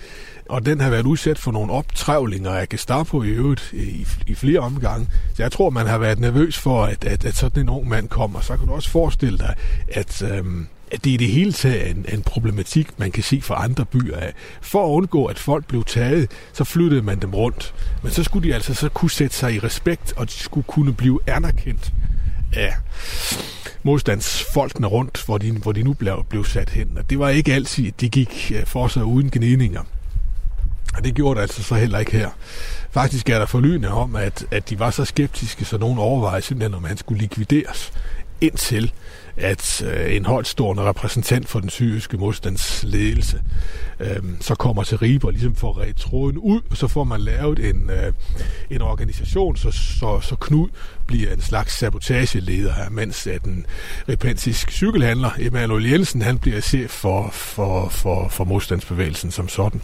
og 0.49 0.67
den 0.67 0.81
har 0.81 0.91
været 0.91 1.07
udsat 1.07 1.39
for 1.39 1.53
nogle 1.53 1.73
optrævlinger 1.73 2.51
af 2.51 2.69
Gestapo 2.69 3.23
i 3.23 3.29
øvrigt 3.29 3.73
i, 3.73 4.07
i 4.27 4.35
flere 4.35 4.61
omgange. 4.61 5.09
Så 5.35 5.43
jeg 5.43 5.53
tror, 5.53 5.71
man 5.71 5.87
har 5.87 5.99
været 5.99 6.19
nervøs 6.19 6.59
for, 6.59 6.85
at, 6.85 7.05
at, 7.05 7.25
at 7.25 7.35
sådan 7.35 7.63
en 7.63 7.69
ung 7.69 7.89
mand 7.89 8.09
kommer. 8.09 8.41
Så 8.41 8.57
kan 8.57 8.67
du 8.67 8.73
også 8.73 8.91
forestille 8.91 9.39
dig, 9.39 9.55
at... 9.89 10.23
Øhm, 10.23 10.67
at 10.93 11.05
det 11.05 11.11
i 11.11 11.17
det 11.17 11.29
hele 11.29 11.53
taget 11.53 11.87
er 11.87 11.91
en, 11.91 12.07
en 12.13 12.23
problematik, 12.23 12.99
man 12.99 13.11
kan 13.11 13.23
se 13.23 13.41
fra 13.43 13.65
andre 13.65 13.85
byer 13.85 14.17
af. 14.17 14.33
For 14.61 14.85
at 14.85 14.91
undgå, 14.91 15.25
at 15.25 15.39
folk 15.39 15.67
blev 15.67 15.85
taget, 15.85 16.31
så 16.53 16.65
flyttede 16.65 17.03
man 17.03 17.19
dem 17.19 17.35
rundt. 17.35 17.75
Men 18.03 18.13
så 18.13 18.25
skulle 18.25 18.49
de 18.49 18.55
altså 18.55 18.75
så 18.75 18.89
kunne 18.89 19.11
sætte 19.11 19.37
sig 19.37 19.55
i 19.55 19.59
respekt, 19.59 20.13
og 20.17 20.29
de 20.29 20.33
skulle 20.33 20.65
kunne 20.65 20.93
blive 20.95 21.21
anerkendt 21.27 21.93
af 22.53 22.75
modstandsfolkene 23.83 24.87
rundt, 24.87 25.23
hvor 25.27 25.39
de, 25.39 25.53
hvor 25.53 25.73
de 25.73 25.83
nu 25.83 25.93
blev, 25.93 26.25
blev 26.29 26.45
sat 26.45 26.71
hen. 26.71 26.99
Og 26.99 27.11
det 27.11 27.19
var 27.19 27.29
ikke 27.29 27.55
altid, 27.55 27.93
de 28.01 28.09
gik 28.09 28.53
øh, 28.55 28.67
for 28.67 28.89
sig 28.89 29.05
uden 29.05 29.31
gnidninger. 29.31 29.83
Og 30.97 31.05
det 31.05 31.15
gjorde 31.15 31.37
det 31.37 31.43
altså 31.43 31.63
så 31.63 31.75
heller 31.75 31.99
ikke 31.99 32.13
her. 32.13 32.31
Faktisk 32.91 33.29
er 33.31 33.39
der 33.39 33.47
forlydende 33.47 33.89
om, 33.89 34.17
at, 34.17 34.47
at 34.51 34.71
de 34.71 34.79
var 34.79 34.91
så 34.91 35.05
skeptiske, 35.05 35.65
så 35.65 35.79
nogen 35.79 35.99
overvejede 35.99 36.43
simpelthen, 36.43 36.75
om 36.75 36.85
han 36.85 36.97
skulle 36.97 37.21
likvideres, 37.21 37.93
indtil 38.41 38.93
at 39.37 39.83
øh, 39.83 40.17
en 40.17 40.25
holdstående 40.25 40.83
repræsentant 40.83 41.49
for 41.49 41.61
den 41.61 41.71
syriske 41.71 42.17
modstandsledelse 42.17 43.43
øh, 44.01 44.23
så 44.41 44.55
kommer 44.55 44.83
til 44.83 44.99
Ribe 44.99 45.27
og 45.27 45.33
ligesom 45.33 45.55
får 45.55 45.81
ret 45.81 45.97
tråden 45.97 46.39
ud, 46.39 46.61
og 46.71 46.77
så 46.77 46.89
får 46.89 47.05
man 47.05 47.21
lavet 47.21 47.59
en, 47.59 47.91
øh, 47.91 48.13
en 48.71 48.83
organisation, 48.83 49.57
så, 49.57 49.71
så, 49.71 50.21
så 50.21 50.37
Knud 50.37 50.69
bliver 51.07 51.33
en 51.33 51.41
slags 51.41 51.79
sabotageleder 51.79 52.73
her, 52.73 52.91
mens 52.91 53.27
at 53.27 53.45
den 53.45 53.67
repentisk 54.09 54.71
cykelhandler, 54.71 55.31
Emanuel 55.39 55.91
Jensen, 55.91 56.23
han 56.23 56.39
bliver 56.39 56.61
chef 56.61 56.91
for, 56.91 57.31
for, 57.31 57.89
for, 57.89 58.29
for 58.29 58.45
modstandsbevægelsen 58.45 59.31
som 59.31 59.49
sådan. 59.49 59.83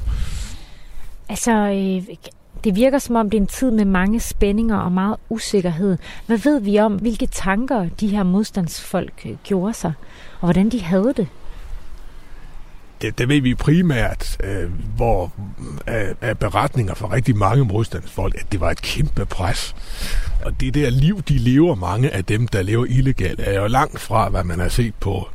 Altså, 1.28 1.52
øh, 1.52 2.16
det 2.64 2.76
virker 2.76 2.98
som 2.98 3.16
om, 3.16 3.30
det 3.30 3.36
er 3.36 3.40
en 3.40 3.46
tid 3.46 3.70
med 3.70 3.84
mange 3.84 4.20
spændinger 4.20 4.76
og 4.76 4.92
meget 4.92 5.16
usikkerhed. 5.28 5.98
Hvad 6.26 6.38
ved 6.38 6.60
vi 6.60 6.78
om, 6.78 6.94
hvilke 6.94 7.26
tanker 7.26 7.88
de 8.00 8.08
her 8.08 8.22
modstandsfolk 8.22 9.26
øh, 9.26 9.32
gjorde 9.44 9.74
sig, 9.74 9.92
og 10.40 10.46
hvordan 10.46 10.68
de 10.68 10.82
havde 10.82 11.12
det? 11.16 11.28
Det, 13.02 13.18
det 13.18 13.28
ved 13.28 13.40
vi 13.40 13.54
primært, 13.54 14.36
øh, 14.44 14.70
hvor 14.96 15.32
af, 15.86 16.14
af 16.20 16.38
beretninger 16.38 16.94
fra 16.94 17.12
rigtig 17.12 17.36
mange 17.36 17.64
modstandsfolk, 17.64 18.34
at 18.34 18.52
det 18.52 18.60
var 18.60 18.70
et 18.70 18.82
kæmpe 18.82 19.26
pres. 19.26 19.74
Og 20.44 20.60
det 20.60 20.74
der 20.74 20.90
liv, 20.90 21.22
de 21.22 21.38
lever, 21.38 21.74
mange 21.74 22.10
af 22.10 22.24
dem, 22.24 22.48
der 22.48 22.62
lever 22.62 22.84
illegalt, 22.84 23.40
er 23.40 23.60
jo 23.60 23.66
langt 23.66 24.00
fra, 24.00 24.28
hvad 24.28 24.44
man 24.44 24.60
har 24.60 24.68
set 24.68 24.94
på 24.94 25.28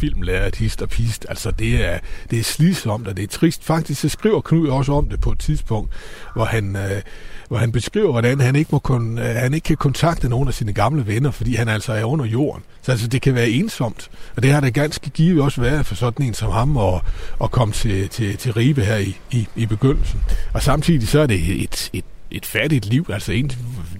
filmlærer, 0.00 0.50
hist 0.58 0.82
og 0.82 0.88
pist. 0.88 1.26
Altså, 1.28 1.50
det 1.50 1.84
er, 1.84 1.98
det 2.30 2.38
er 2.38 2.42
slidsomt, 2.42 3.08
og 3.08 3.16
det 3.16 3.22
er 3.22 3.28
trist. 3.28 3.64
Faktisk 3.64 4.00
så 4.00 4.08
skriver 4.08 4.40
Knud 4.40 4.68
også 4.68 4.92
om 4.92 5.08
det 5.08 5.20
på 5.20 5.32
et 5.32 5.38
tidspunkt, 5.38 5.92
hvor 6.34 6.44
han, 6.44 6.76
øh, 6.76 7.02
hvor 7.48 7.56
han 7.58 7.72
beskriver, 7.72 8.10
hvordan 8.10 8.40
han 8.40 8.56
ikke, 8.56 8.68
må 8.72 8.78
kun, 8.78 9.18
øh, 9.18 9.24
han 9.24 9.54
ikke 9.54 9.64
kan 9.64 9.76
kontakte 9.76 10.28
nogen 10.28 10.48
af 10.48 10.54
sine 10.54 10.72
gamle 10.72 11.06
venner, 11.06 11.30
fordi 11.30 11.54
han 11.54 11.68
altså 11.68 11.92
er 11.92 12.04
under 12.04 12.24
jorden. 12.24 12.62
Så 12.82 12.92
altså, 12.92 13.06
det 13.06 13.22
kan 13.22 13.34
være 13.34 13.50
ensomt. 13.50 14.10
Og 14.36 14.42
det 14.42 14.52
har 14.52 14.60
det 14.60 14.74
ganske 14.74 15.10
givet 15.10 15.42
også 15.42 15.60
været 15.60 15.86
for 15.86 15.94
sådan 15.94 16.26
en 16.26 16.34
som 16.34 16.50
ham 16.50 16.76
at, 16.76 17.00
at 17.42 17.50
komme 17.50 17.74
til, 17.74 18.08
til, 18.08 18.36
til 18.36 18.52
Ribe 18.52 18.84
her 18.84 18.96
i, 18.96 19.16
i, 19.30 19.48
i 19.56 19.66
begyndelsen. 19.66 20.20
Og 20.52 20.62
samtidig 20.62 21.08
så 21.08 21.20
er 21.20 21.26
det 21.26 21.62
et, 21.62 21.90
et 21.92 22.04
et 22.32 22.46
fattigt 22.46 22.86
liv. 22.86 23.06
Altså, 23.08 23.32
en, 23.32 23.50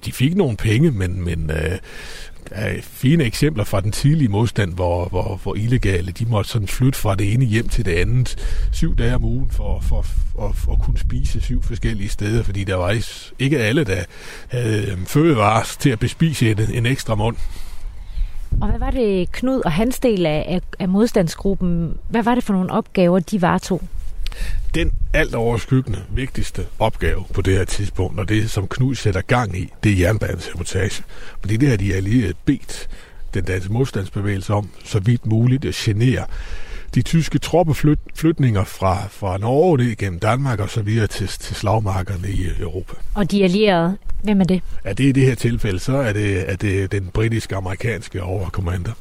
de 0.05 0.11
fik 0.11 0.35
nogle 0.35 0.57
penge, 0.57 0.91
men, 0.91 1.25
men 1.25 1.51
øh, 1.51 1.77
der 2.49 2.55
er 2.55 2.81
fine 2.81 3.23
eksempler 3.23 3.63
fra 3.63 3.81
den 3.81 3.91
tidlige 3.91 4.29
modstand, 4.29 4.73
hvor, 4.73 5.05
hvor, 5.05 5.39
hvor 5.43 5.55
illegale 5.55 6.11
de 6.11 6.25
måtte 6.25 6.49
sådan 6.49 6.67
flytte 6.67 6.99
fra 6.99 7.15
det 7.15 7.33
ene 7.33 7.45
hjem 7.45 7.67
til 7.67 7.85
det 7.85 7.91
andet 7.91 8.35
syv 8.71 8.95
dage 8.95 9.15
om 9.15 9.23
ugen 9.23 9.51
for, 9.51 9.79
for, 9.79 10.01
for, 10.01 10.51
for 10.53 10.71
at 10.71 10.81
kunne 10.81 10.97
spise 10.97 11.41
syv 11.41 11.63
forskellige 11.63 12.09
steder, 12.09 12.43
fordi 12.43 12.63
der 12.63 12.75
var 12.75 12.95
ikke 13.39 13.59
alle, 13.59 13.83
der 13.83 14.03
havde 14.47 14.91
øhm, 14.91 15.05
fødevarer 15.05 15.63
til 15.79 15.89
at 15.89 15.99
bespise 15.99 16.51
en, 16.51 16.59
en 16.73 16.85
ekstra 16.85 17.15
mund. 17.15 17.35
Og 18.61 18.69
hvad 18.69 18.79
var 18.79 18.91
det 18.91 19.31
Knud 19.31 19.61
og 19.65 19.71
hans 19.71 19.99
del 19.99 20.25
af, 20.25 20.61
af 20.79 20.89
modstandsgruppen, 20.89 21.97
hvad 22.09 22.23
var 22.23 22.35
det 22.35 22.43
for 22.43 22.53
nogle 22.53 22.71
opgaver, 22.71 23.19
de 23.19 23.41
varetog? 23.41 23.81
Den 24.75 24.91
alt 25.13 25.35
overskyggende 25.35 26.03
vigtigste 26.09 26.65
opgave 26.79 27.23
på 27.33 27.41
det 27.41 27.57
her 27.57 27.65
tidspunkt, 27.65 28.19
og 28.19 28.29
det 28.29 28.49
som 28.49 28.67
Knud 28.67 28.95
sætter 28.95 29.21
gang 29.21 29.57
i, 29.57 29.69
det 29.83 29.91
er 29.91 29.97
jernbanesabotage. 29.97 31.03
Fordi 31.39 31.57
det 31.57 31.69
har 31.69 31.77
de 31.77 31.93
alligevel 31.93 32.35
bedt 32.45 32.89
den 33.33 33.43
danske 33.43 33.73
modstandsbevægelse 33.73 34.53
om, 34.53 34.69
så 34.85 34.99
vidt 34.99 35.25
muligt 35.25 35.65
at 35.65 35.73
genere 35.75 36.25
de 36.95 37.01
tyske 37.01 37.39
troppeflytninger 37.39 38.63
fra, 38.63 39.07
fra 39.11 39.37
Norge 39.37 39.77
ned 39.77 39.95
gennem 39.95 40.19
Danmark 40.19 40.59
og 40.59 40.69
så 40.69 40.81
videre 40.81 41.07
til, 41.07 41.27
til 41.27 41.55
slagmarkerne 41.55 42.29
i 42.29 42.47
Europa. 42.59 42.93
Og 43.13 43.31
de 43.31 43.43
allierede, 43.43 43.97
hvem 44.23 44.41
er 44.41 44.45
det? 44.45 44.61
Ja, 44.85 44.93
det 44.93 45.03
er 45.03 45.09
i 45.09 45.11
det 45.11 45.25
her 45.25 45.35
tilfælde, 45.35 45.79
så 45.79 45.97
er 45.97 46.13
det, 46.13 46.49
er 46.49 46.55
det 46.55 46.91
den 46.91 47.09
britiske-amerikanske 47.13 48.23
overkommander. 48.23 48.91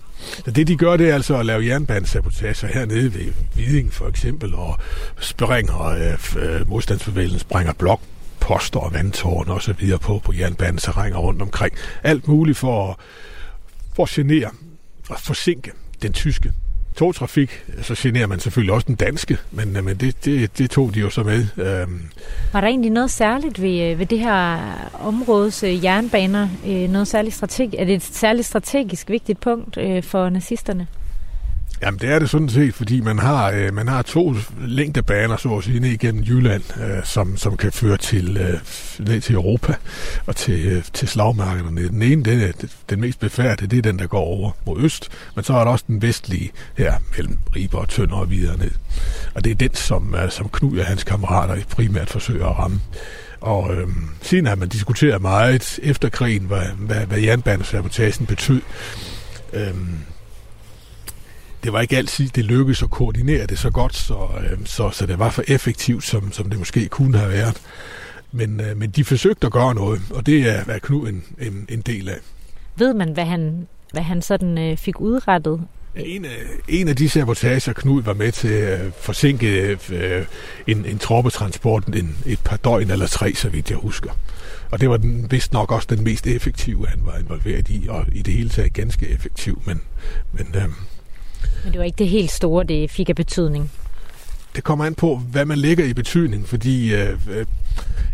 Så 0.44 0.50
det, 0.50 0.68
de 0.68 0.76
gør, 0.76 0.96
det 0.96 1.10
er 1.10 1.14
altså 1.14 1.38
at 1.38 1.46
lave 1.46 1.66
jernbanesabotager 1.66 2.66
hernede 2.66 3.14
ved 3.14 3.32
Viding 3.54 3.92
for 3.92 4.08
eksempel, 4.08 4.54
og 4.54 4.78
springer 5.20 5.80
øh, 5.86 6.42
øh 6.44 6.68
modstandsbevægelsen, 6.68 7.38
springer 7.38 7.72
blok 7.72 8.00
poster 8.40 8.80
og 8.80 8.94
vandtårn 8.94 9.48
og 9.48 9.62
så 9.62 9.72
videre 9.72 9.98
på, 9.98 10.18
på 10.24 10.32
jernbaneterrænger 10.32 11.18
rundt 11.18 11.42
omkring. 11.42 11.74
Alt 12.02 12.28
muligt 12.28 12.58
for, 12.58 13.00
for 13.94 14.02
at 14.02 14.08
genere 14.08 14.50
og 15.08 15.20
forsinke 15.20 15.72
den 16.02 16.12
tyske 16.12 16.52
togtrafik, 16.93 17.64
så 17.82 17.95
generer 17.99 18.26
man 18.26 18.40
selvfølgelig 18.40 18.74
også 18.74 18.84
den 18.86 18.95
danske, 18.95 19.38
men, 19.51 19.76
øh, 19.76 19.84
men 19.84 19.97
det, 19.97 20.24
det, 20.24 20.59
det 20.59 20.70
tog 20.70 20.95
de 20.95 21.01
jo 21.01 21.11
så 21.11 21.22
med. 21.22 21.47
Øhm. 21.57 22.01
Var 22.53 22.61
der 22.61 22.68
egentlig 22.68 22.90
noget 22.90 23.11
særligt 23.11 23.62
ved, 23.62 23.80
øh, 23.80 23.99
ved 23.99 24.07
det 24.07 24.18
her 24.18 24.59
områdes 25.01 25.62
øh, 25.62 25.84
jernbaner? 25.84 26.49
Øh, 26.66 26.90
noget 26.90 27.09
særligt 27.09 27.34
strategisk? 27.34 27.80
Er 27.80 27.84
det 27.84 27.95
et 27.95 28.03
særligt 28.03 28.47
strategisk 28.47 29.11
vigtigt 29.11 29.40
punkt 29.40 29.78
for 30.05 30.28
nazisterne? 30.28 30.86
Jamen 31.83 32.01
det 32.01 32.11
er 32.11 32.18
det 32.18 32.30
sådan 32.30 32.49
set, 32.49 32.74
fordi 32.74 33.01
man 33.01 33.18
har, 33.18 33.51
øh, 33.51 33.74
man 33.74 33.89
har 33.89 34.03
to 34.03 34.35
længdebaner, 34.61 35.37
så 35.37 35.57
at 35.57 35.64
sige, 35.64 35.80
ned 35.80 35.91
igennem 35.91 36.22
Jylland, 36.22 36.62
øh, 36.83 37.05
som, 37.05 37.37
som 37.37 37.57
kan 37.57 37.72
føre 37.72 37.97
til, 37.97 38.37
øh, 38.37 38.61
ned 38.99 39.20
til 39.20 39.35
Europa 39.35 39.74
og 40.26 40.37
til, 40.37 40.66
øh, 40.66 40.85
til 40.93 41.09
slagmarkederne. 41.09 41.89
Den 41.89 42.03
ene, 42.03 42.22
den, 42.22 42.41
er, 42.41 42.53
den 42.91 43.01
mest 43.01 43.20
befærdede, 43.20 43.66
det 43.66 43.78
er 43.78 43.83
den, 43.83 43.99
der 43.99 44.07
går 44.07 44.20
over 44.20 44.51
mod 44.66 44.80
øst, 44.80 45.09
men 45.35 45.45
så 45.45 45.55
er 45.55 45.64
der 45.64 45.70
også 45.70 45.85
den 45.89 46.03
vestlige 46.03 46.51
her 46.76 46.95
mellem 47.16 47.39
Riber 47.57 47.78
og 47.78 47.89
Tønder 47.89 48.16
og 48.16 48.30
videre 48.30 48.59
ned. 48.59 48.70
Og 49.35 49.45
det 49.45 49.51
er 49.51 49.55
den, 49.55 49.74
som, 49.74 50.14
øh, 50.14 50.30
som 50.30 50.49
Knud 50.49 50.78
og 50.78 50.87
hans 50.87 51.05
kammerater 51.05 51.57
primært 51.70 52.11
forsøger 52.11 52.47
at 52.47 52.59
ramme. 52.59 52.80
Og 53.41 53.74
øh, 53.74 53.89
siden 54.22 54.47
har 54.47 54.55
man 54.55 54.68
diskuteret 54.68 55.22
meget 55.22 55.78
efter 55.83 56.09
krigen, 56.09 56.43
hvad, 56.43 56.66
hvad, 56.78 57.07
hvad 57.07 57.18
jernbanesabotagen 57.18 58.26
betød. 58.26 58.61
Øh, 59.53 59.74
det 61.64 61.72
var 61.72 61.80
ikke 61.80 61.96
altid, 61.96 62.28
det 62.28 62.44
lykkedes 62.44 62.82
at 62.82 62.90
koordinere 62.90 63.46
det 63.46 63.58
så 63.58 63.70
godt, 63.70 63.96
så, 63.96 64.28
øh, 64.40 64.58
så, 64.64 64.90
så 64.90 65.06
det 65.06 65.18
var 65.18 65.30
for 65.30 65.44
effektivt, 65.48 66.04
som, 66.04 66.32
som 66.32 66.50
det 66.50 66.58
måske 66.58 66.88
kunne 66.88 67.18
have 67.18 67.30
været. 67.30 67.62
Men, 68.32 68.60
øh, 68.60 68.76
men 68.76 68.90
de 68.90 69.04
forsøgte 69.04 69.46
at 69.46 69.52
gøre 69.52 69.74
noget, 69.74 70.00
og 70.10 70.26
det 70.26 70.48
er, 70.48 70.64
er 70.68 70.78
Knud 70.78 71.08
en, 71.08 71.24
en, 71.40 71.66
en 71.68 71.80
del 71.80 72.08
af. 72.08 72.18
Ved 72.76 72.94
man, 72.94 73.12
hvad 73.12 73.24
han, 73.24 73.66
hvad 73.92 74.02
han 74.02 74.22
sådan 74.22 74.58
øh, 74.58 74.76
fik 74.76 75.00
udrettet? 75.00 75.60
En 75.96 76.24
af, 76.24 76.38
en 76.68 76.88
af 76.88 76.96
de 76.96 77.08
sabotager, 77.08 77.72
Knud 77.72 78.02
var 78.02 78.14
med 78.14 78.32
til 78.32 78.48
at 78.48 78.80
forsinke 79.00 79.78
øh, 79.92 80.24
en, 80.66 80.84
en 80.84 80.98
troppetransport 80.98 81.86
en, 81.86 82.16
et 82.26 82.40
par 82.44 82.56
døgn 82.56 82.90
eller 82.90 83.06
tre, 83.06 83.34
så 83.34 83.48
vidt 83.48 83.70
jeg 83.70 83.78
husker. 83.78 84.10
Og 84.70 84.80
det 84.80 84.90
var 84.90 84.96
den, 84.96 85.30
vist 85.30 85.52
nok 85.52 85.72
også 85.72 85.86
den 85.90 86.04
mest 86.04 86.26
effektive, 86.26 86.86
han 86.86 87.00
var 87.04 87.18
involveret 87.18 87.68
i, 87.68 87.86
og 87.88 88.06
i 88.12 88.22
det 88.22 88.34
hele 88.34 88.48
taget 88.48 88.72
ganske 88.72 89.08
effektiv. 89.08 89.62
Men, 89.66 89.80
men, 90.32 90.46
øh, 90.54 90.68
men 91.64 91.72
det 91.72 91.78
var 91.78 91.84
ikke 91.84 91.99
det 91.99 92.09
helt 92.09 92.30
store, 92.30 92.64
det 92.64 92.90
fik 92.90 93.09
af 93.09 93.16
betydning? 93.16 93.70
Det 94.55 94.64
kommer 94.64 94.84
an 94.84 94.95
på, 94.95 95.16
hvad 95.16 95.45
man 95.45 95.59
lægger 95.59 95.84
i 95.84 95.95
betydning, 95.95 96.49
fordi 96.49 96.95
øh, 96.95 97.18
øh, 97.30 97.47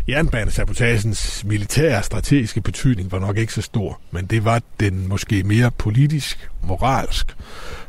jernbanesabotagens 0.07 1.43
militære 1.45 2.03
strategiske 2.03 2.61
betydning 2.61 3.11
var 3.11 3.19
nok 3.19 3.37
ikke 3.37 3.53
så 3.53 3.61
stor, 3.61 3.99
men 4.11 4.25
det 4.25 4.45
var 4.45 4.61
den 4.79 5.07
måske 5.07 5.43
mere 5.43 5.71
politisk, 5.71 6.49
moralsk 6.63 7.35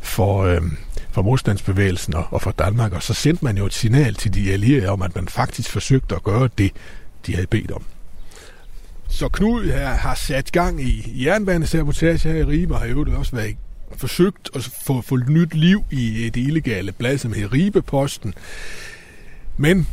for, 0.00 0.44
øh, 0.44 0.62
for 1.10 1.22
modstandsbevægelsen 1.22 2.14
og, 2.14 2.24
og 2.30 2.42
for 2.42 2.50
Danmark, 2.50 2.92
og 2.92 3.02
så 3.02 3.14
sendte 3.14 3.44
man 3.44 3.56
jo 3.56 3.66
et 3.66 3.74
signal 3.74 4.14
til 4.14 4.34
de 4.34 4.52
allierede 4.52 4.88
om, 4.88 5.02
at 5.02 5.14
man 5.14 5.28
faktisk 5.28 5.70
forsøgte 5.70 6.14
at 6.14 6.22
gøre 6.22 6.48
det, 6.58 6.72
de 7.26 7.34
havde 7.34 7.46
bedt 7.46 7.70
om. 7.70 7.82
Så 9.08 9.28
Knud 9.28 9.64
her 9.64 9.88
har 9.88 10.14
sat 10.14 10.52
gang 10.52 10.82
i 10.82 11.24
jernbanesabotage 11.24 12.28
her 12.28 12.34
i 12.34 12.44
Ribe, 12.44 12.74
og 12.74 12.80
har 12.80 12.86
jo 12.86 13.18
også 13.18 13.36
været 13.36 13.56
forsøgt 13.96 14.50
at 14.54 14.70
få, 14.86 15.00
få 15.00 15.16
nyt 15.16 15.54
liv 15.54 15.84
i 15.90 16.26
et 16.26 16.36
illegale 16.36 16.92
blad, 16.92 17.18
som 17.18 17.32
hedder 17.32 17.52
Ribeposten. 17.52 18.34
Men 19.56 19.88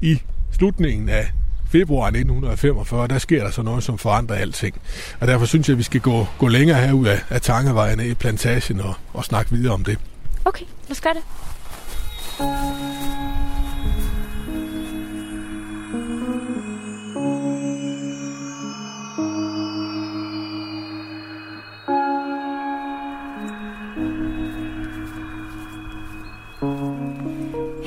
i 0.00 0.22
slutningen 0.52 1.08
af 1.08 1.32
februar 1.72 2.06
1945, 2.06 3.08
der 3.08 3.18
sker 3.18 3.42
der 3.42 3.50
så 3.50 3.62
noget, 3.62 3.84
som 3.84 3.98
forandrer 3.98 4.36
alting. 4.36 4.80
Og 5.20 5.26
derfor 5.26 5.46
synes 5.46 5.68
jeg, 5.68 5.74
at 5.74 5.78
vi 5.78 5.82
skal 5.82 6.00
gå, 6.00 6.26
gå 6.38 6.48
længere 6.48 6.86
herud 6.86 7.06
af, 7.06 7.20
af 7.30 7.40
Tangevejene 7.40 8.08
i 8.08 8.14
plantagen 8.14 8.80
og, 8.80 8.94
og 9.12 9.24
snakke 9.24 9.52
videre 9.52 9.74
om 9.74 9.84
det. 9.84 9.98
Okay, 10.44 10.64
lad 10.88 10.90
os 10.90 11.00
gøre 11.00 11.14
det. 11.14 11.22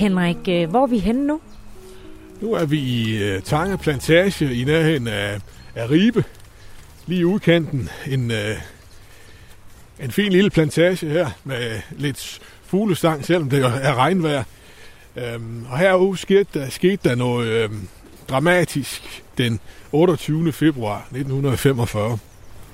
Henrik, 0.06 0.48
øh, 0.50 0.70
hvor 0.70 0.84
er 0.84 0.88
vi 0.88 0.98
henne 0.98 1.28
nu? 1.28 1.40
Nu 2.42 2.54
er 2.54 2.66
vi 2.66 2.80
i 2.80 3.36
uh, 3.36 3.42
Tange 3.44 3.78
Plantage 3.78 4.56
i 4.56 4.64
nærheden 4.64 5.08
af, 5.08 5.40
af 5.76 5.90
Ribe, 5.90 6.24
lige 7.06 7.22
i 7.22 7.26
udkanten. 7.26 7.90
En, 8.08 8.32
uh, 8.32 8.38
en 10.00 10.12
fin 10.12 10.32
lille 10.32 10.50
plantage 10.50 11.08
her 11.08 11.30
med 11.44 11.82
lidt 11.92 12.40
fuglesang, 12.66 13.26
selvom 13.26 13.50
det 13.50 13.64
er 13.64 13.96
regnvejr. 13.96 14.44
Um, 15.36 15.66
og 15.70 15.80
herude 15.80 16.18
skete 16.18 16.60
der, 16.60 16.70
skete 16.70 17.10
der 17.10 17.16
noget 17.16 17.66
um, 17.66 17.88
dramatisk 18.30 19.24
den 19.38 19.60
28. 19.92 20.52
februar 20.52 20.98
1945. 20.98 22.18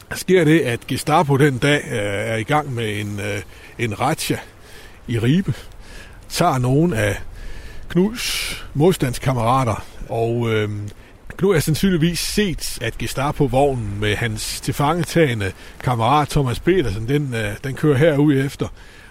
Der 0.10 0.16
sker 0.16 0.44
det, 0.44 0.60
at 0.60 0.88
Gestapo 0.88 1.38
den 1.38 1.58
dag 1.58 1.82
uh, 1.86 1.92
er 2.32 2.36
i 2.36 2.44
gang 2.44 2.74
med 2.74 3.00
en, 3.00 3.20
uh, 3.20 3.84
en 3.86 4.00
ratcha 4.00 4.38
i 5.08 5.20
Ribe. 5.20 5.54
Tager 6.32 6.58
nogen 6.58 6.94
af 6.94 7.22
Knuds 7.90 8.56
modstandskammerater, 8.74 9.86
og 10.10 10.50
øh, 10.50 10.70
Knud 11.38 11.54
har 11.54 11.62
sandsynligvis 11.62 12.20
set, 12.20 12.78
at 12.82 12.98
Gestapo-vognen 12.98 14.00
med 14.00 14.16
hans 14.16 14.62
tilfangetagende 14.62 15.52
kammerat 15.84 16.30
Thomas 16.30 16.60
Petersen, 16.60 17.08
den, 17.08 17.34
øh, 17.34 17.54
den 17.64 17.76
kører 17.76 17.98
herude 17.98 18.46
efter. 18.46 18.68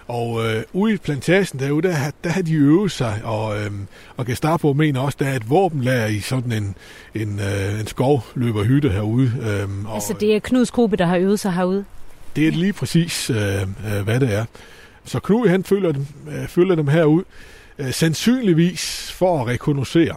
Og 0.07 0.45
øh, 0.45 0.63
ude 0.73 0.93
i 0.93 0.97
plantagen 0.97 1.59
derude, 1.59 1.87
der, 1.87 1.95
der 2.23 2.29
har 2.29 2.41
de 2.41 2.53
øvet 2.53 2.91
sig, 2.91 3.21
og, 3.23 3.59
øh, 3.59 3.71
og 4.17 4.25
Gestapo 4.25 4.73
mener 4.73 4.99
også, 4.99 5.17
der 5.21 5.25
er 5.25 5.35
et 5.35 5.49
våbenlager 5.49 6.05
i 6.05 6.19
sådan 6.19 6.51
en, 6.51 6.75
en, 7.15 7.39
øh, 7.39 7.79
en 7.79 7.87
skovløberhytte 7.87 8.89
herude. 8.89 9.31
Øh, 9.41 9.85
og, 9.85 9.95
altså 9.95 10.13
det 10.19 10.35
er 10.35 10.39
Knuds 10.39 10.71
gruppe, 10.71 10.97
der 10.97 11.05
har 11.05 11.17
øvet 11.17 11.39
sig 11.39 11.53
herude? 11.53 11.85
Det 12.35 12.47
er 12.47 12.51
lige 12.51 12.73
præcis, 12.73 13.29
øh, 13.29 13.61
øh, 13.61 14.03
hvad 14.03 14.19
det 14.19 14.33
er. 14.33 14.45
Så 15.05 15.19
Knud 15.19 15.47
han 15.47 15.63
følger 15.63 15.91
dem, 15.91 16.05
øh, 16.27 16.47
følger 16.47 16.75
dem 16.75 16.87
herud, 16.87 17.23
øh, 17.79 17.93
sandsynligvis 17.93 19.11
for 19.11 19.41
at 19.41 19.47
rekognosere. 19.47 20.15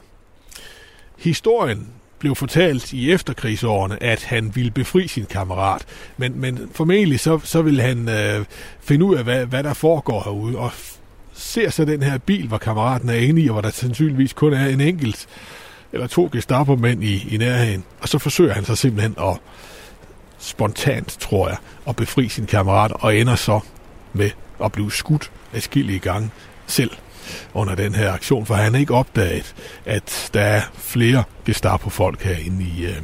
Historien 1.19 1.89
blev 2.19 2.35
fortalt 2.35 2.93
i 2.93 3.13
efterkrigsårene, 3.13 4.03
at 4.03 4.25
han 4.25 4.57
ville 4.57 4.71
befri 4.71 5.09
sin 5.09 5.27
kammerat. 5.27 5.87
Men, 6.17 6.41
men 6.41 6.71
formentlig 6.73 7.21
så, 7.21 7.41
så 7.45 7.63
vil 7.63 7.81
han 7.81 8.09
øh, 8.09 8.45
finde 8.81 9.05
ud 9.05 9.17
af, 9.17 9.25
hvad, 9.25 9.47
hvad 9.47 9.63
der 9.63 9.75
foregår 9.75 10.23
herude, 10.23 10.59
og 10.59 10.71
ser 11.33 11.71
så 11.71 11.85
den 11.85 12.03
her 12.03 12.19
bil, 12.19 12.49
hvor 12.49 12.59
kammeraten 12.59 13.09
er 13.09 13.15
inde 13.15 13.43
i, 13.43 13.49
og 13.49 13.53
hvor 13.53 13.61
der 13.61 13.71
sandsynligvis 13.71 14.33
kun 14.33 14.53
er 14.53 14.67
en 14.67 14.81
enkelt 14.81 15.27
eller 15.93 16.07
to 16.07 16.29
Gestapo-mænd 16.33 17.05
i, 17.05 17.35
i 17.35 17.37
nærheden. 17.37 17.85
Og 18.01 18.09
så 18.09 18.19
forsøger 18.19 18.55
han 18.55 18.65
så 18.65 18.77
simpelthen 18.77 19.15
at 19.19 19.37
spontant, 20.39 21.17
tror 21.21 21.49
jeg, 21.49 21.57
at 21.89 21.97
befri 21.97 22.29
sin 22.29 22.47
kammerat, 22.47 22.93
og 22.93 23.17
ender 23.17 23.35
så 23.35 23.61
med 24.13 24.31
og 24.59 24.73
blev 24.73 24.91
skudt 24.91 25.31
i 25.75 25.99
gange 25.99 26.31
selv 26.67 26.91
under 27.55 27.75
den 27.75 27.95
her 27.95 28.13
aktion, 28.13 28.47
for 28.47 28.55
han 28.55 28.73
har 28.73 28.81
ikke 28.81 28.95
opdaget, 28.95 29.55
at 29.85 30.31
der 30.35 30.41
er 30.41 30.63
flere 30.75 31.25
Gestapo-folk 31.47 32.23
herinde 32.23 32.65
i, 32.65 32.85
øh, 32.87 33.03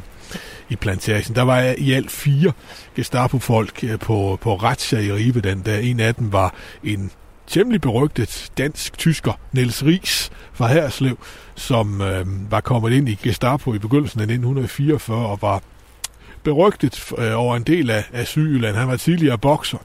i 0.69 0.75
plantagen. 0.75 1.35
Der 1.35 1.41
var 1.41 1.75
i 1.77 1.91
alt 1.91 2.11
fire 2.11 2.51
Gestapo-folk 2.95 3.83
øh, 3.83 3.99
på, 3.99 4.39
på 4.41 4.55
Ratsja 4.55 4.99
i 4.99 5.11
Ribe 5.11 5.41
den 5.41 5.61
dag. 5.61 5.83
En 5.83 5.99
af 5.99 6.15
dem 6.15 6.33
var 6.33 6.53
en 6.83 7.11
temmelig 7.47 7.81
berygtet 7.81 8.51
dansk-tysker, 8.57 9.33
Niels 9.51 9.85
Ries 9.85 10.31
fra 10.53 10.67
Herslev, 10.67 11.17
som 11.55 12.01
øh, 12.01 12.51
var 12.51 12.61
kommet 12.61 12.91
ind 12.91 13.09
i 13.09 13.19
Gestapo 13.23 13.73
i 13.73 13.79
begyndelsen 13.79 14.19
af 14.19 14.23
1944 14.23 15.27
og 15.27 15.41
var 15.41 15.61
berygtet 16.43 17.13
øh, 17.17 17.39
over 17.39 17.55
en 17.55 17.63
del 17.63 17.89
af, 17.89 18.03
af 18.13 18.27
Sydjylland. 18.27 18.75
Han 18.75 18.87
var 18.87 18.95
tidligere 18.95 19.37
bokser, 19.37 19.77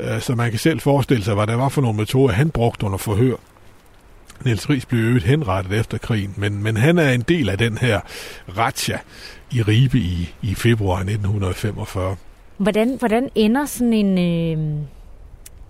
Øh, 0.00 0.20
så 0.20 0.34
man 0.34 0.50
kan 0.50 0.58
selv 0.58 0.80
forestille 0.80 1.24
sig, 1.24 1.34
hvad 1.34 1.46
det 1.46 1.58
var 1.58 1.68
for 1.68 1.82
nogle 1.82 1.96
metoder, 1.96 2.34
han 2.34 2.50
brugte 2.50 2.86
under 2.86 2.98
forhør. 2.98 3.36
Niels 4.44 4.70
Ries 4.70 4.86
blev 4.86 5.00
øvet 5.00 5.22
henrettet 5.22 5.80
efter 5.80 5.98
krigen, 5.98 6.34
men, 6.36 6.62
men 6.62 6.76
han 6.76 6.98
er 6.98 7.10
en 7.10 7.20
del 7.20 7.48
af 7.48 7.58
den 7.58 7.78
her 7.78 8.00
ratcha 8.58 8.96
i 9.52 9.62
Ribe 9.62 9.98
i, 9.98 10.34
i 10.42 10.54
februar 10.54 10.96
1945. 10.96 12.16
Hvordan, 12.56 12.96
hvordan 12.98 13.28
ender 13.34 13.64
sådan 13.64 13.92
en 13.92 14.18
øh, 14.18 14.86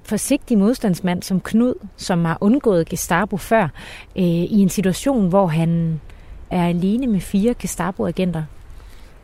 forsigtig 0.05 0.59
modstandsmand 0.59 1.23
som 1.23 1.41
Knud, 1.41 1.75
som 1.97 2.25
har 2.25 2.39
undgået 2.41 2.89
Gestapo 2.89 3.37
før, 3.37 3.63
øh, 4.17 4.25
i 4.25 4.59
en 4.59 4.69
situation, 4.69 5.29
hvor 5.29 5.47
han 5.47 6.01
er 6.51 6.67
alene 6.67 7.07
med 7.07 7.21
fire 7.21 7.55
Gestapo-agenter? 7.55 8.43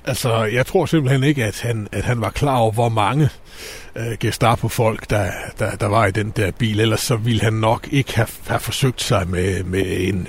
Altså, 0.05 0.45
jeg 0.45 0.67
tror 0.67 0.87
simpelthen 0.87 1.25
ikke, 1.25 1.45
at 1.45 1.61
han, 1.61 1.89
at 1.93 2.05
han 2.05 2.21
var 2.21 2.31
klar 2.31 2.57
over, 2.57 2.73
hvor 2.73 2.89
mange 2.89 3.29
øh, 3.97 4.17
Gestapo-folk, 4.21 5.11
der, 5.11 5.31
der, 5.59 5.77
der 5.77 5.87
var 5.87 6.07
i 6.07 6.11
den 6.11 6.33
der 6.37 6.51
bil. 6.51 6.81
Ellers 6.81 7.01
så 7.01 7.17
ville 7.17 7.43
han 7.43 7.53
nok 7.53 7.89
ikke 7.91 8.17
have, 8.17 8.29
have 8.47 8.61
forsøgt 8.61 9.03
sig 9.03 9.29
med, 9.29 9.63
med 9.65 9.85
en, 9.87 10.29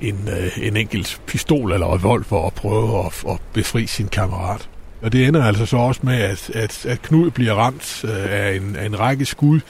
en, 0.00 0.28
øh, 0.28 0.58
en 0.66 0.76
enkelt 0.76 1.20
pistol 1.26 1.72
eller 1.72 1.94
revolver 1.94 2.46
at 2.46 2.54
prøve 2.54 3.06
at, 3.06 3.24
at 3.28 3.38
befri 3.52 3.86
sin 3.86 4.08
kammerat. 4.08 4.68
Og 5.02 5.12
det 5.12 5.26
ender 5.26 5.44
altså 5.44 5.66
så 5.66 5.76
også 5.76 6.00
med, 6.04 6.20
at, 6.20 6.50
at, 6.54 6.86
at 6.86 7.02
Knud 7.02 7.30
bliver 7.30 7.54
ramt 7.54 8.04
øh, 8.04 8.32
af, 8.32 8.54
en, 8.54 8.76
af 8.76 8.86
en 8.86 9.00
række 9.00 9.24
skud. 9.24 9.60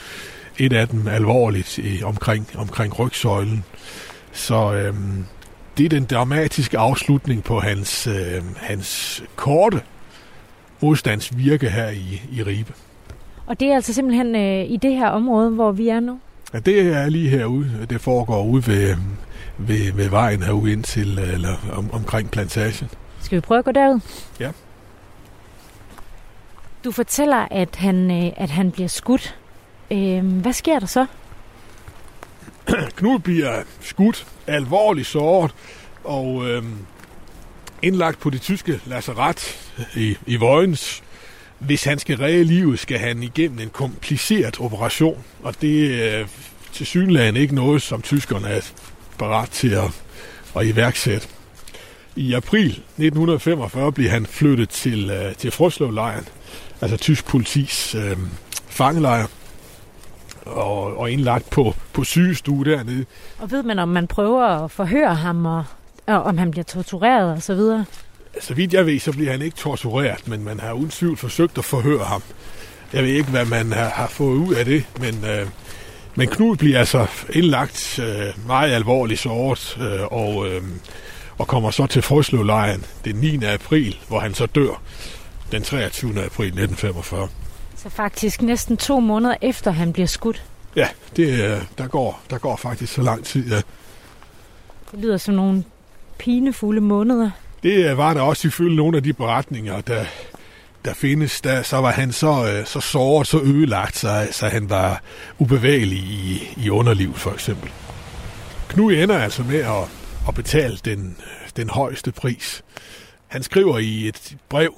Et 0.59 0.72
af 0.72 0.89
dem 0.89 1.09
alvorligt 1.09 1.78
i, 1.78 2.03
omkring, 2.03 2.49
omkring 2.55 2.99
rygsøjlen. 2.99 3.64
Så 4.32 4.72
Øh, 4.72 4.95
det 5.77 5.85
er 5.85 5.89
den 5.89 6.05
dramatiske 6.05 6.79
afslutning 6.79 7.45
på 7.45 7.61
hans, 7.61 8.07
øh, 8.07 8.43
hans 8.57 9.22
korte 9.37 9.83
modstandsvirke 10.81 11.70
her 11.70 11.89
i, 11.91 12.22
i 12.33 12.43
Ribe. 12.43 12.72
Og 13.47 13.61
det 13.61 13.68
er 13.68 13.74
altså 13.74 13.93
simpelthen 13.93 14.37
øh, 14.37 14.70
i 14.70 14.77
det 14.77 14.97
her 14.97 15.09
område, 15.09 15.51
hvor 15.51 15.72
vi 15.72 15.89
er 15.89 16.01
nu? 16.01 16.18
Ja, 16.55 16.59
det 16.59 16.81
er 16.81 17.09
lige 17.09 17.29
herude. 17.29 17.87
Det 17.91 18.01
foregår 18.01 18.45
ude 18.45 18.66
ved, 18.66 18.97
ved, 19.59 19.93
ved 19.93 20.09
vejen 20.09 20.43
herude 20.43 20.72
ind 20.72 20.85
til, 20.85 21.18
eller 21.18 21.57
om, 21.72 21.91
omkring 21.93 22.31
plantagen. 22.31 22.89
Skal 23.20 23.37
vi 23.37 23.41
prøve 23.41 23.59
at 23.59 23.64
gå 23.64 23.72
derud? 23.72 24.01
Ja. 24.41 24.51
Du 26.85 26.93
fortæller, 26.93 27.49
at 27.51 27.77
han, 27.77 28.11
øh, 28.11 28.33
at 28.37 28.51
han 28.51 28.70
bliver 28.70 28.89
skudt. 28.89 29.37
Øh, 29.91 30.41
hvad 30.41 30.53
sker 30.53 30.79
der 30.79 30.87
så? 30.87 31.07
Knud 32.96 33.18
bliver 33.18 33.62
skudt, 33.80 34.26
alvorligt 34.46 35.06
såret, 35.06 35.54
og 36.04 36.48
øh, 36.48 36.62
indlagt 37.82 38.20
på 38.20 38.30
det 38.30 38.40
tyske 38.40 38.80
lazaret 38.86 39.70
i, 39.96 40.16
i 40.26 40.36
Vojens, 40.36 41.02
hvis 41.58 41.84
han 41.84 41.98
skal 41.98 42.16
redde 42.16 42.44
livet, 42.44 42.78
skal 42.78 42.98
han 42.98 43.22
igennem 43.22 43.58
en 43.58 43.70
kompliceret 43.70 44.60
operation, 44.60 45.24
og 45.42 45.54
det 45.60 46.04
er 46.04 46.26
til 46.72 46.86
synligheden 46.86 47.36
ikke 47.36 47.54
noget, 47.54 47.82
som 47.82 48.02
tyskerne 48.02 48.48
er 48.48 48.60
parat 49.18 49.50
til 49.50 49.70
at, 49.70 50.02
at 50.56 50.66
iværksætte. 50.66 51.28
I 52.16 52.32
april 52.32 52.66
1945 52.66 53.92
blev 53.92 54.10
han 54.10 54.26
flyttet 54.26 54.68
til, 54.68 55.10
øh, 55.10 55.34
til 55.34 55.50
Frøslevlejren, 55.50 56.28
altså 56.80 56.96
tysk 56.96 57.24
politis 57.24 57.94
øh, 57.94 58.16
fangelejr, 58.68 59.26
og, 60.47 60.99
og 60.99 61.11
indlagt 61.11 61.51
på, 61.51 61.74
på 61.92 62.05
sygestue 62.05 62.64
dernede. 62.64 63.05
Og 63.38 63.51
ved 63.51 63.62
man, 63.62 63.78
om 63.78 63.88
man 63.88 64.07
prøver 64.07 64.44
at 64.44 64.70
forhøre 64.70 65.14
ham, 65.14 65.47
og, 65.47 65.64
og 66.07 66.22
om 66.22 66.38
han 66.38 66.51
bliver 66.51 66.64
tortureret 66.64 67.32
og 67.32 67.42
så 67.42 67.55
videre? 67.55 67.84
Så 68.40 68.55
vidt 68.55 68.74
jeg 68.74 68.86
ved, 68.86 68.99
så 68.99 69.12
bliver 69.12 69.30
han 69.30 69.42
ikke 69.42 69.57
tortureret, 69.57 70.28
men 70.28 70.44
man 70.44 70.61
har 70.61 70.72
uden 70.72 70.90
tvivl 70.90 71.16
forsøgt 71.16 71.59
at 71.59 71.64
forhøre 71.64 72.05
ham. 72.05 72.22
Jeg 72.92 73.03
ved 73.03 73.11
ikke, 73.11 73.30
hvad 73.30 73.44
man 73.44 73.72
har, 73.72 73.88
har 73.88 74.07
fået 74.07 74.36
ud 74.36 74.55
af 74.55 74.64
det, 74.64 74.84
men, 75.01 75.24
øh, 75.24 75.47
men 76.14 76.28
Knud 76.28 76.57
bliver 76.57 76.78
altså 76.78 77.07
indlagt 77.32 77.99
øh, 77.99 78.47
meget 78.47 78.72
alvorligt 78.72 79.20
såret, 79.20 79.78
øh, 79.80 80.07
og, 80.11 80.49
øh, 80.49 80.62
og 81.38 81.47
kommer 81.47 81.70
så 81.70 81.86
til 81.86 82.03
Frøslevlejren 82.03 82.84
den 83.05 83.16
9. 83.16 83.44
april, 83.44 83.99
hvor 84.09 84.20
han 84.20 84.34
så 84.34 84.47
dør 84.47 84.82
den 85.53 85.62
23. 85.62 86.11
april 86.11 86.47
1945. 86.47 87.28
Så 87.87 87.91
faktisk 87.91 88.43
næsten 88.43 88.76
to 88.76 89.01
måneder 89.01 89.34
efter 89.43 89.70
han 89.70 89.93
bliver 89.93 90.07
skudt? 90.07 90.45
Ja, 90.76 90.89
det, 91.16 91.28
øh, 91.28 91.62
der, 91.78 91.87
går, 91.87 92.20
der 92.30 92.39
går 92.39 92.57
faktisk 92.57 92.93
så 92.93 93.03
lang 93.03 93.24
tid, 93.24 93.49
ja. 93.49 93.57
Det 94.93 95.01
lyder 95.01 95.16
som 95.16 95.34
nogle 95.34 95.64
pinefulde 96.18 96.80
måneder. 96.80 97.30
Det 97.62 97.97
var 97.97 98.14
der 98.14 98.20
også 98.20 98.49
ifølge 98.49 98.76
nogle 98.76 98.97
af 98.97 99.03
de 99.03 99.12
beretninger, 99.12 99.80
der, 99.80 100.05
der 100.84 100.95
findes. 100.95 101.41
Der, 101.41 101.62
så 101.62 101.76
var 101.76 101.91
han 101.91 102.12
så, 102.12 102.53
øh, 102.53 102.66
så 102.66 102.80
såret, 102.80 103.26
så 103.26 103.41
ødelagt, 103.41 103.97
så, 103.97 104.28
så 104.30 104.49
han 104.49 104.70
var 104.70 105.03
ubevægelig 105.39 105.99
i, 105.99 106.49
i 106.57 106.70
underliv, 106.70 107.14
for 107.14 107.30
eksempel. 107.30 107.70
Knud 108.68 108.93
ender 108.93 109.18
altså 109.18 109.43
med 109.43 109.59
at, 109.59 109.84
at 110.28 110.34
betale 110.34 110.78
den, 110.84 111.16
den 111.57 111.70
højeste 111.70 112.12
pris. 112.12 112.62
Han 113.26 113.43
skriver 113.43 113.78
i 113.78 114.09
et 114.09 114.37
brev, 114.49 114.74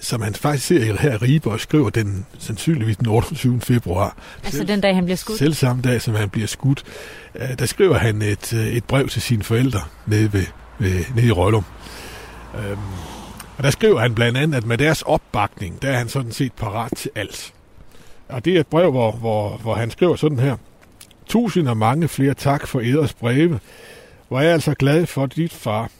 som 0.00 0.22
han 0.22 0.34
faktisk 0.34 0.66
ser 0.66 0.96
her 0.96 1.12
i 1.12 1.16
Ribe, 1.16 1.50
og 1.50 1.60
skriver 1.60 1.90
den 1.90 2.26
sandsynligvis 2.38 2.96
den 2.96 3.06
28. 3.06 3.60
februar. 3.60 4.16
Altså 4.44 4.56
selv, 4.56 4.68
den 4.68 4.80
dag, 4.80 4.94
han 4.94 5.04
bliver 5.04 5.16
skudt? 5.16 5.38
Selv 5.38 5.54
samme 5.54 5.82
dag, 5.82 6.02
som 6.02 6.14
han 6.14 6.30
bliver 6.30 6.46
skudt. 6.46 6.82
Øh, 7.34 7.58
der 7.58 7.66
skriver 7.66 7.98
han 7.98 8.22
et, 8.22 8.52
et 8.52 8.84
brev 8.84 9.08
til 9.08 9.22
sine 9.22 9.42
forældre 9.42 9.80
nede, 10.06 10.32
ved, 10.32 10.46
ved, 10.78 11.04
nede 11.14 11.26
i 11.26 11.30
Røllum. 11.30 11.64
Øhm, 12.54 12.78
og 13.56 13.64
der 13.64 13.70
skriver 13.70 14.00
han 14.00 14.14
blandt 14.14 14.38
andet, 14.38 14.56
at 14.56 14.66
med 14.66 14.78
deres 14.78 15.02
opbakning, 15.02 15.82
der 15.82 15.88
er 15.88 15.98
han 15.98 16.08
sådan 16.08 16.32
set 16.32 16.52
parat 16.52 16.92
til 16.96 17.10
alt. 17.14 17.52
Og 18.28 18.44
det 18.44 18.56
er 18.56 18.60
et 18.60 18.66
brev, 18.66 18.90
hvor, 18.90 19.12
hvor, 19.12 19.56
hvor 19.56 19.74
han 19.74 19.90
skriver 19.90 20.16
sådan 20.16 20.38
her. 20.38 20.56
Tusind 21.26 21.68
og 21.68 21.76
mange 21.76 22.08
flere 22.08 22.34
tak 22.34 22.66
for 22.66 22.80
eders 22.80 23.14
breve. 23.14 23.60
Hvor 24.28 24.38
er 24.38 24.42
jeg 24.42 24.52
altså 24.52 24.74
glad 24.74 25.06
for 25.06 25.26
dit 25.26 25.52
far. 25.52 25.90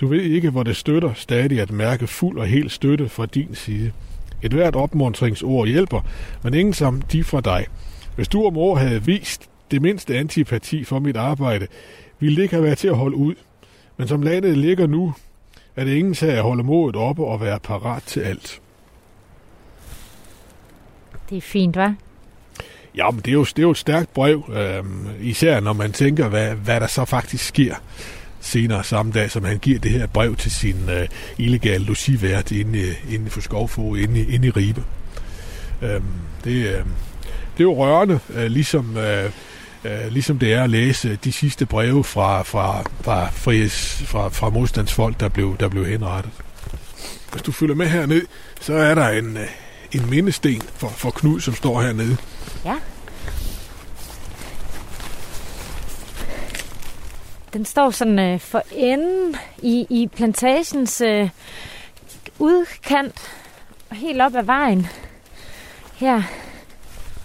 Du 0.00 0.06
ved 0.06 0.22
ikke, 0.22 0.50
hvor 0.50 0.62
det 0.62 0.76
støtter 0.76 1.12
stadig 1.14 1.60
at 1.60 1.70
mærke 1.70 2.06
fuld 2.06 2.38
og 2.38 2.46
helt 2.46 2.72
støtte 2.72 3.08
fra 3.08 3.26
din 3.26 3.54
side. 3.54 3.92
Et 4.42 4.52
hvert 4.52 4.76
opmuntringsord 4.76 5.68
hjælper, 5.68 6.00
men 6.42 6.54
ingen 6.54 6.74
som 6.74 7.02
de 7.02 7.24
fra 7.24 7.40
dig. 7.40 7.66
Hvis 8.16 8.28
du 8.28 8.46
om 8.46 8.56
år 8.56 8.76
havde 8.76 9.04
vist 9.04 9.48
det 9.70 9.82
mindste 9.82 10.16
antipati 10.16 10.84
for 10.84 10.98
mit 10.98 11.16
arbejde, 11.16 11.66
ville 12.20 12.36
det 12.36 12.42
ikke 12.42 12.54
have 12.54 12.64
været 12.64 12.78
til 12.78 12.88
at 12.88 12.96
holde 12.96 13.16
ud. 13.16 13.34
Men 13.96 14.08
som 14.08 14.22
landet 14.22 14.58
ligger 14.58 14.86
nu, 14.86 15.14
er 15.76 15.84
det 15.84 15.94
ingen 15.94 16.14
sag 16.14 16.32
at 16.32 16.42
holde 16.42 16.62
modet 16.62 16.96
oppe 16.96 17.24
og 17.24 17.40
være 17.40 17.60
parat 17.60 18.02
til 18.02 18.20
alt. 18.20 18.60
Det 21.30 21.36
er 21.36 21.40
fint, 21.40 21.76
hva'? 21.76 21.90
Ja, 22.96 23.10
men 23.10 23.20
det 23.20 23.28
er 23.28 23.32
jo, 23.32 23.44
det 23.44 23.58
er 23.58 23.62
jo 23.62 23.70
et 23.70 23.76
stærkt 23.76 24.14
brev, 24.14 24.50
øhm, 24.52 25.06
især 25.20 25.60
når 25.60 25.72
man 25.72 25.92
tænker, 25.92 26.28
hvad, 26.28 26.54
hvad 26.54 26.80
der 26.80 26.86
så 26.86 27.04
faktisk 27.04 27.44
sker 27.46 27.74
senere 28.44 28.84
samme 28.84 29.12
dag, 29.12 29.30
som 29.30 29.44
han 29.44 29.58
giver 29.58 29.78
det 29.78 29.90
her 29.90 30.06
brev 30.06 30.36
til 30.36 30.50
sin 30.50 30.88
øh, 30.88 31.08
illegale 31.38 31.84
logivært 31.84 32.50
inde, 32.50 32.78
øh, 32.78 33.14
inde 33.14 33.30
for 33.30 33.40
Skovfog, 33.40 33.98
inde, 33.98 34.26
inde 34.26 34.48
i 34.48 34.50
Ribe. 34.50 34.84
Øhm, 35.82 36.04
det, 36.44 36.50
øh, 36.50 36.84
det 37.56 37.60
er 37.60 37.64
jo 37.64 37.74
rørende, 37.74 38.20
øh, 38.34 38.46
ligesom, 38.46 38.96
øh, 38.96 39.30
øh, 39.84 40.10
ligesom 40.10 40.38
det 40.38 40.52
er 40.52 40.62
at 40.62 40.70
læse 40.70 41.18
de 41.24 41.32
sidste 41.32 41.66
breve 41.66 42.04
fra, 42.04 42.42
fra, 42.42 42.82
fra, 43.00 43.30
frihes, 43.30 44.02
fra, 44.06 44.28
fra 44.28 44.50
modstandsfolk, 44.50 45.20
der 45.20 45.28
blev, 45.28 45.56
der 45.60 45.68
blev 45.68 45.86
henrettet. 45.86 46.32
Hvis 47.32 47.42
du 47.42 47.52
følger 47.52 47.74
med 47.74 47.86
herned, 47.86 48.22
så 48.60 48.74
er 48.74 48.94
der 48.94 49.08
en, 49.08 49.36
øh, 49.36 49.46
en 49.92 50.10
mindesten 50.10 50.62
for, 50.76 50.88
for 50.88 51.10
Knud, 51.10 51.40
som 51.40 51.54
står 51.54 51.82
hernede. 51.82 52.16
Ja. 52.64 52.74
Den 57.54 57.64
står 57.64 57.90
sådan 57.90 58.18
øh, 58.18 58.40
for 58.40 58.62
enden 58.72 59.36
i, 59.62 59.86
i 59.90 60.08
plantagens 60.16 61.00
øh, 61.00 61.28
udkant, 62.38 63.30
helt 63.92 64.22
op 64.22 64.34
ad 64.34 64.42
vejen. 64.42 64.86
Her 65.94 66.22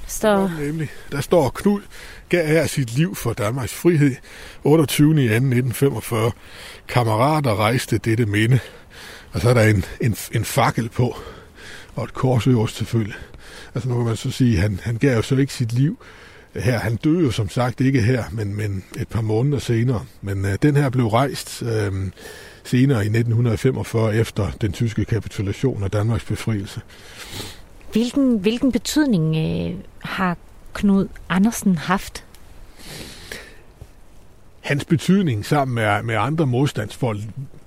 står... 0.08 0.52
Nemlig. 0.60 0.90
Der 1.12 1.22
står 1.22 1.50
Knud 1.50 1.82
gav 2.30 2.48
her 2.48 2.68
sit 2.68 2.96
liv 2.96 3.16
for 3.16 3.34
Danmarks 3.34 3.74
frihed 3.74 4.16
28. 4.64 5.10
i 5.10 5.26
1945. 5.26 6.32
Kammerater 6.88 7.56
rejste 7.60 7.98
dette 7.98 8.26
minde. 8.26 8.60
Og 9.32 9.42
så 9.42 9.50
er 9.50 9.54
der 9.54 9.64
en, 9.64 9.86
en, 10.02 10.16
en 10.32 10.46
fakkel 10.46 10.90
på, 10.90 11.18
og 11.96 12.04
et 12.04 12.14
kors 12.14 12.48
øverst 12.48 12.76
selvfølgelig. 12.76 13.16
Altså 13.76 13.90
nu 13.90 13.96
kan 13.96 14.06
man 14.06 14.18
så 14.18 14.32
sige, 14.32 14.58
han, 14.58 14.80
han 14.84 14.98
gav 14.98 15.16
jo 15.16 15.22
så 15.22 15.36
ikke 15.36 15.54
sit 15.54 15.74
liv 15.74 16.00
her. 16.56 16.80
Han 16.80 16.96
døde 16.96 17.24
jo 17.24 17.32
som 17.32 17.50
sagt 17.50 17.82
ikke 17.82 18.02
her, 18.02 18.24
men, 18.32 18.58
men 18.58 18.84
et 19.00 19.08
par 19.08 19.22
måneder 19.22 19.60
senere. 19.60 20.06
Men 20.22 20.46
uh, 20.46 20.52
den 20.62 20.76
her 20.76 20.90
blev 20.90 21.08
rejst 21.08 21.62
uh, 21.62 21.70
senere 22.64 22.98
i 22.98 23.08
1945 23.08 24.16
efter 24.16 24.52
den 24.62 24.72
tyske 24.72 25.06
kapitulation 25.06 25.84
af 25.84 25.92
Danmarks 25.92 26.26
befrielse. 26.26 26.82
Hvilken, 27.92 28.38
hvilken 28.38 28.72
betydning 28.72 29.36
øh, 29.36 29.80
har 30.00 30.38
Knud 30.74 31.08
Andersen 31.30 31.78
haft? 31.78 32.26
Hans 34.60 34.86
betydning 34.86 35.46
sammen 35.46 35.76
med, 35.76 36.04
med 36.04 36.16
andre 36.16 36.48
modstandsfolk 36.48 37.22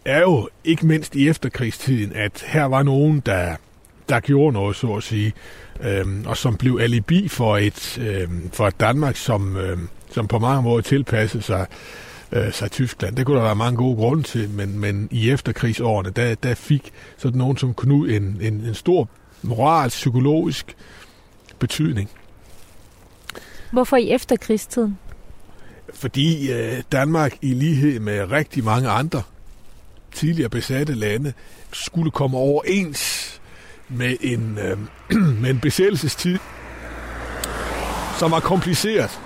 er 0.05 0.21
jo 0.21 0.49
ikke 0.65 0.87
mindst 0.87 1.15
i 1.15 1.29
efterkrigstiden, 1.29 2.13
at 2.15 2.45
her 2.47 2.65
var 2.65 2.83
nogen, 2.83 3.21
der, 3.27 3.57
der 4.09 4.21
gjorde 4.21 4.53
noget, 4.53 4.77
så 4.77 4.95
at 4.95 5.03
sige, 5.03 5.33
øhm, 5.81 6.25
og 6.27 6.37
som 6.37 6.57
blev 6.57 6.79
alibi 6.81 7.29
for 7.29 7.57
et, 7.57 7.99
øhm, 7.99 8.51
for 8.53 8.69
et 8.69 8.81
Danmark, 8.81 9.17
som, 9.17 9.57
øhm, 9.57 9.89
som 10.11 10.29
på 10.29 10.39
mange 10.39 10.63
måder 10.63 10.83
tilpassede 10.83 11.43
sig, 11.43 11.67
øh, 12.33 12.53
sig 12.53 12.71
Tyskland. 12.71 13.17
Det 13.17 13.27
kunne 13.27 13.37
der 13.37 13.43
være 13.43 13.57
mange 13.57 13.77
gode 13.77 13.97
grunde 13.97 14.23
til, 14.23 14.51
men, 14.51 14.79
men 14.79 15.09
i 15.11 15.31
efterkrigsårene, 15.31 16.11
der, 16.11 16.35
der 16.35 16.55
fik 16.55 16.91
sådan 17.19 17.39
nogen 17.39 17.57
som 17.57 17.75
Knud 17.75 18.09
en, 18.09 18.39
en, 18.41 18.55
en 18.55 18.75
stor 18.75 19.09
moralsk, 19.43 19.97
psykologisk 19.97 20.77
betydning. 21.59 22.11
Hvorfor 23.73 23.97
i 23.97 24.11
efterkrigstiden? 24.11 24.99
Fordi 25.95 26.53
øh, 26.53 26.83
Danmark 26.93 27.37
i 27.43 27.55
lighed 27.55 28.01
med 28.01 28.31
rigtig 28.31 28.65
mange 28.65 28.89
andre 28.89 29.23
tidligere 30.15 30.49
besatte 30.49 30.95
lande 30.95 31.33
skulle 31.73 32.11
komme 32.11 32.39
overens 32.39 33.32
med 33.97 34.17
en, 34.21 34.59
øh, 34.59 34.79
med 35.43 35.51
en 35.51 35.61
besættelsestid, 35.61 36.39
som 38.19 38.31
var 38.31 38.41
kompliceret. 38.41 39.21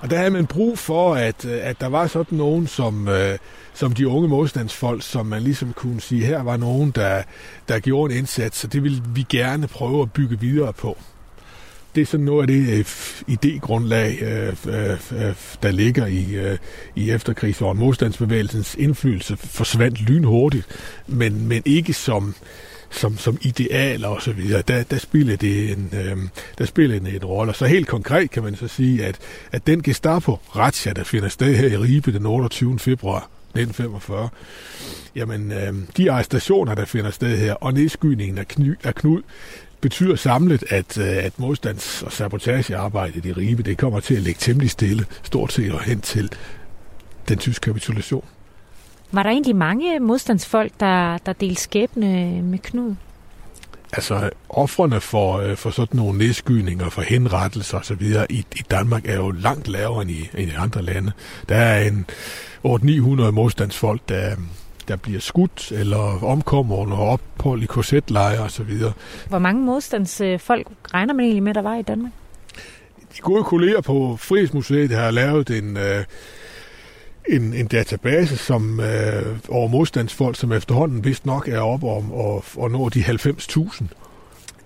Og 0.00 0.10
der 0.10 0.16
havde 0.16 0.30
man 0.30 0.46
brug 0.46 0.78
for, 0.78 1.14
at, 1.14 1.44
øh, 1.44 1.58
at 1.62 1.80
der 1.80 1.86
var 1.86 2.06
sådan 2.06 2.38
nogen 2.38 2.66
som, 2.66 3.08
øh, 3.08 3.38
som 3.74 3.92
de 3.92 4.08
unge 4.08 4.28
modstandsfolk, 4.28 5.02
som 5.02 5.26
man 5.26 5.42
ligesom 5.42 5.72
kunne 5.72 6.00
sige, 6.00 6.24
her 6.24 6.42
var 6.42 6.56
nogen, 6.56 6.90
der, 6.90 7.22
der 7.68 7.78
gjorde 7.78 8.12
en 8.12 8.18
indsats, 8.18 8.64
og 8.64 8.72
det 8.72 8.82
ville 8.82 9.02
vi 9.14 9.26
gerne 9.28 9.68
prøve 9.68 10.02
at 10.02 10.12
bygge 10.12 10.40
videre 10.40 10.72
på. 10.72 10.98
Det 11.94 12.02
er 12.02 12.06
sådan 12.06 12.26
noget 12.26 12.42
af 12.42 12.46
det 12.46 12.78
øh, 12.78 12.84
idégrundlag, 13.28 14.22
øh, 14.22 14.56
øh, 14.66 14.90
øh 15.12 15.34
der 15.62 15.70
ligger 15.70 16.06
i, 16.06 16.34
øh, 16.34 16.58
i 16.94 17.10
efterkrigsåren. 17.10 17.78
Modstandsbevægelsens 17.78 18.74
indflydelse 18.74 19.36
forsvandt 19.36 20.00
lynhurtigt, 20.00 20.66
men, 21.06 21.48
men 21.48 21.62
ikke 21.64 21.92
som, 21.92 22.34
som, 22.90 23.18
som 23.18 23.38
idealer 23.40 24.08
og 24.08 24.22
så 24.22 24.32
videre, 24.32 24.62
der, 24.68 24.82
der 24.82 24.98
spiller 24.98 25.36
det 25.36 25.70
en, 25.72 25.90
øh, 25.92 26.16
der 26.58 26.64
spiller 26.64 26.98
det 26.98 27.14
en 27.14 27.24
rolle. 27.24 27.54
Så 27.54 27.66
helt 27.66 27.88
konkret 27.88 28.30
kan 28.30 28.42
man 28.42 28.56
så 28.56 28.68
sige, 28.68 29.04
at, 29.04 29.18
at 29.52 29.66
den 29.66 29.82
Gestapo 29.82 30.38
razzia, 30.56 30.92
der 30.92 31.04
finder 31.04 31.28
sted 31.28 31.54
her 31.54 31.68
i 31.68 31.76
Ribe 31.76 32.12
den 32.12 32.26
28. 32.26 32.78
februar 32.78 33.30
1945, 33.48 34.28
jamen 35.14 35.52
øh, 35.52 35.74
de 35.96 36.12
arrestationer, 36.12 36.74
der 36.74 36.84
finder 36.84 37.10
sted 37.10 37.38
her, 37.38 37.54
og 37.54 37.74
nedskydningen 37.74 38.38
af, 38.38 38.48
kny, 38.48 38.78
af 38.84 38.94
Knud, 38.94 39.22
betyder 39.80 40.16
samlet, 40.16 40.64
at, 40.68 40.98
øh, 40.98 41.06
at 41.06 41.32
modstands- 41.38 42.02
og 42.02 42.12
sabotagearbejdet 42.12 43.26
i 43.26 43.32
Ribe, 43.32 43.62
det 43.62 43.78
kommer 43.78 44.00
til 44.00 44.14
at 44.14 44.22
ligge 44.22 44.38
temmelig 44.40 44.70
stille, 44.70 45.06
stort 45.22 45.52
set 45.52 45.72
og 45.72 45.80
hen 45.80 46.00
til 46.00 46.32
den 47.28 47.38
tyske 47.38 47.64
kapitulation. 47.64 48.24
Var 49.12 49.22
der 49.22 49.30
egentlig 49.30 49.56
mange 49.56 50.00
modstandsfolk, 50.00 50.72
der, 50.80 51.18
der 51.18 51.32
delte 51.32 51.62
skæbne 51.62 52.42
med 52.42 52.58
Knud? 52.58 52.94
altså 53.92 54.30
offrene 54.48 55.00
for, 55.00 55.38
øh, 55.38 55.56
for 55.56 55.70
sådan 55.70 55.96
nogle 55.96 56.18
nedskydninger, 56.18 56.88
for 56.88 57.02
henrettelser 57.02 57.78
osv. 57.78 58.02
I, 58.30 58.46
i 58.56 58.62
Danmark 58.70 59.08
er 59.08 59.16
jo 59.16 59.30
langt 59.30 59.68
lavere 59.68 60.02
end 60.02 60.10
i, 60.10 60.30
end 60.34 60.50
i 60.50 60.54
andre 60.54 60.82
lande. 60.82 61.12
Der 61.48 61.56
er 61.56 61.88
en 61.88 62.06
800-900 62.66 63.30
modstandsfolk, 63.30 64.08
der, 64.08 64.36
der 64.88 64.96
bliver 64.96 65.20
skudt 65.20 65.72
eller 65.72 66.24
omkommer 66.24 66.76
under 66.76 66.96
ophold 66.96 67.62
i 67.62 67.66
korsetlejre 67.66 68.42
osv. 68.42 68.70
Hvor 69.28 69.38
mange 69.38 69.62
modstandsfolk 69.62 70.66
regner 70.94 71.14
man 71.14 71.24
egentlig 71.24 71.42
med, 71.42 71.54
der 71.54 71.62
var 71.62 71.76
i 71.76 71.82
Danmark? 71.82 72.12
De 73.16 73.20
gode 73.20 73.44
kolleger 73.44 73.80
på 73.80 74.16
Frihedsmuseet 74.20 74.90
har 74.90 75.10
lavet 75.10 75.50
en, 75.50 75.76
øh, 75.76 76.04
en, 77.28 77.54
en 77.54 77.66
database 77.66 78.36
som 78.36 78.80
øh, 78.80 79.38
over 79.48 79.68
modstandsfolk, 79.68 80.36
som 80.36 80.52
efterhånden 80.52 81.04
vist 81.04 81.26
nok 81.26 81.48
er 81.48 81.60
op 81.60 81.84
om 81.84 82.12
at, 82.12 82.64
at 82.64 82.70
nå 82.70 82.88
de 82.88 83.00
90.000. 83.00 83.84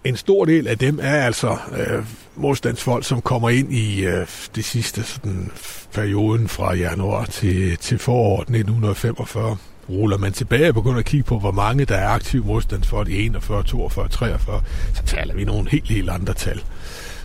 En 0.04 0.16
stor 0.16 0.44
del 0.44 0.66
af 0.66 0.78
dem 0.78 0.98
er 1.02 1.16
altså 1.24 1.56
øh, 1.76 2.04
modstandsfolk, 2.36 3.04
som 3.04 3.20
kommer 3.20 3.50
ind 3.50 3.72
i 3.72 4.04
øh, 4.04 4.26
det 4.54 4.64
sidste 4.64 5.02
sådan, 5.02 5.50
perioden 5.92 6.48
fra 6.48 6.74
januar 6.74 7.24
til, 7.24 7.76
til 7.76 7.98
foråret 7.98 8.42
1945 8.42 9.56
ruller 9.88 10.18
man 10.18 10.32
tilbage 10.32 10.68
og 10.68 10.74
begynder 10.74 10.98
at 10.98 11.04
kigge 11.04 11.24
på, 11.24 11.38
hvor 11.38 11.50
mange 11.50 11.84
der 11.84 11.96
er 11.96 12.08
aktive 12.08 12.44
modstandsfolk 12.44 13.08
i 13.08 13.26
41, 13.26 13.62
42, 13.62 14.08
43, 14.08 14.62
så 14.94 15.02
taler 15.02 15.34
vi 15.34 15.44
nogle 15.44 15.70
helt, 15.70 15.88
helt 15.88 16.10
andre 16.10 16.34
tal. 16.34 16.62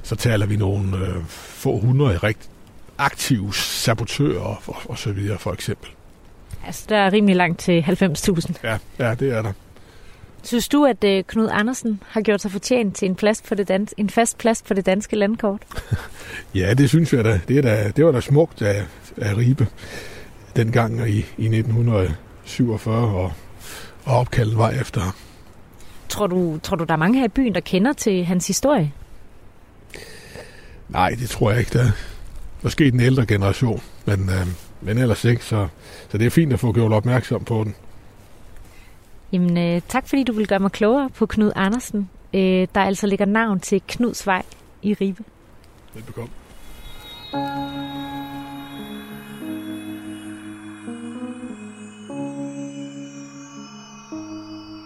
Så 0.04 0.16
taler 0.16 0.46
vi 0.46 0.56
nogle 0.56 0.98
øh, 0.98 1.16
få 1.30 1.80
hundrede 1.80 2.18
rigt, 2.18 2.50
aktive 2.98 3.54
sabotører 3.54 4.42
og, 4.68 4.76
og 4.86 4.98
så 4.98 5.12
videre, 5.12 5.38
for 5.38 5.54
eksempel. 5.54 5.90
Altså, 6.66 6.86
der 6.90 6.98
er 6.98 7.14
rimelig 7.14 7.36
langt 7.36 7.60
til 7.60 7.82
90.000. 7.82 8.54
Ja, 8.64 8.78
ja, 9.00 9.14
det 9.14 9.32
er 9.32 9.42
der. 9.42 9.54
Synes 10.44 10.68
du, 10.68 10.86
at 10.86 11.04
øh, 11.04 11.24
Knud 11.28 11.50
Andersen 11.52 12.02
har 12.08 12.22
gjort 12.22 12.42
sig 12.42 12.52
fortjent 12.52 12.96
til 12.96 13.06
en, 13.06 13.16
plads 13.16 13.42
på 13.42 13.56
det 13.56 13.70
dans- 13.72 13.94
en 13.98 14.10
fast 14.10 14.38
plads 14.38 14.62
på 14.62 14.74
det 14.74 14.86
danske 14.86 15.16
landkort? 15.16 15.62
ja, 16.56 16.74
det 16.74 16.90
synes 16.90 17.14
jeg 17.14 17.24
da. 17.24 17.42
Det, 17.48 17.58
er 17.58 17.62
da, 17.62 17.92
det 17.96 18.06
var 18.06 18.12
da 18.12 18.22
smukt 18.22 18.62
af, 18.62 18.86
af 19.18 19.38
Ribe 19.38 19.68
dengang 20.56 21.10
i, 21.10 21.18
i 21.38 21.46
1947 21.46 22.96
og, 22.96 23.32
og 24.06 24.18
opkaldt 24.20 24.58
vej 24.58 24.78
efter 24.82 25.02
ham. 25.02 25.14
Tror 26.10 26.28
du, 26.28 26.60
tror 26.64 26.76
du, 26.76 26.84
der 26.84 26.94
er 26.94 26.98
mange 26.98 27.20
her 27.20 27.26
i 27.26 27.30
byen, 27.30 27.56
der 27.56 27.62
kender 27.62 27.94
til 27.94 28.26
hans 28.26 28.48
historie? 28.48 28.94
Nej, 30.90 31.10
det 31.10 31.30
tror 31.30 31.52
jeg 31.52 31.60
ikke. 31.60 31.80
Der 31.80 31.92
måske 32.62 32.92
den 32.92 33.00
ældre 33.00 33.26
generation, 33.26 33.82
men, 34.06 34.30
øh, 34.30 34.48
men 34.82 34.98
ellers 34.98 35.26
ikke, 35.26 35.46
så, 35.46 35.68
så 36.10 36.18
det 36.18 36.26
er 36.26 36.30
fint 36.30 36.54
at 36.54 36.60
få 36.60 36.74
gjort 36.74 36.94
opmærksom 36.94 37.44
på 37.44 37.64
den. 37.64 37.76
Jamen, 39.32 39.58
øh, 39.58 39.82
tak 39.88 40.08
fordi 40.08 40.24
du 40.24 40.34
vil 40.34 40.48
gøre 40.48 40.60
mig 40.60 40.72
klogere 40.72 41.10
på 41.10 41.26
Knud 41.26 41.52
Andersen, 41.56 42.10
øh, 42.34 42.68
der 42.76 42.82
altså 42.82 43.08
ligger 43.08 43.26
navn 43.26 43.60
til 43.60 43.82
Knudsvej 43.88 44.44
i 44.82 44.94
Ribe. 44.94 45.24
Velbekomme. 45.94 46.30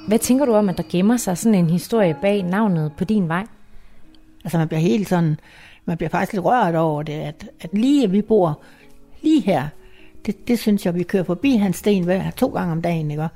Hvad 0.08 0.20
tænker 0.20 0.46
du 0.46 0.54
om, 0.54 0.70
at 0.70 0.78
der 0.78 0.84
gemmer 0.90 1.18
sig 1.18 1.38
sådan 1.38 1.56
en 1.56 1.70
historie 1.70 2.16
bag 2.22 2.44
navnet 2.44 2.92
på 2.98 3.04
din 3.04 3.28
vej? 3.28 3.46
Altså 4.44 4.58
man 4.58 4.68
bliver 4.68 4.82
helt 4.82 5.10
sådan, 5.10 5.40
man 5.86 5.98
bliver 5.98 6.10
faktisk 6.10 6.34
lidt 6.34 6.46
rørt 6.46 6.76
over 6.76 7.04
det, 7.04 7.14
at, 7.14 7.46
at 7.62 7.70
lige 7.74 8.04
at 8.04 8.12
vi 8.12 8.22
bor 8.22 8.62
lige 9.22 9.42
her, 9.42 9.68
det, 10.26 10.48
det 10.48 10.60
synes 10.60 10.86
jeg, 10.86 10.96
vi 10.96 11.04
kører 11.04 11.24
forbi 11.24 11.56
hans 11.56 11.78
sten 11.78 12.04
hver 12.04 12.32
to 12.32 12.48
gange 12.48 12.72
om 12.72 12.82
dagen, 12.82 13.12
ikke? 13.12 13.28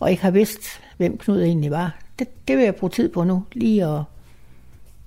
og 0.00 0.10
ikke 0.10 0.22
har 0.22 0.30
vidst, 0.30 0.60
hvem 0.96 1.18
Knud 1.18 1.42
egentlig 1.42 1.70
var. 1.70 1.98
Det, 2.18 2.48
det 2.48 2.56
vil 2.56 2.64
jeg 2.64 2.74
bruge 2.74 2.90
tid 2.90 3.08
på 3.08 3.24
nu, 3.24 3.42
lige 3.52 3.86
at 3.86 4.02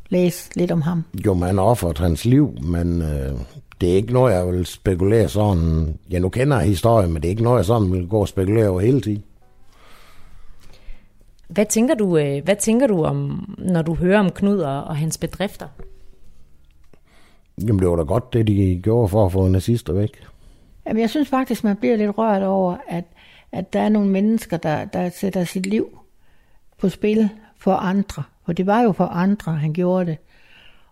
læse 0.09 0.49
lidt 0.55 0.71
om 0.71 0.81
ham. 0.81 1.03
Jo, 1.25 1.33
man 1.33 1.57
har 1.57 1.63
offeret 1.63 1.97
hans 1.97 2.25
liv, 2.25 2.57
men 2.61 3.01
øh, 3.01 3.31
det 3.81 3.91
er 3.91 3.95
ikke 3.95 4.13
noget, 4.13 4.33
jeg 4.33 4.47
vil 4.47 4.65
spekulere 4.65 5.29
sådan. 5.29 5.97
Jeg 6.09 6.19
nu 6.19 6.29
kender 6.29 6.59
historien, 6.59 7.13
men 7.13 7.21
det 7.21 7.27
er 7.27 7.29
ikke 7.29 7.43
noget, 7.43 7.57
jeg 7.57 7.65
sådan 7.65 7.91
vil 7.91 8.07
gå 8.07 8.19
og 8.19 8.27
spekulere 8.27 8.69
over 8.69 8.81
hele 8.81 9.01
tiden. 9.01 9.23
Hvad 11.47 11.65
tænker 11.65 11.95
du, 11.95 12.17
øh, 12.17 12.43
hvad 12.43 12.55
tænker 12.55 12.87
du 12.87 13.03
om, 13.03 13.49
når 13.57 13.81
du 13.81 13.93
hører 13.93 14.19
om 14.19 14.29
Knud 14.29 14.57
og, 14.59 14.83
og 14.83 14.95
hans 14.95 15.17
bedrifter? 15.17 15.67
Jamen, 17.61 17.79
det 17.79 17.89
var 17.89 17.95
da 17.95 18.03
godt, 18.03 18.33
det 18.33 18.47
de 18.47 18.79
gjorde 18.83 19.07
for 19.07 19.25
at 19.25 19.31
få 19.31 19.47
nazister 19.47 19.93
væk. 19.93 20.11
Jamen, 20.87 21.01
jeg 21.01 21.09
synes 21.09 21.29
faktisk, 21.29 21.63
man 21.63 21.75
bliver 21.75 21.95
lidt 21.95 22.17
rørt 22.17 22.43
over, 22.43 22.77
at, 22.87 23.03
at 23.51 23.73
der 23.73 23.79
er 23.79 23.89
nogle 23.89 24.09
mennesker, 24.09 24.57
der, 24.57 24.85
der 24.85 25.09
sætter 25.09 25.43
sit 25.43 25.65
liv 25.65 25.99
på 26.77 26.89
spil 26.89 27.29
for 27.57 27.73
andre. 27.73 28.23
For 28.45 28.53
det 28.53 28.67
var 28.67 28.81
jo 28.81 28.91
for 28.91 29.05
andre, 29.05 29.51
han 29.51 29.73
gjorde 29.73 30.05
det. 30.05 30.17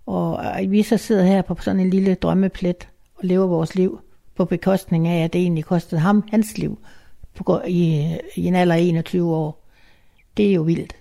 Og 0.06 0.44
vi 0.68 0.84
så 0.84 0.98
sidder 0.98 1.24
her 1.24 1.42
på 1.42 1.56
sådan 1.62 1.80
en 1.80 1.90
lille 1.90 2.16
drømmeplet 2.16 2.88
og 3.16 3.26
lever 3.26 3.48
vores 3.48 3.76
liv 3.76 4.00
på 4.36 4.46
bekostning 4.46 5.08
af, 5.08 5.24
at 5.24 5.34
det 5.34 5.42
egentlig 5.42 5.66
kostede 5.66 6.02
ham 6.02 6.24
hans 6.32 6.58
liv 6.58 6.80
på, 7.36 7.62
i, 7.68 8.08
i 8.36 8.46
en 8.46 8.56
alder 8.56 8.76
af 8.76 8.80
21 8.80 9.36
år. 9.36 9.68
Det 10.38 10.50
er 10.50 10.54
jo 10.54 10.62
vildt. 10.62 10.96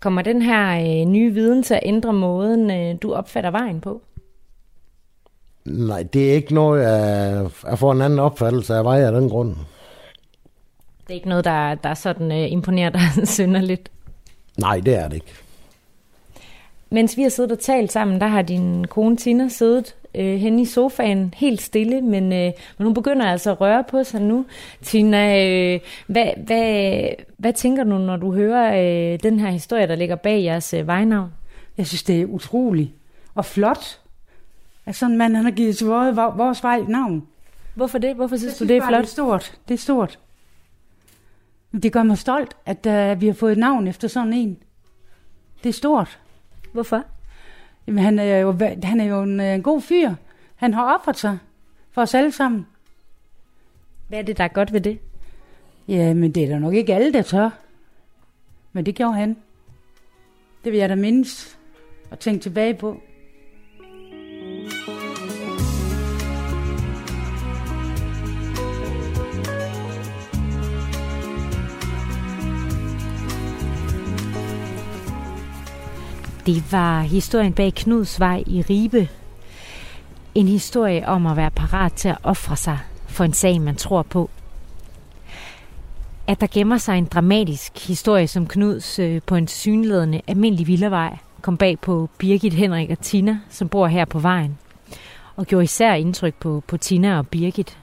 Kommer 0.00 0.22
den 0.22 0.42
her 0.42 0.80
øh, 0.80 1.06
nye 1.06 1.34
viden 1.34 1.62
til 1.62 1.74
at 1.74 1.80
ændre 1.82 2.12
måden, 2.12 2.70
øh, 2.70 2.96
du 3.02 3.12
opfatter 3.12 3.50
vejen 3.50 3.80
på? 3.80 4.02
Nej, 5.68 6.02
det 6.02 6.30
er 6.30 6.34
ikke 6.34 6.54
noget, 6.54 6.82
jeg, 6.82 7.48
jeg 7.66 7.78
får 7.78 7.92
en 7.92 8.02
anden 8.02 8.18
opfattelse 8.18 8.74
af 8.74 8.84
vej 8.84 9.00
af 9.00 9.12
den 9.12 9.28
grund. 9.28 9.54
Det 11.00 11.10
er 11.10 11.14
ikke 11.14 11.28
noget, 11.28 11.44
der, 11.44 11.74
der 11.74 11.94
sådan 11.94 12.30
uh, 12.30 12.52
imponerer 12.52 12.90
dig 12.90 13.28
synderligt? 13.28 13.90
Nej, 14.58 14.80
det 14.80 14.94
er 14.94 15.08
det 15.08 15.14
ikke. 15.14 15.34
Mens 16.90 17.16
vi 17.16 17.22
har 17.22 17.28
siddet 17.28 17.52
og 17.52 17.58
talt 17.58 17.92
sammen, 17.92 18.20
der 18.20 18.26
har 18.26 18.42
din 18.42 18.84
kone 18.84 19.16
Tina 19.16 19.48
siddet 19.48 19.94
øh, 20.14 20.36
henne 20.38 20.62
i 20.62 20.64
sofaen 20.64 21.34
helt 21.36 21.62
stille, 21.62 22.00
men, 22.00 22.32
øh, 22.32 22.52
men 22.78 22.84
hun 22.84 22.94
begynder 22.94 23.26
altså 23.26 23.50
at 23.50 23.60
røre 23.60 23.84
på 23.90 24.04
sig 24.04 24.20
nu. 24.20 24.44
Tina, 24.82 25.46
øh, 25.46 25.80
hvad, 26.06 26.26
hvad, 26.36 27.08
hvad 27.36 27.52
tænker 27.52 27.84
du, 27.84 27.98
når 27.98 28.16
du 28.16 28.32
hører 28.32 28.72
øh, 29.12 29.18
den 29.22 29.40
her 29.40 29.50
historie, 29.50 29.86
der 29.86 29.94
ligger 29.94 30.16
bag 30.16 30.42
jeres 30.42 30.74
øh, 30.74 30.86
vejnavn? 30.86 31.32
Jeg 31.78 31.86
synes, 31.86 32.02
det 32.02 32.20
er 32.20 32.26
utroligt 32.26 32.90
og 33.34 33.44
flot, 33.44 33.98
at 34.88 34.96
sådan 34.96 35.12
en 35.12 35.18
mand 35.18 35.36
han 35.36 35.44
har 35.44 35.50
givet 35.50 35.76
til 35.76 35.86
vores, 35.86 36.16
vores 36.16 36.62
vej 36.62 36.80
navn. 36.88 37.26
Hvorfor 37.74 37.98
det? 37.98 38.16
Hvorfor 38.16 38.36
synes, 38.36 38.54
synes 38.54 38.68
du, 38.68 38.74
det 38.74 38.82
er 38.82 38.88
flot? 38.88 39.00
Det 39.00 39.08
er 39.08 39.12
stort. 39.12 39.58
Det 39.68 39.74
er 39.74 39.78
stort. 39.78 40.18
Det 41.82 41.92
gør 41.92 42.02
mig 42.02 42.18
stolt, 42.18 42.56
at 42.66 42.86
uh, 42.86 43.20
vi 43.20 43.26
har 43.26 43.34
fået 43.34 43.52
et 43.52 43.58
navn 43.58 43.86
efter 43.86 44.08
sådan 44.08 44.32
en. 44.32 44.58
Det 45.62 45.68
er 45.68 45.72
stort. 45.72 46.20
Hvorfor? 46.72 47.02
Jamen, 47.86 48.04
han 48.04 48.18
er 48.18 48.38
jo, 48.38 48.58
han 48.82 49.00
er 49.00 49.04
jo 49.04 49.22
en, 49.22 49.40
en 49.40 49.62
god 49.62 49.80
fyr. 49.80 50.14
Han 50.56 50.74
har 50.74 50.94
offret 50.94 51.16
sig 51.16 51.38
for 51.90 52.02
os 52.02 52.14
alle 52.14 52.32
sammen. 52.32 52.66
Hvad 54.08 54.18
er 54.18 54.22
det, 54.22 54.38
der 54.38 54.44
er 54.44 54.48
godt 54.48 54.72
ved 54.72 54.80
det? 54.80 54.98
Ja, 55.88 56.14
men 56.14 56.32
det 56.32 56.44
er 56.44 56.48
der 56.48 56.58
nok 56.58 56.74
ikke 56.74 56.94
alle, 56.94 57.12
der 57.12 57.22
tør. 57.22 57.50
Men 58.72 58.86
det 58.86 58.94
gjorde 58.94 59.14
han. 59.14 59.36
Det 60.64 60.72
vil 60.72 60.78
jeg 60.78 60.88
da 60.88 60.94
mindes 60.94 61.58
og 62.10 62.18
tænke 62.18 62.42
tilbage 62.42 62.74
på. 62.74 63.00
Det 76.48 76.72
var 76.72 77.00
historien 77.00 77.52
bag 77.52 77.74
Knuds 77.74 78.20
vej 78.20 78.44
i 78.46 78.62
Ribe. 78.62 79.08
En 80.34 80.48
historie 80.48 81.08
om 81.08 81.26
at 81.26 81.36
være 81.36 81.50
parat 81.50 81.92
til 81.92 82.08
at 82.08 82.18
ofre 82.22 82.56
sig 82.56 82.78
for 83.06 83.24
en 83.24 83.32
sag, 83.32 83.60
man 83.60 83.76
tror 83.76 84.02
på. 84.02 84.30
At 86.26 86.40
der 86.40 86.46
gemmer 86.50 86.78
sig 86.78 86.98
en 86.98 87.04
dramatisk 87.04 87.88
historie 87.88 88.28
som 88.28 88.46
Knuds 88.46 88.98
øh, 88.98 89.22
på 89.26 89.34
en 89.34 89.48
synledende 89.48 90.20
almindelig 90.26 90.66
villavej, 90.66 91.16
kom 91.40 91.56
bag 91.56 91.78
på 91.80 92.08
Birgit, 92.18 92.54
Henrik 92.54 92.90
og 92.90 93.00
Tina, 93.00 93.38
som 93.50 93.68
bor 93.68 93.86
her 93.86 94.04
på 94.04 94.18
vejen, 94.18 94.58
og 95.36 95.46
gjorde 95.46 95.64
især 95.64 95.94
indtryk 95.94 96.34
på, 96.34 96.62
på 96.66 96.76
Tina 96.76 97.18
og 97.18 97.28
Birgit. 97.28 97.78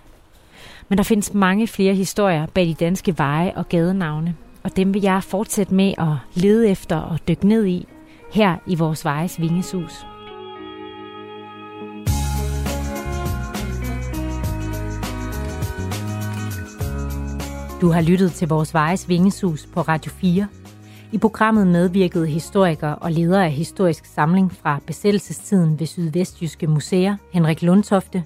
Men 0.90 0.98
der 0.98 1.04
findes 1.04 1.34
mange 1.34 1.68
flere 1.68 1.94
historier 1.94 2.46
bag 2.46 2.68
de 2.68 2.74
danske 2.74 3.18
veje 3.18 3.54
og 3.56 3.70
gadenavne, 3.70 4.36
og 4.64 4.76
dem 4.76 4.94
vil 4.94 5.02
jeg 5.02 5.24
fortsætte 5.24 5.74
med 5.74 5.94
at 5.98 6.16
lede 6.34 6.70
efter 6.70 6.98
og 6.98 7.20
dykke 7.28 7.48
ned 7.48 7.66
i 7.66 7.88
her 8.36 8.58
i 8.66 8.76
vores 8.76 9.06
vejes 9.06 9.40
vingesus. 9.40 10.06
Du 17.82 17.92
har 17.92 18.02
lyttet 18.02 18.32
til 18.32 18.48
vores 18.48 18.74
vejes 18.74 19.10
vingesus 19.10 19.66
på 19.74 19.82
Radio 19.82 20.12
4. 20.12 20.48
I 21.12 21.18
programmet 21.18 21.68
medvirkede 21.68 22.28
historiker 22.28 22.90
og 22.90 23.12
leder 23.12 23.44
af 23.44 23.52
historisk 23.52 24.06
samling 24.06 24.52
fra 24.52 24.80
besættelsestiden 24.88 25.80
ved 25.80 25.88
Sydvestjyske 25.88 26.68
Museer, 26.68 27.16
Henrik 27.32 27.62
Lundtofte, 27.62 28.24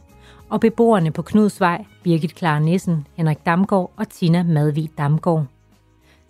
og 0.49 0.59
beboerne 0.59 1.11
på 1.11 1.21
Knudsvej, 1.21 1.85
Birgit 2.03 2.35
Klar 2.35 2.59
Nissen, 2.59 3.07
Henrik 3.15 3.45
Damgaard 3.45 3.91
og 3.97 4.09
Tina 4.09 4.43
Madvig 4.43 4.89
Damgaard. 4.97 5.58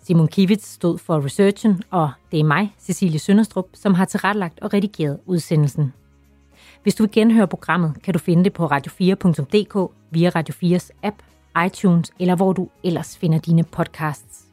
Simon 0.02 0.28
Kivitz 0.28 0.66
stod 0.66 0.98
for 0.98 1.24
researchen, 1.24 1.82
og 1.90 2.10
det 2.32 2.40
er 2.40 2.44
mig, 2.44 2.74
Cecilie 2.78 3.18
Sønderstrup, 3.18 3.66
som 3.74 3.94
har 3.94 4.04
tilrettelagt 4.04 4.60
og 4.60 4.72
redigeret 4.72 5.18
udsendelsen. 5.26 5.92
Hvis 6.82 6.94
du 6.94 7.02
vil 7.02 7.12
genhøre 7.12 7.46
programmet, 7.46 7.94
kan 8.02 8.12
du 8.14 8.18
finde 8.18 8.44
det 8.44 8.52
på 8.52 8.66
radio4.dk 8.66 9.92
via 10.10 10.28
Radio 10.28 10.54
4's 10.76 10.90
app, 11.02 11.16
iTunes 11.66 12.12
eller 12.18 12.34
hvor 12.34 12.52
du 12.52 12.68
ellers 12.84 13.18
finder 13.18 13.38
dine 13.38 13.64
podcasts. 13.64 14.44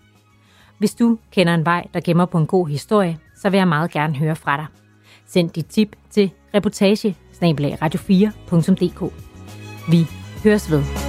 Hvis 0.78 0.96
du 0.96 1.18
kender 1.32 1.54
en 1.54 1.66
vej, 1.66 1.88
der 1.94 2.00
gemmer 2.00 2.26
på 2.26 2.38
en 2.38 2.48
god 2.48 2.68
historie, 2.68 3.20
så 3.36 3.50
vil 3.50 3.58
jeg 3.58 3.68
meget 3.68 3.92
gerne 3.92 4.16
høre 4.16 4.36
fra 4.36 4.58
dig. 4.58 4.66
Send 5.28 5.50
dit 5.50 5.66
tip 5.66 5.96
til 6.10 6.32
reportage 6.54 7.16
radio4.dk. 7.42 9.14
Vi 9.92 10.08
høres 10.44 10.72
ved. 10.72 11.07